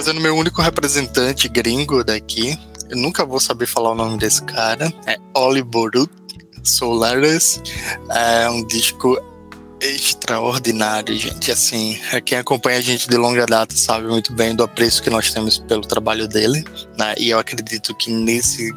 Trazendo 0.07 0.23
meu 0.23 0.37
único 0.37 0.61
representante 0.61 1.49
gringo 1.49 2.01
daqui. 2.01 2.57
Eu 2.89 2.95
nunca 2.95 3.25
vou 3.25 3.41
saber 3.41 3.65
falar 3.65 3.91
o 3.91 3.95
nome 3.95 4.17
desse 4.17 4.41
cara. 4.41 4.89
É 5.05 5.17
Oli 5.35 5.61
Borut 5.61 6.09
Solaris. 6.63 7.61
É 8.09 8.49
um 8.49 8.65
disco 8.65 9.21
extraordinário, 9.81 11.13
gente. 11.13 11.51
Assim, 11.51 11.99
quem 12.23 12.37
acompanha 12.37 12.77
a 12.77 12.81
gente 12.81 13.09
de 13.09 13.17
longa 13.17 13.45
data 13.45 13.75
sabe 13.75 14.07
muito 14.07 14.31
bem 14.31 14.55
do 14.55 14.63
apreço 14.63 15.03
que 15.03 15.09
nós 15.09 15.29
temos 15.33 15.57
pelo 15.57 15.81
trabalho 15.81 16.25
dele, 16.25 16.63
né? 16.97 17.13
E 17.17 17.27
eu 17.31 17.37
acredito 17.37 17.93
que 17.93 18.09
nesse 18.09 18.73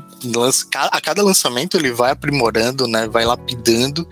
a 0.75 1.01
cada 1.01 1.23
lançamento 1.23 1.77
ele 1.77 1.93
vai 1.93 2.11
aprimorando, 2.11 2.89
né? 2.89 3.07
Vai 3.07 3.25
lapidando. 3.25 4.05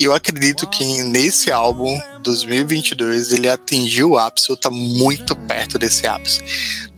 Eu 0.00 0.14
acredito 0.14 0.66
que 0.66 1.02
nesse 1.02 1.52
álbum 1.52 2.00
2022 2.22 3.32
ele 3.32 3.50
atingiu 3.50 4.12
o 4.12 4.18
ápice, 4.18 4.50
ou 4.50 4.56
tá 4.56 4.70
muito 4.70 5.36
perto 5.36 5.78
desse 5.78 6.06
ápice. 6.06 6.40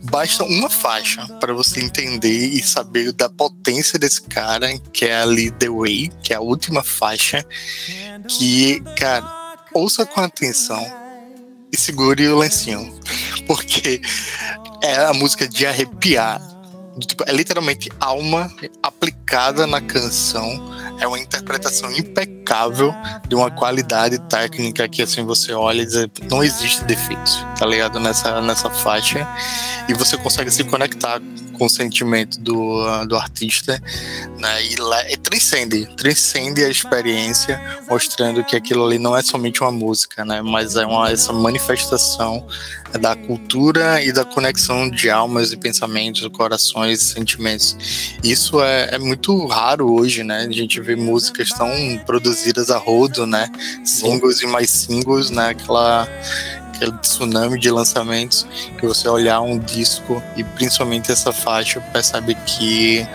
Basta 0.01 0.45
uma 0.45 0.69
faixa 0.69 1.27
para 1.37 1.53
você 1.53 1.81
entender 1.81 2.47
e 2.47 2.63
saber 2.63 3.11
da 3.11 3.29
potência 3.29 3.99
desse 3.99 4.21
cara, 4.21 4.79
que 4.93 5.03
é 5.03 5.17
ali 5.17 5.51
The 5.51 5.69
Way, 5.69 6.11
que 6.23 6.31
é 6.31 6.37
a 6.37 6.41
última 6.41 6.81
faixa, 6.81 7.45
que, 8.25 8.81
cara, 8.97 9.25
ouça 9.73 10.05
com 10.05 10.21
atenção 10.21 10.81
e 11.73 11.77
segure 11.77 12.25
o 12.29 12.37
lencinho, 12.37 12.97
porque 13.45 14.01
é 14.81 14.95
a 15.05 15.13
música 15.13 15.45
de 15.45 15.65
arrepiar. 15.65 16.52
Tipo, 16.99 17.23
é 17.27 17.31
literalmente 17.31 17.91
alma 17.99 18.51
aplicada 18.81 19.65
na 19.65 19.81
canção. 19.81 20.71
É 20.99 21.07
uma 21.07 21.19
interpretação 21.19 21.91
impecável 21.91 22.93
de 23.27 23.35
uma 23.35 23.49
qualidade 23.49 24.19
técnica 24.29 24.87
que 24.87 25.01
assim 25.01 25.23
você 25.23 25.53
olha 25.53 25.81
e 25.81 25.85
diz, 25.85 26.07
não 26.29 26.43
existe 26.43 26.83
defeitos, 26.83 27.43
tá 27.57 27.65
ligado? 27.65 27.99
Nessa, 27.99 28.41
nessa 28.41 28.69
faixa. 28.69 29.27
E 29.89 29.93
você 29.93 30.17
consegue 30.17 30.51
se 30.51 30.63
conectar 30.63 31.19
com 31.53 31.65
o 31.65 31.69
sentimento 31.69 32.39
do, 32.39 33.05
do 33.05 33.15
artista, 33.15 33.81
né? 34.37 34.63
E, 34.63 34.75
e 35.13 35.17
transcende, 35.17 35.85
transcende 35.95 36.63
a 36.63 36.69
experiência, 36.69 37.59
mostrando 37.89 38.43
que 38.43 38.55
aquilo 38.55 38.85
ali 38.85 38.99
não 38.99 39.15
é 39.15 39.21
somente 39.21 39.61
uma 39.61 39.71
música, 39.71 40.23
né? 40.23 40.41
Mas 40.41 40.75
é 40.75 40.85
uma, 40.85 41.09
essa 41.09 41.33
manifestação 41.33 42.45
da 42.99 43.15
cultura 43.15 44.01
e 44.03 44.11
da 44.11 44.23
conexão 44.23 44.89
de 44.89 45.09
almas 45.09 45.51
e 45.51 45.57
pensamentos, 45.57 46.27
corações 46.29 47.01
e 47.01 47.05
sentimentos. 47.05 47.75
Isso 48.23 48.61
é, 48.61 48.95
é 48.95 48.99
muito 48.99 49.45
raro 49.47 49.91
hoje, 49.93 50.23
né? 50.23 50.45
A 50.47 50.51
gente 50.51 50.79
vê 50.79 50.95
músicas 50.95 51.49
tão 51.49 51.69
produzidas 52.05 52.69
a 52.69 52.77
rodo, 52.77 53.25
né? 53.25 53.49
Singles 53.83 54.41
e 54.41 54.47
mais 54.47 54.69
singles, 54.69 55.29
né? 55.29 55.49
Aquela 55.49 56.07
aquele 56.73 56.91
tsunami 56.99 57.59
de 57.59 57.69
lançamentos 57.69 58.47
que 58.79 58.85
você 58.85 59.07
olhar 59.07 59.41
um 59.41 59.59
disco 59.59 60.21
e 60.35 60.43
principalmente 60.43 61.11
essa 61.11 61.31
faixa 61.31 61.79
percebe 61.79 62.35
que 62.45 63.07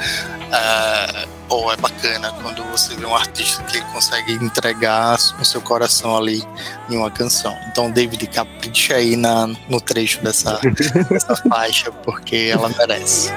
ah, 0.53 1.27
pô, 1.49 1.73
é 1.73 1.77
bacana 1.77 2.33
quando 2.43 2.63
você 2.65 2.95
vê 2.95 3.07
um 3.07 3.15
artista 3.15 3.63
que 3.65 3.81
consegue 3.93 4.35
entregar 4.35 5.19
o 5.41 5.45
seu 5.45 5.61
coração 5.61 6.17
ali 6.17 6.45
em 6.91 6.97
uma 6.97 7.11
canção. 7.11 7.57
Então, 7.71 7.91
David, 7.91 8.27
capricha 8.29 8.95
aí 8.95 9.17
na, 9.17 9.47
no 9.69 9.81
trecho 9.81 10.23
dessa, 10.23 10.61
dessa 11.11 11.35
faixa, 11.49 11.91
porque 11.91 12.51
ela 12.53 12.69
merece. 12.69 13.31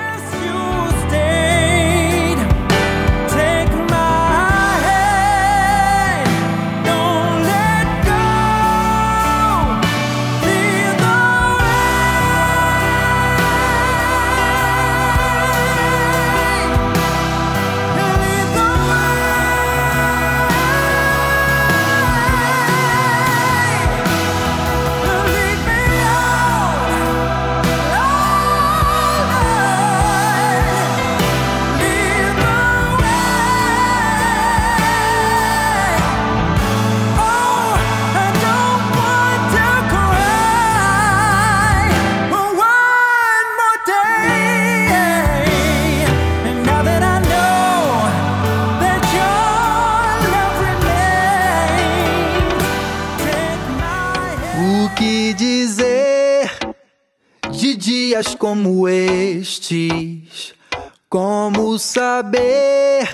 Saber 61.92 63.10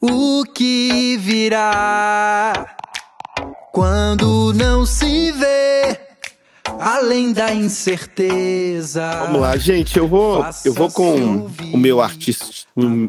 o 0.00 0.44
que 0.54 1.16
virá 1.16 2.52
quando 3.72 4.52
não 4.52 4.86
se 4.86 5.32
vê 5.32 5.98
além 6.78 7.32
da 7.32 7.52
incerteza? 7.52 9.10
Vamos 9.24 9.40
lá, 9.40 9.56
gente, 9.56 9.98
eu 9.98 10.06
vou, 10.06 10.46
eu 10.64 10.72
vou 10.72 10.88
com 10.92 11.50
o 11.72 11.76
meu 11.76 12.00
artista, 12.00 12.46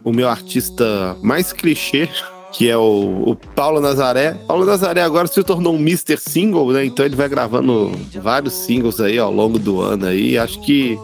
o 0.04 0.12
meu 0.12 0.28
artista 0.28 1.16
mais 1.22 1.54
clichê, 1.54 2.10
que 2.52 2.68
é 2.68 2.76
o, 2.76 3.26
o 3.28 3.36
Paulo 3.36 3.80
Nazaré. 3.80 4.34
Paulo 4.48 4.66
Nazaré 4.66 5.04
agora 5.04 5.28
se 5.28 5.44
tornou 5.44 5.76
um 5.76 5.80
Mr. 5.80 6.18
Single, 6.18 6.72
né? 6.72 6.84
Então 6.84 7.06
ele 7.06 7.16
vai 7.16 7.30
gravando 7.30 7.92
vários 8.16 8.56
singles 8.56 9.00
aí 9.00 9.20
ao 9.20 9.32
longo 9.32 9.60
do 9.60 9.82
ano 9.82 10.08
aí. 10.08 10.36
Acho 10.36 10.60
que 10.62 10.98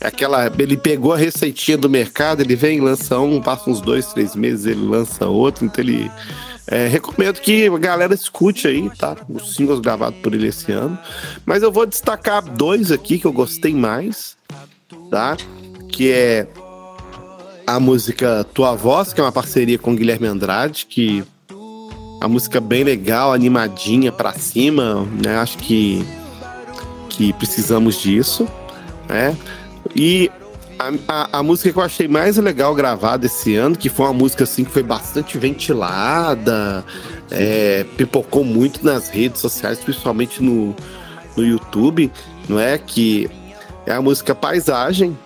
aquela, 0.00 0.50
ele 0.58 0.76
pegou 0.76 1.12
a 1.12 1.16
receitinha 1.16 1.76
do 1.76 1.88
mercado, 1.88 2.40
ele 2.40 2.54
vem, 2.54 2.80
lança 2.80 3.18
um, 3.18 3.40
passa 3.40 3.68
uns 3.68 3.80
dois, 3.80 4.12
três 4.12 4.34
meses, 4.34 4.66
ele 4.66 4.86
lança 4.86 5.26
outro, 5.26 5.64
então 5.64 5.82
ele 5.82 6.10
é, 6.66 6.86
recomendo 6.86 7.40
que 7.40 7.66
a 7.66 7.78
galera 7.78 8.14
escute 8.14 8.68
aí, 8.68 8.90
tá? 8.90 9.16
Os 9.28 9.54
singles 9.54 9.80
gravados 9.80 10.20
por 10.20 10.34
ele 10.34 10.48
esse 10.48 10.70
ano. 10.70 10.98
Mas 11.46 11.62
eu 11.62 11.72
vou 11.72 11.86
destacar 11.86 12.42
dois 12.42 12.92
aqui 12.92 13.18
que 13.18 13.26
eu 13.26 13.32
gostei 13.32 13.74
mais, 13.74 14.36
tá? 15.10 15.36
Que 15.90 16.12
é 16.12 16.46
a 17.66 17.80
música 17.80 18.44
Tua 18.52 18.74
Voz, 18.74 19.12
que 19.12 19.20
é 19.20 19.24
uma 19.24 19.32
parceria 19.32 19.78
com 19.78 19.92
o 19.92 19.96
Guilherme 19.96 20.26
Andrade, 20.26 20.86
que 20.86 21.24
a 22.20 22.28
música 22.28 22.60
bem 22.60 22.84
legal, 22.84 23.32
animadinha 23.32 24.12
pra 24.12 24.32
cima, 24.34 25.06
né? 25.24 25.38
Acho 25.38 25.56
que 25.58 26.04
que 27.08 27.32
precisamos 27.32 28.00
disso, 28.00 28.46
né? 29.08 29.36
E 29.94 30.30
a, 30.78 30.92
a, 31.08 31.38
a 31.38 31.42
música 31.42 31.72
que 31.72 31.78
eu 31.78 31.82
achei 31.82 32.06
mais 32.06 32.36
legal 32.36 32.74
gravada 32.74 33.26
esse 33.26 33.56
ano, 33.56 33.76
que 33.76 33.88
foi 33.88 34.06
uma 34.06 34.14
música 34.14 34.44
assim 34.44 34.64
que 34.64 34.70
foi 34.70 34.82
bastante 34.82 35.36
ventilada, 35.36 36.84
é, 37.30 37.84
pipocou 37.96 38.44
muito 38.44 38.84
nas 38.84 39.08
redes 39.08 39.40
sociais, 39.40 39.78
principalmente 39.78 40.42
no, 40.42 40.74
no 41.36 41.44
YouTube, 41.44 42.10
não 42.48 42.58
é? 42.60 42.78
Que 42.78 43.28
é 43.86 43.92
a 43.92 44.00
música 44.00 44.34
Paisagem, 44.34 45.16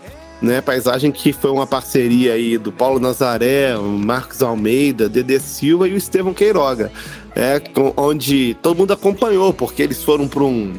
né? 0.40 0.60
Paisagem 0.60 1.12
que 1.12 1.32
foi 1.32 1.50
uma 1.50 1.66
parceria 1.66 2.32
aí 2.32 2.56
do 2.58 2.72
Paulo 2.72 2.98
Nazaré, 2.98 3.76
Marcos 3.76 4.42
Almeida, 4.42 5.08
Dedê 5.08 5.38
Silva 5.38 5.88
e 5.88 5.92
o 5.92 5.96
Estevão 5.96 6.34
Queiroga, 6.34 6.90
é, 7.36 7.60
onde 7.96 8.54
todo 8.62 8.78
mundo 8.78 8.92
acompanhou, 8.92 9.52
porque 9.52 9.82
eles 9.82 10.02
foram 10.02 10.26
para 10.26 10.42
um. 10.42 10.74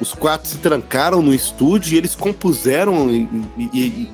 Os 0.00 0.12
quatro 0.14 0.48
se 0.48 0.58
trancaram 0.58 1.20
no 1.20 1.34
estúdio 1.34 1.94
e 1.94 1.96
eles 1.98 2.14
compuseram 2.14 3.10
e, 3.10 3.28
e- 3.58 4.10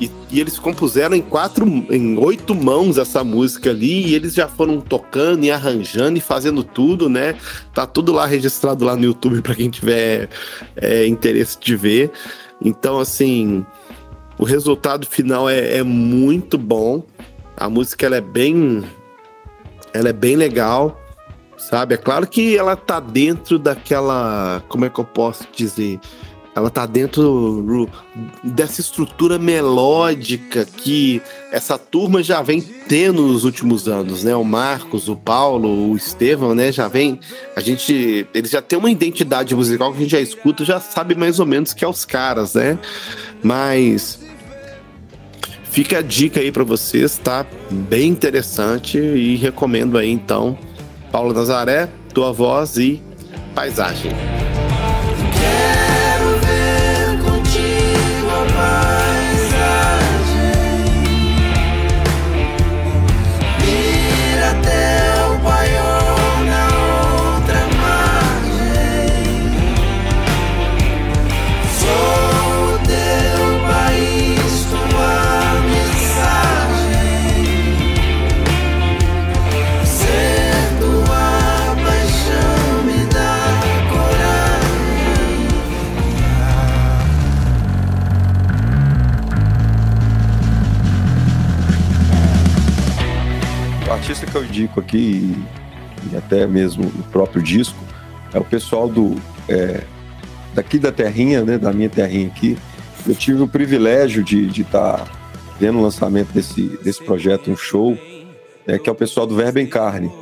e- 0.00 0.10
e 0.30 0.40
eles 0.40 0.58
compuseram 0.58 1.14
em 1.16 1.22
quatro, 1.22 1.64
em 1.66 2.18
oito 2.18 2.54
mãos 2.54 2.98
essa 2.98 3.22
música 3.22 3.70
ali, 3.70 4.08
e 4.08 4.14
eles 4.14 4.34
já 4.34 4.48
foram 4.48 4.80
tocando 4.80 5.44
e 5.44 5.50
arranjando 5.52 6.18
e 6.18 6.20
fazendo 6.20 6.64
tudo, 6.64 7.08
né? 7.08 7.36
Tá 7.72 7.86
tudo 7.86 8.12
lá 8.12 8.26
registrado 8.26 8.84
lá 8.84 8.96
no 8.96 9.04
YouTube 9.04 9.40
para 9.40 9.54
quem 9.54 9.70
tiver 9.70 10.28
é, 10.76 11.06
interesse 11.06 11.56
de 11.60 11.76
ver. 11.76 12.10
Então, 12.62 12.98
assim, 12.98 13.64
o 14.36 14.44
resultado 14.44 15.06
final 15.06 15.48
é, 15.48 15.78
é 15.78 15.82
muito 15.82 16.58
bom. 16.58 17.04
A 17.56 17.70
música 17.70 18.04
ela 18.04 18.16
é 18.16 18.20
bem, 18.20 18.82
ela 19.92 20.08
é 20.08 20.12
bem 20.12 20.34
legal, 20.34 21.00
sabe? 21.68 21.94
É 21.94 21.96
claro 21.96 22.26
que 22.26 22.56
ela 22.56 22.76
tá 22.76 23.00
dentro 23.00 23.58
daquela, 23.58 24.62
como 24.68 24.84
é 24.84 24.90
que 24.90 24.98
eu 24.98 25.04
posso 25.04 25.46
dizer? 25.54 25.98
Ela 26.56 26.70
tá 26.70 26.86
dentro 26.86 27.88
dessa 28.44 28.80
estrutura 28.80 29.40
melódica 29.40 30.64
que 30.64 31.20
essa 31.50 31.76
turma 31.76 32.22
já 32.22 32.42
vem 32.42 32.60
tendo 32.60 33.22
nos 33.22 33.42
últimos 33.42 33.88
anos, 33.88 34.22
né? 34.22 34.36
O 34.36 34.44
Marcos, 34.44 35.08
o 35.08 35.16
Paulo, 35.16 35.90
o 35.90 35.96
Estevão, 35.96 36.54
né? 36.54 36.70
Já 36.70 36.86
vem. 36.86 37.18
A 37.56 37.60
gente. 37.60 38.24
Eles 38.32 38.52
já 38.52 38.62
têm 38.62 38.78
uma 38.78 38.90
identidade 38.90 39.52
musical 39.52 39.90
que 39.90 39.98
a 39.98 40.00
gente 40.02 40.12
já 40.12 40.20
escuta, 40.20 40.64
já 40.64 40.78
sabe 40.78 41.16
mais 41.16 41.40
ou 41.40 41.46
menos 41.46 41.72
que 41.72 41.84
é 41.84 41.88
os 41.88 42.04
caras, 42.04 42.54
né? 42.54 42.78
Mas. 43.42 44.20
Fica 45.64 45.98
a 45.98 46.02
dica 46.02 46.38
aí 46.38 46.52
pra 46.52 46.62
vocês, 46.62 47.18
tá? 47.18 47.44
Bem 47.68 48.10
interessante 48.10 48.96
e 48.96 49.34
recomendo 49.34 49.98
aí 49.98 50.08
então 50.08 50.56
Paulo 51.14 51.32
Nazaré, 51.32 51.88
Tua 52.12 52.32
Voz 52.32 52.76
e 52.76 53.00
Paisagem. 53.54 54.10
Artista 94.04 94.26
que 94.26 94.36
eu 94.36 94.44
indico 94.44 94.80
aqui, 94.80 95.34
e, 96.12 96.16
até 96.16 96.46
mesmo 96.46 96.84
o 96.84 97.02
próprio 97.04 97.42
disco, 97.42 97.78
é 98.34 98.38
o 98.38 98.44
pessoal 98.44 98.86
do 98.86 99.16
é, 99.48 99.80
daqui 100.52 100.78
da 100.78 100.92
terrinha, 100.92 101.42
né, 101.42 101.56
da 101.56 101.72
minha 101.72 101.88
terrinha 101.88 102.26
aqui. 102.26 102.58
Eu 103.06 103.14
tive 103.14 103.40
o 103.42 103.48
privilégio 103.48 104.22
de 104.22 104.60
estar 104.60 105.10
vendo 105.58 105.78
o 105.78 105.82
lançamento 105.82 106.30
desse, 106.32 106.78
desse 106.82 107.02
projeto, 107.02 107.50
um 107.50 107.56
show, 107.56 107.96
né, 108.66 108.78
que 108.78 108.90
é 108.90 108.92
o 108.92 108.94
pessoal 108.94 109.26
do 109.26 109.36
Verbo 109.36 109.58
em 109.58 109.66
Carne. 109.66 110.12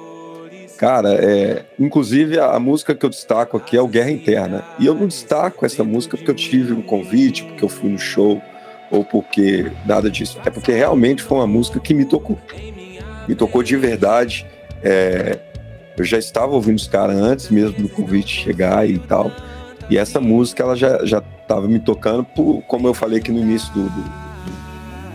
Cara, 0.78 1.14
é, 1.14 1.64
inclusive 1.78 2.38
a, 2.38 2.52
a 2.52 2.60
música 2.60 2.94
que 2.94 3.04
eu 3.04 3.10
destaco 3.10 3.56
aqui 3.56 3.76
é 3.76 3.82
o 3.82 3.88
Guerra 3.88 4.12
Interna. 4.12 4.64
E 4.78 4.86
eu 4.86 4.94
não 4.94 5.08
destaco 5.08 5.66
essa 5.66 5.82
música 5.82 6.16
porque 6.16 6.30
eu 6.30 6.36
tive 6.36 6.72
um 6.72 6.82
convite, 6.82 7.42
porque 7.44 7.64
eu 7.64 7.68
fui 7.68 7.90
no 7.90 7.98
show, 7.98 8.40
ou 8.92 9.04
porque 9.04 9.72
nada 9.84 10.08
disso. 10.08 10.38
É 10.44 10.50
porque 10.50 10.70
realmente 10.70 11.20
foi 11.20 11.38
uma 11.38 11.46
música 11.48 11.80
que 11.80 11.92
me 11.92 12.04
tocou. 12.04 12.38
Me 13.28 13.34
tocou 13.34 13.62
de 13.62 13.76
verdade. 13.76 14.46
É, 14.82 15.38
eu 15.96 16.04
já 16.04 16.18
estava 16.18 16.52
ouvindo 16.52 16.76
os 16.76 16.86
caras 16.86 17.16
antes 17.16 17.50
mesmo 17.50 17.82
do 17.82 17.88
convite 17.88 18.42
chegar 18.42 18.88
e 18.88 18.98
tal. 18.98 19.30
E 19.90 19.98
essa 19.98 20.20
música 20.20 20.62
ela 20.62 20.76
já 20.76 21.04
já 21.04 21.22
estava 21.42 21.68
me 21.68 21.78
tocando, 21.78 22.24
por, 22.24 22.62
como 22.62 22.88
eu 22.88 22.94
falei 22.94 23.18
aqui 23.18 23.30
no 23.30 23.40
início 23.40 23.72
do, 23.74 23.82
do, 23.82 24.02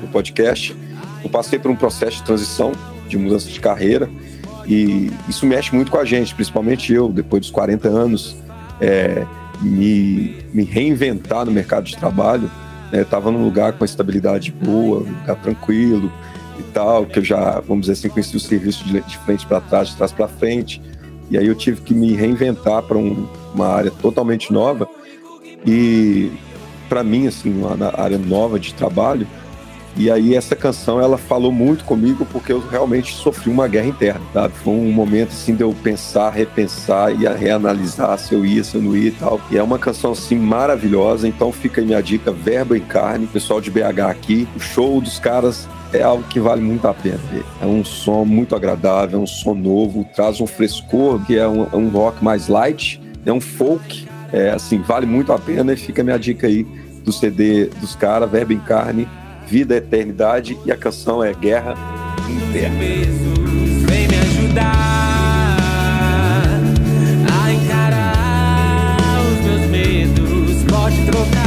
do 0.02 0.08
podcast. 0.12 0.76
Eu 1.24 1.30
passei 1.30 1.58
por 1.58 1.72
um 1.72 1.76
processo 1.76 2.18
de 2.18 2.24
transição, 2.24 2.72
de 3.08 3.18
mudança 3.18 3.50
de 3.50 3.60
carreira, 3.60 4.10
e 4.68 5.12
isso 5.28 5.46
mexe 5.46 5.74
muito 5.74 5.90
com 5.90 5.98
a 5.98 6.06
gente, 6.06 6.36
principalmente 6.36 6.94
eu, 6.94 7.10
depois 7.10 7.42
dos 7.42 7.52
40 7.52 7.88
anos, 7.88 8.36
é, 8.80 9.26
me, 9.62 10.36
me 10.54 10.64
reinventar 10.64 11.46
no 11.46 11.52
mercado 11.52 11.86
de 11.86 11.98
trabalho. 11.98 12.52
Né? 12.92 13.02
Estava 13.02 13.32
num 13.32 13.44
lugar 13.44 13.74
com 13.74 13.80
uma 13.80 13.86
estabilidade 13.86 14.52
boa, 14.52 15.00
um 15.00 15.20
lugar 15.22 15.36
tranquilo 15.38 16.12
e 16.60 16.64
tal, 16.74 17.06
que 17.06 17.20
eu 17.20 17.24
já, 17.24 17.60
vamos 17.60 17.88
dizer 17.88 17.94
assim, 17.94 18.10
conheci 18.10 18.36
o 18.36 18.40
serviço 18.40 18.84
de, 18.86 19.18
frente 19.20 19.46
para 19.46 19.62
trás, 19.62 19.90
de 19.90 19.96
trás 19.96 20.12
para 20.12 20.28
frente. 20.28 20.82
E 21.30 21.38
aí 21.38 21.46
eu 21.46 21.56
tive 21.56 21.82
que 21.82 21.94
me 21.94 22.14
reinventar 22.14 22.84
para 22.84 22.98
um, 22.98 23.28
uma 23.54 23.68
área 23.68 23.92
totalmente 23.92 24.52
nova. 24.52 24.88
E 25.66 26.32
para 26.88 27.04
mim, 27.04 27.28
assim, 27.28 27.54
uma 27.54 27.76
área 27.98 28.18
nova 28.18 28.60
de 28.60 28.74
trabalho. 28.74 29.28
E 30.00 30.12
aí 30.12 30.36
essa 30.36 30.56
canção, 30.56 31.02
ela 31.02 31.18
falou 31.18 31.52
muito 31.52 31.84
comigo 31.84 32.24
porque 32.32 32.54
eu 32.54 32.60
realmente 32.60 33.16
sofri 33.16 33.50
uma 33.50 33.68
guerra 33.68 33.88
interna, 33.88 34.22
sabe? 34.32 34.54
Foi 34.64 34.74
um 34.74 34.92
momento, 34.92 35.30
assim, 35.30 35.56
de 35.56 35.64
eu 35.64 35.76
pensar, 35.84 36.30
repensar 36.30 37.12
e 37.12 37.28
reanalisar 37.28 38.18
se 38.20 38.36
eu 38.36 38.46
ia, 38.46 38.64
se 38.64 38.76
eu 38.76 38.82
não 38.82 38.96
ia 38.96 39.08
e 39.08 39.12
tal. 39.12 39.42
E 39.50 39.58
é 39.58 39.64
uma 39.64 39.80
canção, 39.80 40.12
assim, 40.12 40.38
maravilhosa. 40.38 41.28
Então 41.28 41.52
fica 41.52 41.82
aí 41.82 41.88
minha 41.88 42.02
dica, 42.02 42.32
Verba 42.32 42.78
em 42.78 42.82
Carne, 42.82 43.26
pessoal 43.26 43.60
de 43.60 43.72
BH 43.72 44.02
aqui. 44.08 44.48
O 44.56 44.60
show 44.60 45.02
dos 45.02 45.18
caras 45.18 45.68
é 45.94 46.02
algo 46.02 46.24
que 46.24 46.40
vale 46.40 46.62
muito 46.62 46.88
a 46.88 46.94
pena 46.94 47.20
ver. 47.32 47.46
É 47.62 47.66
um 47.66 47.84
som 47.84 48.26
muito 48.26 48.56
agradável, 48.56 49.20
é 49.20 49.22
um 49.24 49.28
som 49.28 49.54
novo, 49.54 50.06
traz 50.16 50.42
um 50.42 50.48
frescor, 50.48 51.24
que 51.26 51.38
é 51.38 51.48
um, 51.48 51.64
é 51.64 51.76
um 51.76 51.90
rock 51.90 52.24
mais 52.24 52.48
light, 52.48 53.02
é 53.26 53.32
um 53.32 53.42
folk, 53.42 54.08
é 54.32 54.50
assim, 54.50 54.80
vale 54.80 55.06
muito 55.06 55.32
a 55.32 55.40
pena 55.40 55.74
e 55.74 55.78
fica 55.78 56.02
a 56.02 56.06
minha 56.06 56.18
dica 56.18 56.48
aí 56.48 56.64
do 57.04 57.12
CD 57.12 57.66
dos 57.66 57.96
caras, 57.96 58.30
Verbo 58.30 58.54
em 58.54 58.60
Carne, 58.60 59.08
Vida, 59.48 59.76
Eternidade 59.76 60.58
e 60.66 60.72
a 60.72 60.78
canção 60.78 61.24
é 61.24 61.34
Guerra 61.34 61.76
Interna. 62.30 62.80
Vem 63.88 64.08
me 64.08 64.16
ajudar. 64.16 64.98
Pode 70.70 71.06
trocar 71.06 71.47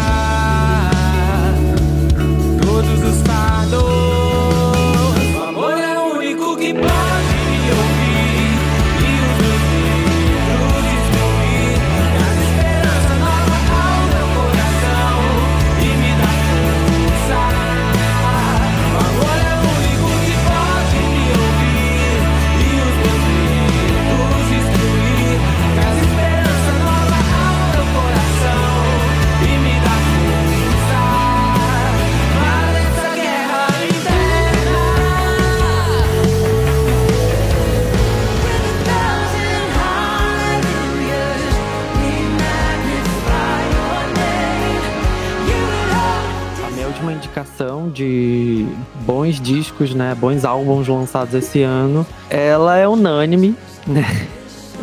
de 47.89 48.66
bons 49.07 49.41
discos, 49.41 49.95
né, 49.95 50.14
bons 50.18 50.45
álbuns 50.45 50.87
lançados 50.89 51.33
esse 51.35 51.62
ano, 51.62 52.07
ela 52.28 52.76
é 52.76 52.87
unânime, 52.87 53.55
né? 53.87 54.26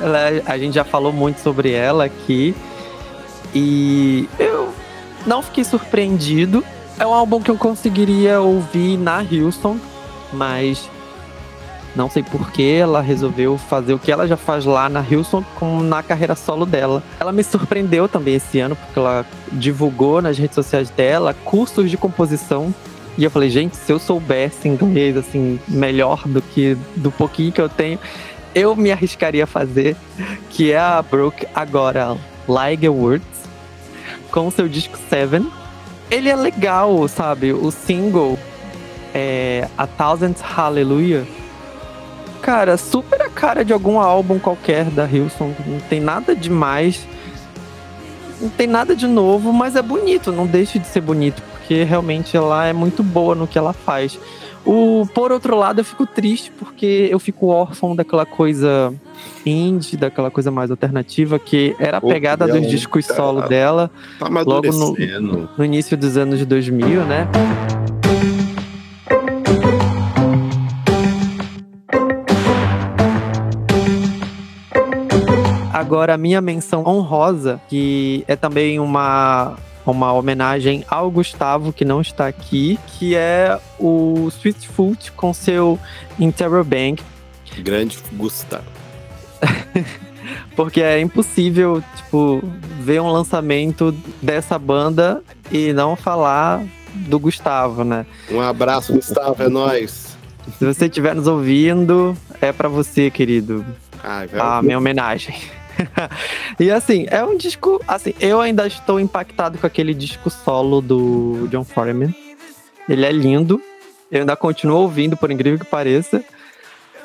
Ela 0.01 0.17
é- 0.31 0.43
a 0.45 0.57
gente 0.57 0.73
já 0.75 0.83
falou 0.83 1.11
muito 1.11 1.39
sobre 1.39 1.71
ela 1.71 2.05
aqui 2.05 2.55
e 3.53 4.27
eu 4.39 4.69
não 5.25 5.41
fiquei 5.41 5.63
surpreendido. 5.63 6.63
É 6.99 7.05
um 7.05 7.13
álbum 7.13 7.39
que 7.41 7.51
eu 7.51 7.57
conseguiria 7.57 8.39
ouvir 8.41 8.97
na 8.97 9.19
Houston, 9.19 9.77
mas 10.33 10.89
não 11.97 12.11
sei 12.11 12.21
por 12.21 12.51
que 12.51 12.75
ela 12.75 13.01
resolveu 13.01 13.57
fazer 13.57 13.91
o 13.91 13.99
que 13.99 14.11
ela 14.11 14.27
já 14.27 14.37
faz 14.37 14.63
lá 14.65 14.87
na 14.87 14.99
Houston 14.99 15.43
como 15.55 15.81
na 15.81 16.03
carreira 16.03 16.35
solo 16.35 16.63
dela. 16.63 17.01
Ela 17.19 17.31
me 17.31 17.43
surpreendeu 17.43 18.07
também 18.07 18.35
esse 18.35 18.59
ano, 18.59 18.75
porque 18.75 18.99
ela 18.99 19.25
divulgou 19.51 20.21
nas 20.21 20.37
redes 20.37 20.53
sociais 20.53 20.91
dela 20.91 21.33
cursos 21.33 21.89
de 21.89 21.97
composição. 21.97 22.73
E 23.17 23.23
eu 23.23 23.31
falei, 23.31 23.49
gente, 23.49 23.75
se 23.75 23.91
eu 23.91 23.97
soubesse 23.97 24.67
inglês, 24.67 25.17
assim, 25.17 25.59
melhor 25.67 26.21
do 26.27 26.39
que 26.39 26.77
do 26.95 27.11
pouquinho 27.11 27.51
que 27.51 27.59
eu 27.59 27.67
tenho, 27.67 27.97
eu 28.53 28.75
me 28.75 28.91
arriscaria 28.91 29.45
a 29.45 29.47
fazer, 29.47 29.95
que 30.51 30.71
é 30.71 30.77
a 30.77 31.01
Brooke 31.01 31.47
agora, 31.55 32.15
Like 32.47 32.87
Words, 32.87 33.25
com 34.29 34.51
seu 34.51 34.69
disco 34.69 34.99
Seven. 35.09 35.51
Ele 36.11 36.29
é 36.29 36.35
legal, 36.35 37.07
sabe? 37.07 37.51
O 37.53 37.71
single 37.71 38.37
é 39.15 39.67
A 39.75 39.87
Thousandth 39.87 40.41
Hallelujah 40.41 41.25
cara, 42.47 42.77
super 42.77 43.21
a 43.21 43.29
cara 43.29 43.65
de 43.65 43.73
algum 43.73 43.99
álbum 43.99 44.39
qualquer 44.39 44.85
da 44.85 45.05
Hilson. 45.05 45.53
Não 45.65 45.81
tem 45.81 45.99
nada 45.99 46.33
demais. 46.33 47.05
Não 48.39 48.47
tem 48.47 48.65
nada 48.65 48.95
de 48.95 49.05
novo, 49.05 49.51
mas 49.51 49.75
é 49.75 49.81
bonito, 49.81 50.31
não 50.31 50.47
deixe 50.47 50.79
de 50.79 50.87
ser 50.87 51.01
bonito, 51.01 51.43
porque 51.51 51.83
realmente 51.83 52.37
ela 52.37 52.65
é 52.65 52.71
muito 52.71 53.03
boa 53.03 53.35
no 53.35 53.47
que 53.47 53.57
ela 53.57 53.73
faz. 53.73 54.17
O, 54.65 55.05
por 55.13 55.33
outro 55.33 55.57
lado, 55.57 55.81
eu 55.81 55.85
fico 55.85 56.05
triste 56.05 56.49
porque 56.57 57.09
eu 57.11 57.19
fico 57.19 57.47
órfão 57.47 57.93
daquela 57.93 58.25
coisa 58.25 58.93
indie, 59.45 59.97
daquela 59.97 60.31
coisa 60.31 60.49
mais 60.49 60.71
alternativa, 60.71 61.37
que 61.37 61.75
era 61.79 61.97
a 61.97 62.01
pegada 62.01 62.47
dos 62.47 62.65
discos 62.69 63.07
tá- 63.07 63.15
solo 63.15 63.41
dela 63.41 63.91
Tá 64.17 64.29
logo 64.29 64.71
no, 64.71 65.49
no 65.57 65.65
início 65.65 65.97
dos 65.97 66.15
anos 66.15 66.45
2000, 66.45 67.03
né? 67.03 67.27
Agora, 75.87 76.15
a 76.15 76.17
minha 76.17 76.41
menção 76.41 76.85
honrosa, 76.85 77.61
que 77.69 78.25
é 78.27 78.35
também 78.35 78.77
uma, 78.77 79.55
uma 79.85 80.11
homenagem 80.11 80.83
ao 80.89 81.09
Gustavo, 81.09 81.71
que 81.71 81.85
não 81.85 82.01
está 82.01 82.27
aqui, 82.27 82.77
que 82.87 83.15
é 83.15 83.57
o 83.79 84.27
Sweet 84.27 84.67
Foot 84.67 85.13
com 85.13 85.33
seu 85.33 85.79
Interrobang. 86.19 86.97
Grande 87.59 87.97
Gustavo. 88.11 88.65
Porque 90.57 90.81
é 90.81 90.99
impossível, 90.99 91.81
tipo, 91.95 92.43
ver 92.81 93.01
um 93.01 93.09
lançamento 93.09 93.93
dessa 94.21 94.59
banda 94.59 95.23
e 95.49 95.71
não 95.71 95.95
falar 95.95 96.65
do 96.93 97.17
Gustavo, 97.17 97.85
né? 97.85 98.05
Um 98.29 98.41
abraço, 98.41 98.91
Gustavo, 98.91 99.41
é 99.41 99.47
nóis. 99.47 100.17
Se 100.59 100.65
você 100.65 100.87
estiver 100.87 101.15
nos 101.15 101.27
ouvindo, 101.27 102.13
é 102.41 102.51
pra 102.51 102.67
você, 102.67 103.09
querido. 103.09 103.65
Ah. 104.03 104.57
A 104.57 104.61
minha 104.61 104.77
homenagem. 104.77 105.33
e 106.59 106.71
assim, 106.71 107.05
é 107.09 107.23
um 107.23 107.37
disco. 107.37 107.81
Assim, 107.87 108.13
eu 108.19 108.41
ainda 108.41 108.65
estou 108.67 108.99
impactado 108.99 109.57
com 109.57 109.67
aquele 109.67 109.93
disco 109.93 110.29
solo 110.29 110.81
do 110.81 111.47
John 111.49 111.63
Foreman. 111.63 112.13
Ele 112.87 113.05
é 113.05 113.11
lindo. 113.11 113.61
Eu 114.09 114.21
ainda 114.21 114.35
continuo 114.35 114.77
ouvindo, 114.77 115.17
por 115.17 115.31
incrível 115.31 115.59
que 115.59 115.65
pareça. 115.65 116.23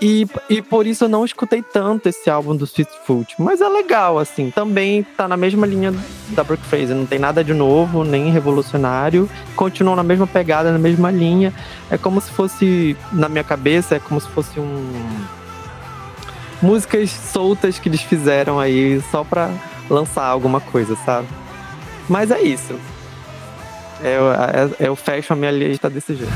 E, 0.00 0.26
e 0.50 0.60
por 0.60 0.84
isso 0.84 1.04
eu 1.04 1.08
não 1.08 1.24
escutei 1.24 1.62
tanto 1.62 2.08
esse 2.08 2.28
álbum 2.28 2.56
do 2.56 2.64
Sweet 2.64 2.90
Foot. 3.06 3.36
Mas 3.38 3.60
é 3.60 3.68
legal, 3.68 4.18
assim. 4.18 4.50
Também 4.50 5.04
tá 5.16 5.28
na 5.28 5.36
mesma 5.36 5.64
linha 5.64 5.94
da 6.30 6.42
Brooke 6.42 6.64
Fraser. 6.64 6.96
Não 6.96 7.06
tem 7.06 7.20
nada 7.20 7.44
de 7.44 7.54
novo, 7.54 8.02
nem 8.02 8.28
revolucionário. 8.28 9.30
Continuam 9.54 9.94
na 9.94 10.02
mesma 10.02 10.26
pegada, 10.26 10.72
na 10.72 10.78
mesma 10.78 11.08
linha. 11.10 11.54
É 11.88 11.96
como 11.96 12.20
se 12.20 12.32
fosse, 12.32 12.96
na 13.12 13.28
minha 13.28 13.44
cabeça, 13.44 13.94
é 13.94 14.00
como 14.00 14.20
se 14.20 14.28
fosse 14.28 14.58
um. 14.58 14.90
Músicas 16.62 17.10
soltas 17.10 17.78
que 17.78 17.88
eles 17.88 18.00
fizeram 18.02 18.58
aí 18.60 19.02
só 19.10 19.24
pra 19.24 19.50
lançar 19.90 20.24
alguma 20.24 20.60
coisa, 20.60 20.96
sabe? 21.04 21.26
Mas 22.08 22.30
é 22.30 22.40
isso. 22.40 22.78
Eu, 24.00 24.32
é- 24.32 24.88
eu 24.88 24.96
fecho 24.96 25.32
a 25.32 25.36
minha 25.36 25.50
lista 25.50 25.90
desse 25.90 26.14
jeito. 26.14 26.32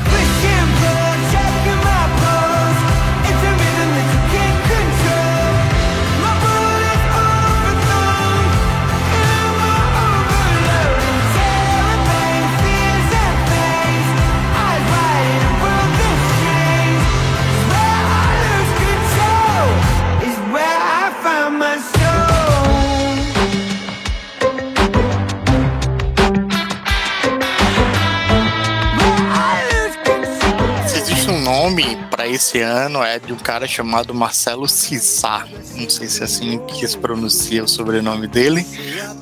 Nome 31.46 31.96
pra 32.10 32.26
esse 32.26 32.60
ano, 32.60 33.04
é 33.04 33.20
de 33.20 33.32
um 33.32 33.36
cara 33.36 33.68
chamado 33.68 34.12
Marcelo 34.12 34.68
Cissá. 34.68 35.46
Não 35.76 35.88
sei 35.88 36.08
se 36.08 36.22
é 36.22 36.24
assim 36.24 36.58
que 36.66 36.84
se 36.88 36.98
pronuncia 36.98 37.62
o 37.62 37.68
sobrenome 37.68 38.26
dele, 38.26 38.66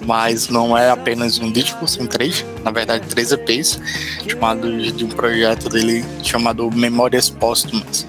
mas 0.07 0.49
não 0.49 0.77
é 0.77 0.89
apenas 0.89 1.39
um 1.39 1.53
disco, 1.53 1.87
são 1.87 2.07
três, 2.07 2.43
na 2.65 2.71
verdade, 2.71 3.07
três 3.09 3.31
EPs, 3.31 3.79
chamados 4.27 4.97
de 4.97 5.05
um 5.05 5.11
projeto 5.11 5.69
dele 5.69 6.03
chamado 6.23 6.71
Memórias 6.71 7.29
Póstumas. 7.29 8.07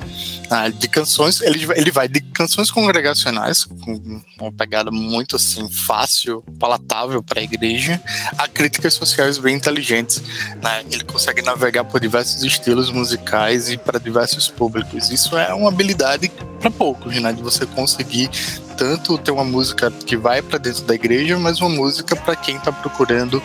Ah, 0.49 0.69
de 0.69 0.87
canções, 0.87 1.41
ele, 1.41 1.67
ele 1.75 1.91
vai 1.91 2.07
de 2.07 2.21
canções 2.21 2.69
congregacionais, 2.69 3.63
com 3.63 4.21
uma 4.39 4.51
pegada 4.51 4.91
muito 4.91 5.35
assim, 5.35 5.69
fácil, 5.69 6.43
palatável 6.59 7.23
para 7.23 7.39
a 7.39 7.43
igreja, 7.43 8.01
a 8.37 8.47
críticas 8.47 8.93
sociais 8.93 9.37
bem 9.37 9.55
inteligentes. 9.55 10.21
né? 10.61 10.83
Ele 10.91 11.03
consegue 11.03 11.41
navegar 11.41 11.83
por 11.83 11.99
diversos 11.99 12.43
estilos 12.43 12.91
musicais 12.91 13.69
e 13.69 13.77
para 13.77 13.99
diversos 13.99 14.47
públicos. 14.47 15.09
Isso 15.09 15.37
é 15.37 15.53
uma 15.53 15.69
habilidade 15.69 16.31
para 16.59 16.69
poucos, 16.71 17.15
né? 17.19 17.33
De 17.33 17.41
você 17.41 17.65
conseguir 17.65 18.29
tanto 18.77 19.17
ter 19.17 19.31
uma 19.31 19.43
música 19.43 19.89
que 19.89 20.17
vai 20.17 20.41
para 20.41 20.57
dentro 20.57 20.83
da 20.83 20.93
igreja, 20.93 21.37
mas 21.39 21.59
uma 21.61 21.69
música 21.69 22.15
para 22.15 22.35
quem 22.35 22.57
está 22.57 22.71
procurando 22.71 23.41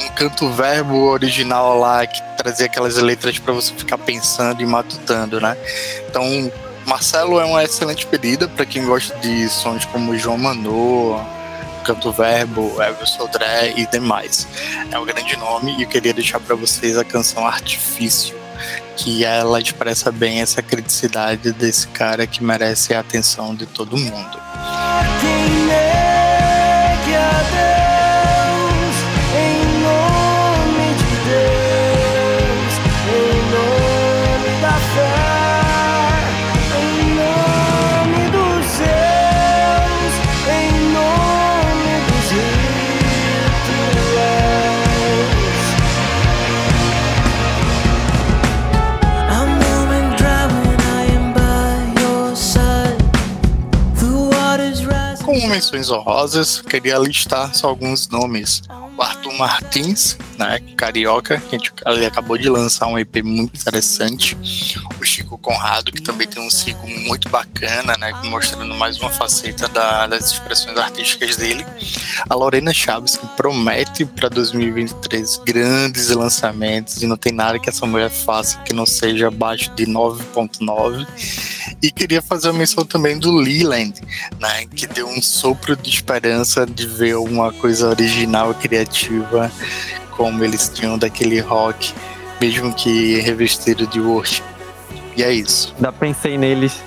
um 0.00 0.08
canto 0.10 0.50
verbo 0.50 0.96
original 1.10 1.78
lá 1.78 2.06
que 2.06 2.20
trazia 2.42 2.66
aquelas 2.66 2.96
letras 2.96 3.38
para 3.38 3.52
você 3.52 3.72
ficar 3.72 3.98
pensando 3.98 4.60
e 4.60 4.66
matutando, 4.66 5.40
né? 5.40 5.56
Então, 6.08 6.52
Marcelo 6.84 7.38
é 7.38 7.44
uma 7.44 7.62
excelente 7.62 8.04
pedida 8.06 8.48
para 8.48 8.66
quem 8.66 8.84
gosta 8.84 9.16
de 9.20 9.48
sons 9.48 9.84
como 9.84 10.18
João 10.18 10.36
Manô, 10.36 11.20
Canto 11.84 12.10
Verbo, 12.12 12.82
Elvis 12.82 13.10
Sodré 13.10 13.74
e 13.76 13.86
demais. 13.86 14.48
É 14.90 14.98
um 14.98 15.04
grande 15.04 15.36
nome 15.36 15.76
e 15.78 15.82
eu 15.82 15.88
queria 15.88 16.12
deixar 16.12 16.40
para 16.40 16.56
vocês 16.56 16.98
a 16.98 17.04
canção 17.04 17.46
Artifício, 17.46 18.36
que 18.96 19.24
ela 19.24 19.60
expressa 19.60 20.10
bem 20.10 20.40
essa 20.40 20.60
criticidade 20.62 21.52
desse 21.52 21.86
cara 21.88 22.26
que 22.26 22.42
merece 22.42 22.92
a 22.92 23.00
atenção 23.00 23.54
de 23.54 23.66
todo 23.66 23.96
mundo. 23.96 24.42
Menções 55.52 55.90
honrosas, 55.90 56.62
queria 56.62 56.96
listar 56.96 57.54
só 57.54 57.68
alguns 57.68 58.08
nomes. 58.08 58.62
O 58.96 59.02
Arthur 59.02 59.34
Martins, 59.34 60.16
né, 60.38 60.58
carioca, 60.76 61.38
que 61.40 61.58
ele 61.86 62.06
acabou 62.06 62.38
de 62.38 62.48
lançar 62.48 62.86
um 62.86 62.98
EP 62.98 63.22
muito 63.22 63.60
interessante. 63.60 64.34
O 64.98 65.04
Conrado, 65.42 65.90
que 65.90 66.00
também 66.00 66.26
tem 66.26 66.40
um 66.40 66.48
ciclo 66.48 66.88
muito 66.88 67.28
bacana, 67.28 67.96
né, 67.98 68.12
mostrando 68.24 68.72
mais 68.76 68.98
uma 68.98 69.10
faceta 69.10 69.66
da- 69.68 70.06
das 70.06 70.30
expressões 70.32 70.78
artísticas 70.78 71.36
dele. 71.36 71.66
A 72.30 72.34
Lorena 72.34 72.72
Chaves, 72.72 73.16
que 73.16 73.26
promete 73.36 74.04
para 74.04 74.28
2023 74.28 75.38
grandes 75.44 76.08
lançamentos 76.10 77.02
e 77.02 77.06
não 77.06 77.16
tem 77.16 77.32
nada 77.32 77.58
que 77.58 77.68
essa 77.68 77.84
mulher 77.84 78.08
faça 78.10 78.58
que 78.60 78.72
não 78.72 78.86
seja 78.86 79.28
abaixo 79.28 79.70
de 79.74 79.84
9.9. 79.84 81.06
E 81.82 81.90
queria 81.90 82.22
fazer 82.22 82.48
uma 82.48 82.58
menção 82.60 82.84
também 82.84 83.18
do 83.18 83.32
Leland, 83.32 84.00
né, 84.38 84.66
que 84.74 84.86
deu 84.86 85.08
um 85.08 85.20
sopro 85.20 85.74
de 85.76 85.90
esperança 85.90 86.64
de 86.64 86.86
ver 86.86 87.16
uma 87.16 87.52
coisa 87.52 87.88
original 87.88 88.52
e 88.52 88.54
criativa 88.54 89.50
como 90.16 90.44
eles 90.44 90.70
tinham 90.72 90.96
daquele 90.96 91.40
rock, 91.40 91.92
mesmo 92.40 92.72
que 92.72 93.20
revestido 93.20 93.86
de 93.86 93.98
worship. 94.00 94.51
E 95.16 95.22
é 95.22 95.32
isso. 95.32 95.72
Ainda 95.76 95.92
pensei 95.92 96.38
neles. 96.38 96.82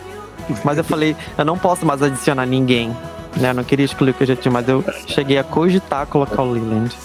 Mas 0.63 0.77
eu 0.77 0.83
falei, 0.83 1.15
eu 1.37 1.45
não 1.45 1.57
posso 1.57 1.85
mais 1.85 2.01
adicionar 2.01 2.45
ninguém. 2.45 2.95
Né? 3.37 3.49
Eu 3.49 3.53
não 3.53 3.63
queria 3.63 3.85
excluir 3.85 4.11
o 4.11 4.13
que 4.13 4.23
eu 4.23 4.27
já 4.27 4.35
tinha, 4.35 4.51
mas 4.51 4.67
eu 4.67 4.83
cheguei 5.07 5.37
a 5.37 5.43
cogitar 5.43 6.05
colocar 6.07 6.41
o 6.41 6.51
Leland. 6.51 6.95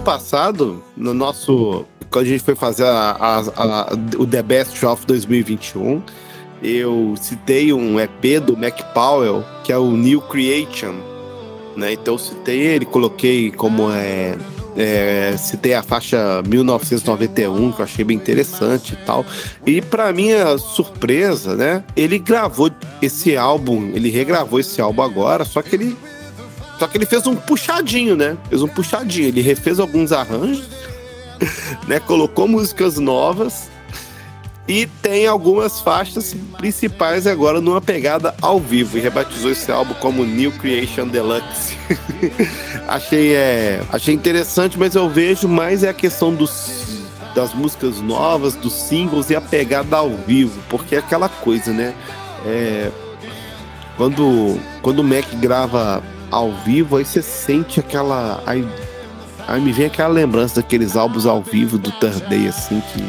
Ano 0.00 0.06
passado, 0.06 0.82
no 0.96 1.12
nosso. 1.12 1.84
Quando 2.10 2.24
a 2.24 2.28
gente 2.28 2.42
foi 2.42 2.54
fazer 2.54 2.84
a- 2.86 3.16
a- 3.20 3.38
a- 3.62 3.88
o 4.18 4.26
The 4.26 4.42
Best 4.42 4.84
of 4.86 5.04
2021, 5.04 6.02
eu 6.62 7.14
citei 7.20 7.70
um 7.70 8.00
EP 8.00 8.40
do 8.40 8.56
Mac 8.56 8.80
Powell, 8.94 9.44
que 9.62 9.70
é 9.70 9.76
o 9.76 9.90
New 9.90 10.22
Creation. 10.22 10.94
Né? 11.76 11.92
Então 11.92 12.14
eu 12.14 12.18
citei 12.18 12.58
ele, 12.60 12.86
coloquei 12.86 13.50
como 13.50 13.90
é. 13.92 14.36
é, 14.76 15.34
citei 15.36 15.74
a 15.74 15.82
faixa 15.82 16.42
1991, 16.46 17.72
que 17.72 17.80
eu 17.80 17.84
achei 17.84 18.04
bem 18.04 18.16
interessante 18.16 18.92
e 18.94 18.96
tal. 19.04 19.26
E 19.66 19.82
pra 19.82 20.12
minha 20.12 20.56
surpresa, 20.58 21.56
né? 21.56 21.82
Ele 21.96 22.18
gravou 22.20 22.70
esse 23.02 23.36
álbum, 23.36 23.90
ele 23.92 24.08
regravou 24.10 24.60
esse 24.60 24.80
álbum 24.80 25.02
agora, 25.02 25.44
só 25.44 25.60
que 25.60 25.74
ele 25.74 25.96
só 26.80 26.88
que 26.88 26.96
ele 26.96 27.04
fez 27.04 27.26
um 27.26 27.36
puxadinho, 27.36 28.16
né? 28.16 28.38
Fez 28.48 28.62
um 28.62 28.66
puxadinho. 28.66 29.28
Ele 29.28 29.42
refez 29.42 29.78
alguns 29.78 30.12
arranjos, 30.12 30.66
né? 31.86 32.00
Colocou 32.00 32.48
músicas 32.48 32.98
novas 32.98 33.68
E 34.66 34.86
tem 35.02 35.26
algumas 35.26 35.80
faixas 35.80 36.34
principais 36.56 37.26
agora 37.26 37.60
numa 37.60 37.82
pegada 37.82 38.34
ao 38.40 38.58
vivo. 38.58 38.96
E 38.96 39.00
rebatizou 39.02 39.50
esse 39.50 39.70
álbum 39.70 39.92
como 39.92 40.24
New 40.24 40.52
Creation 40.52 41.06
Deluxe. 41.06 41.76
achei, 42.88 43.34
é, 43.34 43.82
achei 43.92 44.14
interessante, 44.14 44.78
mas 44.78 44.94
eu 44.94 45.06
vejo 45.06 45.46
mais 45.46 45.84
é 45.84 45.90
a 45.90 45.94
questão 45.94 46.32
dos, 46.32 47.02
das 47.34 47.52
músicas 47.52 48.00
novas, 48.00 48.54
dos 48.54 48.72
singles 48.72 49.28
e 49.28 49.36
a 49.36 49.40
pegada 49.42 49.98
ao 49.98 50.08
vivo. 50.08 50.58
Porque 50.70 50.94
é 50.94 50.98
aquela 51.00 51.28
coisa, 51.28 51.74
né? 51.74 51.94
É, 52.46 52.90
quando, 53.98 54.58
quando 54.80 55.00
o 55.00 55.04
Mac 55.04 55.26
grava 55.34 56.02
ao 56.30 56.52
vivo, 56.52 56.96
aí 56.96 57.04
você 57.04 57.22
sente 57.22 57.80
aquela. 57.80 58.42
Aí, 58.46 58.66
aí 59.46 59.60
me 59.60 59.72
vem 59.72 59.86
aquela 59.86 60.08
lembrança 60.08 60.56
daqueles 60.60 60.96
álbuns 60.96 61.26
ao 61.26 61.42
vivo 61.42 61.78
do 61.78 61.92
Day, 62.28 62.48
assim, 62.48 62.80
que. 62.92 63.04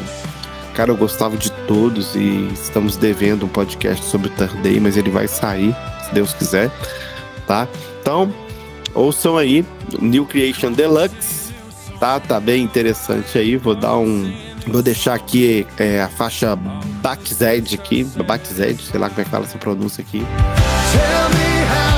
Cara, 0.74 0.90
eu 0.90 0.96
gostava 0.96 1.36
de 1.36 1.50
todos 1.66 2.14
e 2.14 2.48
estamos 2.52 2.96
devendo 2.96 3.44
um 3.44 3.48
podcast 3.48 4.04
sobre 4.06 4.30
Day, 4.62 4.80
mas 4.80 4.96
ele 4.96 5.10
vai 5.10 5.28
sair, 5.28 5.76
se 6.06 6.14
Deus 6.14 6.32
quiser, 6.32 6.70
tá? 7.46 7.68
Então, 8.00 8.32
ouçam 8.94 9.36
aí, 9.36 9.66
New 10.00 10.24
Creation 10.24 10.72
Deluxe, 10.72 11.52
tá? 12.00 12.18
Tá 12.18 12.40
bem 12.40 12.62
interessante 12.62 13.36
aí, 13.36 13.56
vou 13.56 13.74
dar 13.74 13.96
um... 13.98 14.32
Vou 14.66 14.80
deixar 14.80 15.14
aqui 15.14 15.66
é, 15.76 16.00
a 16.00 16.08
faixa 16.08 16.56
Backzed 16.56 17.74
aqui, 17.74 18.04
Backzed, 18.26 18.80
sei 18.80 18.98
lá 18.98 19.08
como 19.10 19.20
é 19.20 19.24
que 19.24 19.30
fala 19.30 19.44
essa 19.44 19.58
pronúncia 19.58 20.02
aqui. 20.02 20.20
Tell 20.92 21.28
me 21.30 21.64
how 21.64 21.91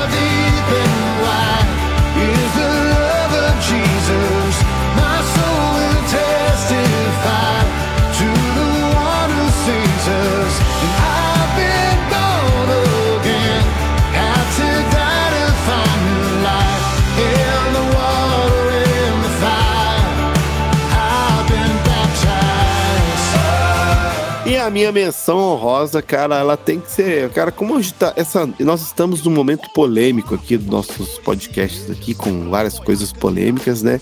minha 24.75 24.91
menção 24.91 25.37
honrosa, 25.37 26.01
cara, 26.01 26.37
ela 26.37 26.57
tem 26.57 26.81
que 26.81 26.91
ser. 26.91 27.29
Cara, 27.29 27.49
como 27.49 27.75
hoje 27.75 27.93
tá. 27.93 28.11
Essa, 28.17 28.45
nós 28.59 28.81
estamos 28.81 29.23
num 29.23 29.31
momento 29.31 29.69
polêmico 29.73 30.35
aqui 30.35 30.57
dos 30.57 30.67
nossos 30.67 31.17
podcasts 31.19 31.89
aqui, 31.89 32.13
com 32.13 32.49
várias 32.49 32.77
coisas 32.77 33.13
polêmicas, 33.13 33.81
né? 33.81 34.01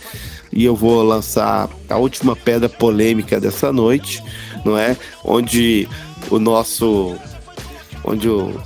E 0.52 0.66
eu 0.66 0.76
vou 0.76 1.04
lançar 1.04 1.70
a 1.88 1.98
última 1.98 2.36
pedra 2.36 2.68
polêmica 2.68 3.40
dessa 3.40 3.72
noite, 3.72 4.24
não 4.66 4.76
é? 4.76 4.98
Onde 5.24 5.88
o 6.32 6.40
nosso. 6.40 7.16
Onde 8.04 8.28
o. 8.28 8.60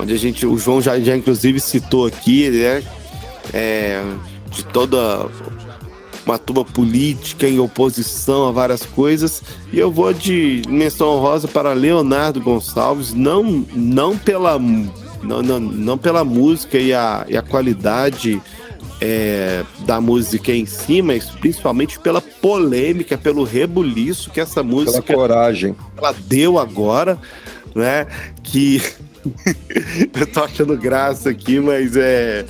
Onde 0.00 0.14
a 0.14 0.18
gente. 0.18 0.44
O 0.44 0.58
João 0.58 0.82
já, 0.82 0.98
já 0.98 1.16
inclusive 1.16 1.60
citou 1.60 2.06
aqui, 2.06 2.50
né? 2.50 2.82
É, 3.52 4.02
de 4.50 4.64
toda 4.64 5.28
uma 6.30 6.38
turma 6.38 6.64
política 6.64 7.48
em 7.48 7.58
oposição 7.58 8.48
a 8.48 8.52
várias 8.52 8.84
coisas. 8.84 9.42
E 9.72 9.78
eu 9.78 9.90
vou 9.90 10.12
de 10.12 10.62
menção 10.68 11.08
honrosa 11.08 11.46
para 11.46 11.72
Leonardo 11.72 12.40
Gonçalves, 12.40 13.12
não, 13.12 13.64
não, 13.74 14.16
pela, 14.16 14.58
não, 14.58 15.42
não, 15.42 15.60
não 15.60 15.98
pela 15.98 16.24
música 16.24 16.78
e 16.78 16.92
a, 16.92 17.24
e 17.28 17.36
a 17.36 17.42
qualidade 17.42 18.40
é, 19.00 19.64
da 19.86 20.00
música 20.00 20.52
em 20.52 20.66
si, 20.66 21.02
mas 21.02 21.30
principalmente 21.30 21.98
pela 21.98 22.20
polêmica, 22.20 23.16
pelo 23.16 23.44
rebuliço 23.44 24.30
que 24.30 24.40
essa 24.40 24.62
Pela 24.62 24.66
música 24.66 25.14
coragem. 25.14 25.74
ela 25.96 26.12
deu 26.12 26.58
agora, 26.58 27.18
né? 27.74 28.06
Que 28.42 28.82
eu 30.14 30.26
tô 30.26 30.42
achando 30.42 30.76
graça 30.76 31.30
aqui, 31.30 31.60
mas 31.60 31.96
é. 31.96 32.44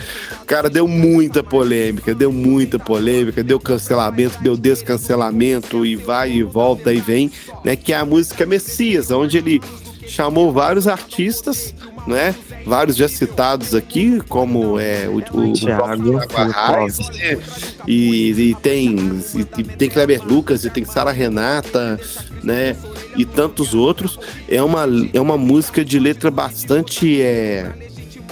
Cara, 0.46 0.70
deu 0.70 0.86
muita 0.86 1.42
polêmica, 1.42 2.14
deu 2.14 2.32
muita 2.32 2.78
polêmica, 2.78 3.42
deu 3.42 3.58
cancelamento, 3.58 4.42
deu 4.42 4.56
descancelamento 4.56 5.84
e 5.84 5.96
vai 5.96 6.32
e 6.32 6.42
volta 6.42 6.92
e 6.92 7.00
vem, 7.00 7.30
né? 7.64 7.76
Que 7.76 7.92
é 7.92 7.96
a 7.96 8.04
música 8.04 8.46
Messias, 8.46 9.10
onde 9.10 9.38
ele 9.38 9.60
chamou 10.10 10.52
vários 10.52 10.88
artistas, 10.88 11.74
né? 12.06 12.34
Vários 12.66 12.96
já 12.96 13.08
citados 13.08 13.74
aqui, 13.74 14.20
como 14.28 14.78
é 14.78 15.08
o, 15.08 15.18
o, 15.38 15.52
Thiago, 15.52 16.20
Arraes, 16.34 16.98
né? 16.98 17.38
e, 17.86 18.30
e 18.30 18.54
tem 18.56 18.96
e, 19.34 19.64
tem 19.64 19.88
Kleber 19.88 20.22
Lucas 20.26 20.64
e 20.64 20.70
tem 20.70 20.84
Sara 20.84 21.12
Renata, 21.12 21.98
né? 22.42 22.76
E 23.16 23.24
tantos 23.24 23.72
outros. 23.72 24.18
É 24.48 24.62
uma, 24.62 24.84
é 25.12 25.20
uma 25.20 25.38
música 25.38 25.84
de 25.84 25.98
letra 25.98 26.30
bastante 26.30 27.22
é, 27.22 27.70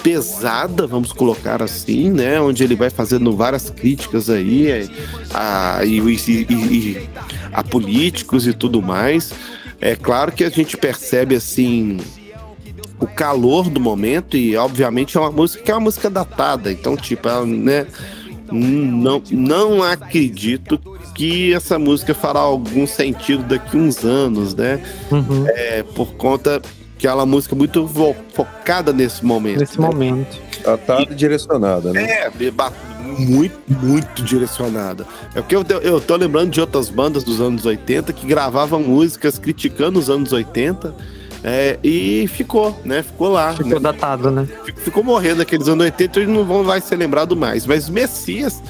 pesada, 0.02 0.86
vamos 0.86 1.12
colocar 1.12 1.62
assim, 1.62 2.10
né? 2.10 2.40
Onde 2.40 2.64
ele 2.64 2.74
vai 2.74 2.90
fazendo 2.90 3.36
várias 3.36 3.70
críticas 3.70 4.28
aí 4.28 4.68
é, 4.68 4.88
a, 5.32 5.80
e- 5.84 5.98
e- 6.00 6.46
e 6.50 7.08
a 7.52 7.62
políticos 7.62 8.46
e 8.46 8.52
tudo 8.52 8.82
mais. 8.82 9.32
É 9.80 9.94
claro 9.94 10.32
que 10.32 10.44
a 10.44 10.50
gente 10.50 10.76
percebe 10.76 11.36
assim 11.36 11.98
o 13.00 13.06
calor 13.06 13.70
do 13.70 13.80
momento 13.80 14.36
e 14.36 14.56
obviamente 14.56 15.16
é 15.16 15.20
uma 15.20 15.30
música 15.30 15.62
que 15.62 15.70
é 15.70 15.74
uma 15.74 15.80
música 15.80 16.10
datada, 16.10 16.72
então 16.72 16.96
tipo, 16.96 17.28
ela, 17.28 17.46
né, 17.46 17.86
não 18.52 19.22
não 19.30 19.82
acredito 19.82 20.80
que 21.14 21.52
essa 21.52 21.78
música 21.78 22.14
fará 22.14 22.40
algum 22.40 22.86
sentido 22.86 23.42
daqui 23.44 23.76
uns 23.76 24.04
anos, 24.04 24.54
né? 24.54 24.80
Uhum. 25.10 25.46
É 25.48 25.82
por 25.82 26.14
conta 26.14 26.60
que 26.96 27.06
ela 27.06 27.22
é 27.22 27.24
uma 27.24 27.30
música 27.30 27.54
muito 27.54 27.88
focada 28.32 28.92
nesse 28.92 29.24
momento. 29.24 29.60
Nesse 29.60 29.80
né? 29.80 29.86
momento. 29.86 30.40
Tratada 30.62 31.02
e 31.02 31.14
direcionada, 31.14 31.92
né? 31.92 32.02
É, 32.02 32.30
muito, 33.18 33.58
muito 33.68 34.22
direcionada. 34.22 35.06
É 35.34 35.40
porque 35.40 35.56
eu, 35.56 35.64
eu 35.82 36.00
tô 36.00 36.16
lembrando 36.16 36.50
de 36.50 36.60
outras 36.60 36.88
bandas 36.88 37.24
dos 37.24 37.40
anos 37.40 37.64
80 37.64 38.12
que 38.12 38.26
gravavam 38.26 38.80
músicas 38.80 39.38
criticando 39.38 39.98
os 39.98 40.10
anos 40.10 40.32
80 40.32 40.94
é, 41.42 41.78
e 41.82 42.26
ficou, 42.28 42.78
né? 42.84 43.02
Ficou 43.02 43.28
lá. 43.28 43.52
Ficou 43.52 43.74
né? 43.74 43.80
datado, 43.80 44.30
né? 44.30 44.48
Ficou, 44.76 45.04
morrendo 45.04 45.42
aqueles 45.42 45.68
anos 45.68 45.84
80 45.84 46.20
e 46.20 46.26
não 46.26 46.44
vão 46.44 46.64
vai 46.64 46.80
ser 46.80 46.96
lembrado 46.96 47.36
mais. 47.36 47.66
Mas 47.66 47.88
Messias, 47.88 48.62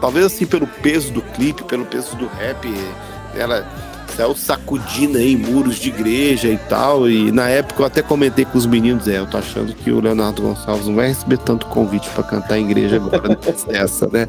talvez 0.00 0.26
assim 0.26 0.46
pelo 0.46 0.66
peso 0.66 1.12
do 1.12 1.20
clipe, 1.20 1.62
pelo 1.64 1.84
peso 1.84 2.16
do 2.16 2.26
rap, 2.26 2.68
ela 3.34 3.66
saiu 4.16 4.34
sacudindo 4.34 5.18
aí 5.18 5.36
muros 5.36 5.76
de 5.76 5.90
igreja 5.90 6.48
e 6.48 6.56
tal. 6.56 7.08
E 7.08 7.30
na 7.30 7.48
época 7.48 7.82
eu 7.82 7.86
até 7.86 8.02
comentei 8.02 8.44
com 8.44 8.56
os 8.56 8.66
meninos, 8.66 9.06
é, 9.06 9.18
eu 9.18 9.26
tô 9.26 9.36
achando 9.36 9.74
que 9.74 9.90
o 9.90 10.00
Leonardo 10.00 10.42
Gonçalves 10.42 10.86
não 10.86 10.94
vai 10.94 11.08
receber 11.08 11.38
tanto 11.38 11.66
convite 11.66 12.08
pra 12.10 12.22
cantar 12.22 12.58
em 12.58 12.64
igreja 12.64 12.96
agora 12.96 13.28
depois 13.28 13.64
dessa, 13.64 14.08
né? 14.08 14.26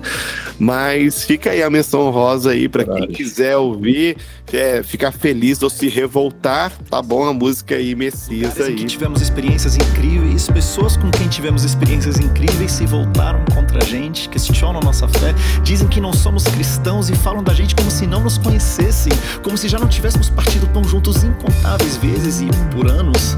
Mas 0.60 1.24
fica 1.24 1.52
aí 1.52 1.64
a 1.64 1.70
menção 1.70 2.02
honrosa 2.02 2.52
aí 2.52 2.68
pra 2.68 2.84
quem 2.84 3.08
quiser 3.08 3.56
ouvir, 3.58 4.18
é, 4.52 4.84
ficar 4.84 5.12
feliz 5.12 5.62
ou 5.62 5.70
se 5.70 5.88
revoltar, 5.88 6.72
tá 6.90 7.02
bom 7.02 7.26
a 7.26 7.34
música 7.34 7.76
aí, 7.76 7.96
Messias 7.96 8.54
Caras 8.54 8.68
aí. 8.68 8.76
que 8.76 8.86
tivemos 8.86 9.22
experiências 9.22 9.76
incríveis, 9.76 10.50
pessoas 10.50 10.98
com 10.98 11.10
quem 11.12 11.28
tivemos 11.28 11.64
experiências 11.64 12.20
incríveis 12.20 12.72
se 12.72 12.86
voltaram 12.86 13.44
contra 13.54 13.84
a 13.84 13.86
gente, 13.86 14.28
questionam 14.30 14.80
nossa 14.82 15.08
fé, 15.08 15.34
dizem 15.64 15.88
que 15.88 16.02
não 16.02 16.14
somos 16.14 16.44
cristãos 16.44 17.10
e 17.10 17.16
falam 17.16 17.44
da 17.44 17.54
gente 17.54 17.76
como 17.76 17.90
se 17.90 18.08
não 18.08 18.24
nos 18.24 18.38
conhecessem, 18.38 19.12
como 19.44 19.58
se 19.58 19.68
já 19.68 19.77
não 19.80 19.88
tivéssemos 19.88 20.30
partido 20.30 20.68
tão 20.68 20.84
juntos 20.84 21.24
incontáveis 21.24 21.98
vezes 21.98 22.42
e 22.42 22.48
por 22.74 22.88
anos. 22.88 23.38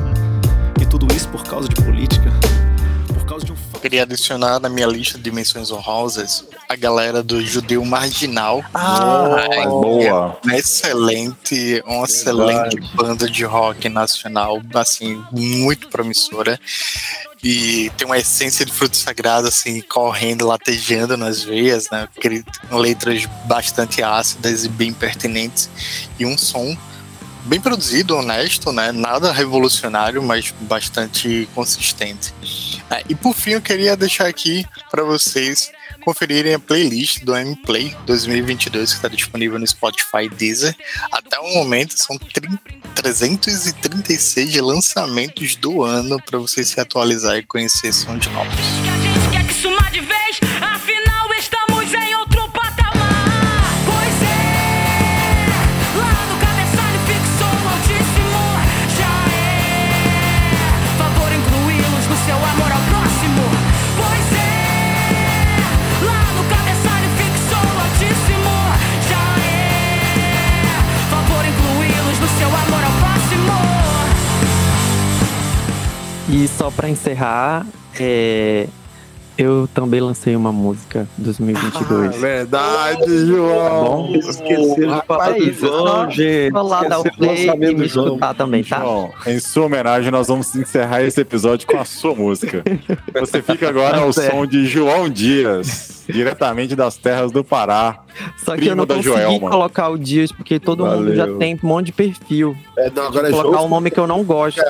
E 0.81 0.85
tudo 0.85 1.07
isso 1.13 1.27
por 1.29 1.43
causa 1.43 1.67
de 1.67 1.75
política, 1.75 2.31
queria 3.79 4.03
adicionar 4.03 4.59
na 4.59 4.69
minha 4.69 4.85
lista 4.87 5.17
de 5.17 5.31
menções 5.31 5.71
honrosas 5.71 6.45
a 6.67 6.75
galera 6.75 7.23
do 7.23 7.43
Judeu 7.43 7.83
Marginal. 7.83 8.63
Ah, 8.73 9.65
boa. 9.65 10.37
Uma 10.43 10.55
excelente, 10.55 11.81
uma 11.85 12.05
excelente 12.05 12.79
banda 12.93 13.29
de 13.29 13.43
rock 13.43 13.89
nacional, 13.89 14.61
assim, 14.75 15.23
muito 15.31 15.87
promissora. 15.87 16.59
E 17.43 17.89
tem 17.97 18.05
uma 18.05 18.17
essência 18.17 18.65
de 18.65 18.71
fruto 18.71 18.97
sagrado, 18.97 19.47
assim, 19.47 19.81
correndo, 19.81 20.45
latejando 20.45 21.15
nas 21.15 21.41
veias, 21.41 21.89
né? 21.89 22.07
Cri- 22.19 22.45
Letras 22.69 23.25
bastante 23.45 24.03
ácidas 24.03 24.65
e 24.65 24.69
bem 24.69 24.91
pertinentes. 24.93 25.69
E 26.19 26.25
um 26.25 26.37
som 26.37 26.77
bem 27.45 27.59
produzido, 27.59 28.15
honesto, 28.15 28.71
né? 28.71 28.91
Nada 28.91 29.31
revolucionário, 29.31 30.21
mas 30.21 30.53
bastante 30.61 31.47
consistente. 31.53 32.33
É, 32.89 33.03
e 33.07 33.15
por 33.15 33.35
fim, 33.35 33.51
eu 33.51 33.61
queria 33.61 33.95
deixar 33.95 34.27
aqui 34.27 34.65
para 34.89 35.03
vocês 35.03 35.71
conferirem 36.01 36.55
a 36.55 36.59
playlist 36.59 37.23
do 37.23 37.35
M-Play 37.35 37.95
2022 38.05 38.89
que 38.91 38.95
está 38.95 39.07
disponível 39.07 39.59
no 39.59 39.67
Spotify 39.67 40.23
e 40.23 40.29
Deezer. 40.29 40.75
Até 41.11 41.39
o 41.39 41.53
momento 41.53 41.93
são 41.97 42.17
30 42.17 42.79
336 43.01 44.55
lançamentos 44.57 45.55
do 45.55 45.83
ano 45.83 46.21
para 46.21 46.37
você 46.37 46.63
se 46.63 46.79
atualizar 46.79 47.37
e 47.37 47.43
conhecer 47.43 47.93
sons 47.93 48.27
novos. 48.27 48.98
E 76.41 76.47
só 76.47 76.71
pra 76.71 76.87
encerrar, 76.89 77.65
é, 77.99 78.65
eu 79.37 79.67
também 79.73 79.99
lancei 79.99 80.37
uma 80.37 80.53
música 80.53 81.05
2022. 81.17 82.15
Ah, 82.15 82.17
verdade, 82.17 83.25
João. 83.27 84.15
Esqueceram 84.15 84.99
de 84.99 85.05
falar 85.05 85.31
do 85.33 85.51
João, 85.51 86.09
gente. 86.11 86.51
Vou 86.51 86.63
lá 86.63 86.83
dar 86.83 86.99
o 86.99 87.03
play 87.17 87.49
e 87.49 87.55
me 87.75 87.85
escutar 87.85 88.33
também, 88.35 88.63
tá? 88.63 88.79
João, 88.79 89.11
em 89.27 89.37
sua 89.39 89.65
homenagem, 89.65 90.11
nós 90.11 90.29
vamos 90.29 90.55
encerrar 90.55 91.03
esse 91.03 91.19
episódio 91.19 91.67
com 91.67 91.77
a 91.77 91.83
sua 91.83 92.15
música. 92.15 92.63
Você 93.19 93.41
fica 93.41 93.67
agora 93.67 93.97
ao 93.99 94.13
Certo. 94.13 94.31
som 94.33 94.45
de 94.45 94.65
João 94.65 95.09
Dias, 95.09 95.98
diretamente 96.11 96.75
das 96.75 96.97
terras 96.97 97.31
do 97.31 97.43
Pará. 97.43 97.99
Só 98.43 98.55
que 98.57 98.67
eu 98.67 98.75
não 98.75 98.85
consegui 98.85 99.03
Joelma. 99.09 99.49
colocar 99.49 99.89
o 99.89 99.97
Dias, 99.97 100.31
porque 100.31 100.59
todo 100.59 100.85
mundo 100.85 101.15
já 101.15 101.23
Valeu. 101.25 101.37
tem 101.37 101.59
um 101.61 101.67
monte 101.67 101.87
de 101.87 101.91
perfil. 101.93 102.55
É, 102.77 102.89
não, 102.89 103.07
agora 103.07 103.27
é 103.27 103.31
colocar 103.31 103.49
João. 103.57 103.65
um 103.65 103.69
nome 103.69 103.91
que 103.91 103.99
eu 103.99 104.07
não 104.07 104.23
gosto. 104.23 104.61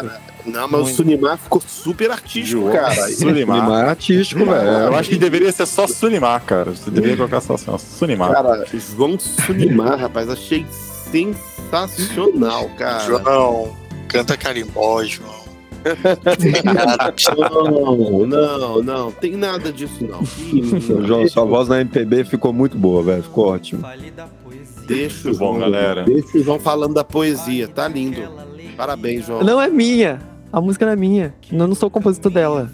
Não, 0.45 0.67
mas 0.67 0.81
o 0.81 0.85
Sunimar 0.85 1.37
ficou 1.37 1.61
super 1.61 2.09
artístico, 2.11 2.61
João 2.61 2.73
cara. 2.73 3.07
Sulimar. 3.11 3.57
Animar 3.59 3.85
é 3.85 3.89
artístico, 3.89 4.45
velho. 4.45 4.67
Eu 4.67 4.95
acho 4.95 5.09
que 5.09 5.17
deveria 5.17 5.51
ser 5.51 5.65
só 5.65 5.85
Sulimar, 5.87 6.41
cara. 6.43 6.71
Você 6.71 6.89
deveria 6.89 7.17
colocar 7.17 7.41
só 7.41 7.55
assim, 7.55 7.65
ó, 7.67 7.77
Sulimar. 7.77 8.31
Cara, 8.31 8.65
João 8.73 9.17
Sunimar, 9.19 9.99
rapaz, 9.99 10.29
achei 10.29 10.65
sensacional, 11.11 12.69
cara. 12.77 13.05
João, 13.05 13.75
canta 14.07 14.37
carimbó, 14.37 15.03
João. 15.03 15.38
Não, 18.27 18.27
não, 18.27 18.84
não, 18.84 19.11
tem 19.11 19.35
nada 19.35 19.72
disso 19.72 20.06
não. 20.06 20.23
João, 21.06 21.27
sua 21.27 21.45
voz 21.45 21.68
na 21.68 21.81
MPB 21.81 22.26
ficou 22.26 22.51
muito 22.53 22.77
boa, 22.77 23.03
velho. 23.03 23.23
Ficou 23.23 23.47
ótimo. 23.47 23.84
Deixa 24.88 25.22
o 25.22 25.26
Muito 25.26 25.39
bom, 25.39 25.57
João, 25.57 25.60
galera. 25.60 26.03
Deixa 26.03 26.38
o 26.38 26.43
João 26.43 26.60
falando 26.60 26.93
da 26.95 27.03
poesia, 27.03 27.68
tá 27.68 27.88
lindo. 27.88 28.22
Parabéns, 28.76 29.26
João. 29.26 29.43
Não 29.43 29.61
é 29.61 29.69
minha. 29.69 30.19
A 30.51 30.60
música 30.60 30.85
não 30.85 30.93
é 30.93 30.95
minha. 30.95 31.34
Eu 31.51 31.68
não 31.68 31.76
sou 31.76 31.89
compositor 31.89 32.31
dela. 32.31 32.72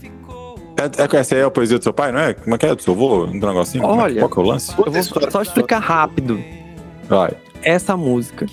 É, 0.78 1.04
é, 1.04 1.20
essa 1.20 1.36
aí 1.36 1.42
é 1.42 1.44
a 1.44 1.52
poesia 1.52 1.78
do 1.78 1.84
seu 1.84 1.94
pai, 1.94 2.12
não 2.12 2.20
é? 2.20 2.34
Como 2.34 2.56
é 2.56 2.58
que 2.58 2.66
é? 2.66 2.76
Do 2.76 2.82
seu 2.82 2.94
avô? 2.94 3.26
Um 3.26 3.34
negocinho? 3.34 3.84
É 3.84 3.88
Olha. 3.88 4.22
Qual 4.22 4.30
que 4.30 4.40
é 4.40 4.42
o 4.42 4.46
lance? 4.46 4.74
Eu 4.78 4.92
vou 4.92 5.32
só 5.32 5.42
explicar 5.42 5.80
rápido. 5.80 6.42
Vai. 7.08 7.34
Essa 7.62 7.98
música, 7.98 8.46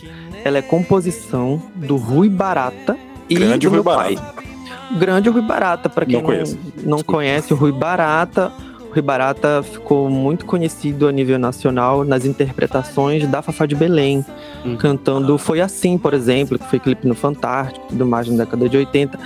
ela 0.45 0.59
é 0.59 0.63
composição 0.63 1.63
do 1.75 1.97
Rui 1.97 2.29
Barata 2.29 2.97
Grande 3.35 3.67
do 3.67 3.71
Rui 3.71 3.77
meu 3.77 3.85
Barata. 3.85 4.15
pai. 4.17 4.45
O 4.91 4.99
Grande 4.99 5.29
Rui 5.31 5.43
Barata, 5.43 5.89
pra 5.89 6.05
quem 6.05 6.15
Não 6.17 6.21
não, 6.23 6.27
conheço. 6.29 6.59
não 6.65 6.97
Desculpa. 6.97 7.05
conhece 7.05 7.53
o 7.53 7.57
Rui 7.57 7.73
Barata, 7.73 8.53
o 8.91 8.93
Rui 8.93 9.01
Barata 9.03 9.63
ficou 9.63 10.11
muito 10.11 10.45
conhecido 10.45 11.09
a 11.09 11.13
nível 11.13 11.39
nacional 11.39 12.05
nas 12.05 12.27
interpretações 12.27 13.27
da 13.27 13.41
Fafá 13.41 13.65
de 13.65 13.75
Belém, 13.75 14.25
Hum. 14.67 14.77
cantando 14.77 15.39
Foi 15.39 15.61
Assim, 15.63 15.97
por 15.97 16.13
exemplo, 16.15 16.59
que 16.59 16.67
foi 16.67 16.79
clipe 16.79 17.07
no 17.09 17.15
Fantástico, 17.15 17.87
tudo 17.89 18.05
mais 18.07 18.29
na 18.29 18.45
década 18.45 18.69
de 18.69 18.77
80. 18.77 19.19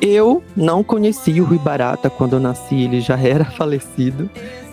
Eu 0.00 0.42
não 0.56 0.84
conheci 0.84 1.40
o 1.40 1.44
Rui 1.44 1.58
Barata 1.58 2.08
quando 2.08 2.34
eu 2.34 2.40
nasci, 2.40 2.76
ele 2.84 3.00
já 3.00 3.18
era 3.18 3.44
falecido. 3.50 4.30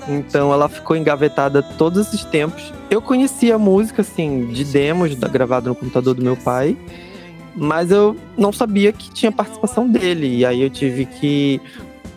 Então 0.08 0.54
ela 0.54 0.70
ficou 0.70 0.96
engavetada 0.96 1.64
todos 1.64 2.06
esses 2.08 2.24
tempos. 2.26 2.72
Eu 2.92 3.02
conhecia 3.02 3.56
a 3.56 3.58
música, 3.58 4.04
assim, 4.04 4.46
de 4.52 4.64
demos, 4.64 5.16
da- 5.16 5.28
gravada 5.28 5.68
no 5.70 5.74
computador 5.74 6.14
do 6.14 6.22
meu 6.22 6.38
pai, 6.38 6.78
mas 7.56 7.92
eu 7.92 8.16
não 8.38 8.52
sabia 8.52 8.92
que 8.92 9.10
tinha 9.12 9.32
participação 9.32 9.88
dele. 9.90 10.38
E 10.38 10.46
aí 10.46 10.62
eu 10.62 10.70
tive 10.70 11.06
que, 11.06 11.62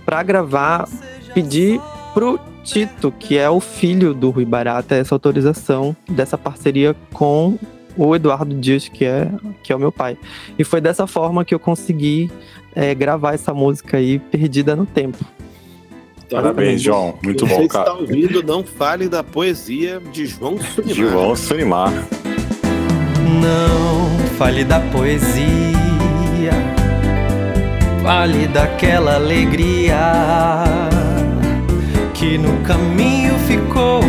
pra 0.04 0.22
gravar, 0.22 0.88
pedir 1.32 1.80
pro 2.12 2.38
Tito, 2.64 3.12
que 3.18 3.38
é 3.38 3.48
o 3.48 3.60
filho 3.60 4.12
do 4.12 4.30
Rui 4.30 4.44
Barata, 4.44 4.94
essa 4.94 5.14
autorização 5.14 5.96
dessa 6.10 6.36
parceria 6.36 6.94
com 7.12 7.58
o 7.96 8.14
Eduardo 8.14 8.54
Dias, 8.54 8.88
que 8.88 9.04
é, 9.04 9.30
que 9.62 9.72
é 9.72 9.76
o 9.76 9.78
meu 9.78 9.90
pai. 9.90 10.18
E 10.58 10.64
foi 10.64 10.80
dessa 10.80 11.06
forma 11.06 11.44
que 11.44 11.54
eu 11.54 11.58
consegui 11.58 12.30
é, 12.74 12.94
gravar 12.94 13.34
essa 13.34 13.54
música 13.54 13.96
aí, 13.96 14.18
perdida 14.18 14.76
no 14.76 14.86
tempo. 14.86 15.18
Parabéns, 16.30 16.82
João. 16.82 17.18
Muito 17.22 17.46
Você 17.46 17.54
bom, 17.54 17.62
está 17.62 17.84
cara. 17.84 17.94
ouvindo, 17.94 18.42
não 18.42 18.62
fale 18.62 19.08
da 19.08 19.24
poesia 19.24 20.00
de 20.12 20.26
João 20.26 20.58
Sunimar. 20.58 20.94
João 20.94 21.36
Sulimar. 21.36 21.92
Não 23.40 24.27
fale 24.38 24.62
da 24.62 24.78
poesia, 24.78 25.34
fale 28.04 28.46
daquela 28.46 29.16
alegria 29.16 29.98
que 32.14 32.38
no 32.38 32.56
caminho 32.58 33.34
ficou. 33.48 34.00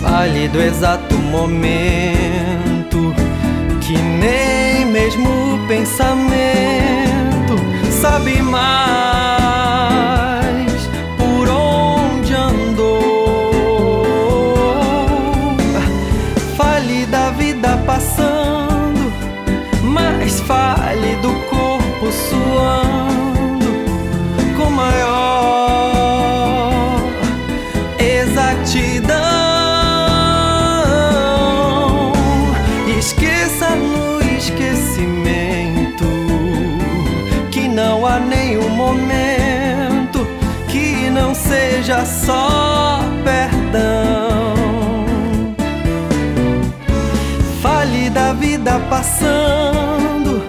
Fale 0.00 0.46
do 0.48 0.62
exato 0.62 1.16
momento 1.16 3.12
que 3.80 3.98
nem 3.98 4.86
mesmo 4.86 5.28
o 5.28 5.66
pensamento 5.66 7.56
sabe 7.90 8.40
mais 8.40 9.09
seja 42.00 42.04
só 42.04 43.00
perdão. 43.24 44.54
Fale 47.62 48.10
da 48.10 48.32
vida 48.32 48.80
passando, 48.88 50.42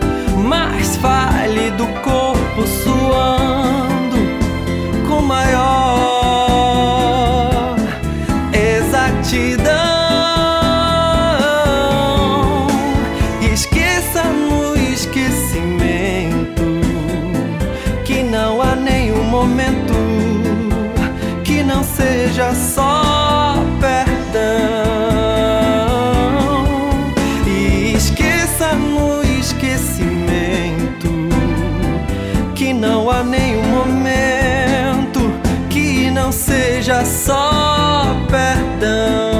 mas 0.47 0.95
fale 0.97 1.71
do 1.71 1.87
corpo 2.01 2.67
suando 2.67 4.17
com 5.07 5.21
maior 5.21 5.65
exatidão. 8.53 9.90
Só 37.05 38.05
perdão. 38.29 39.30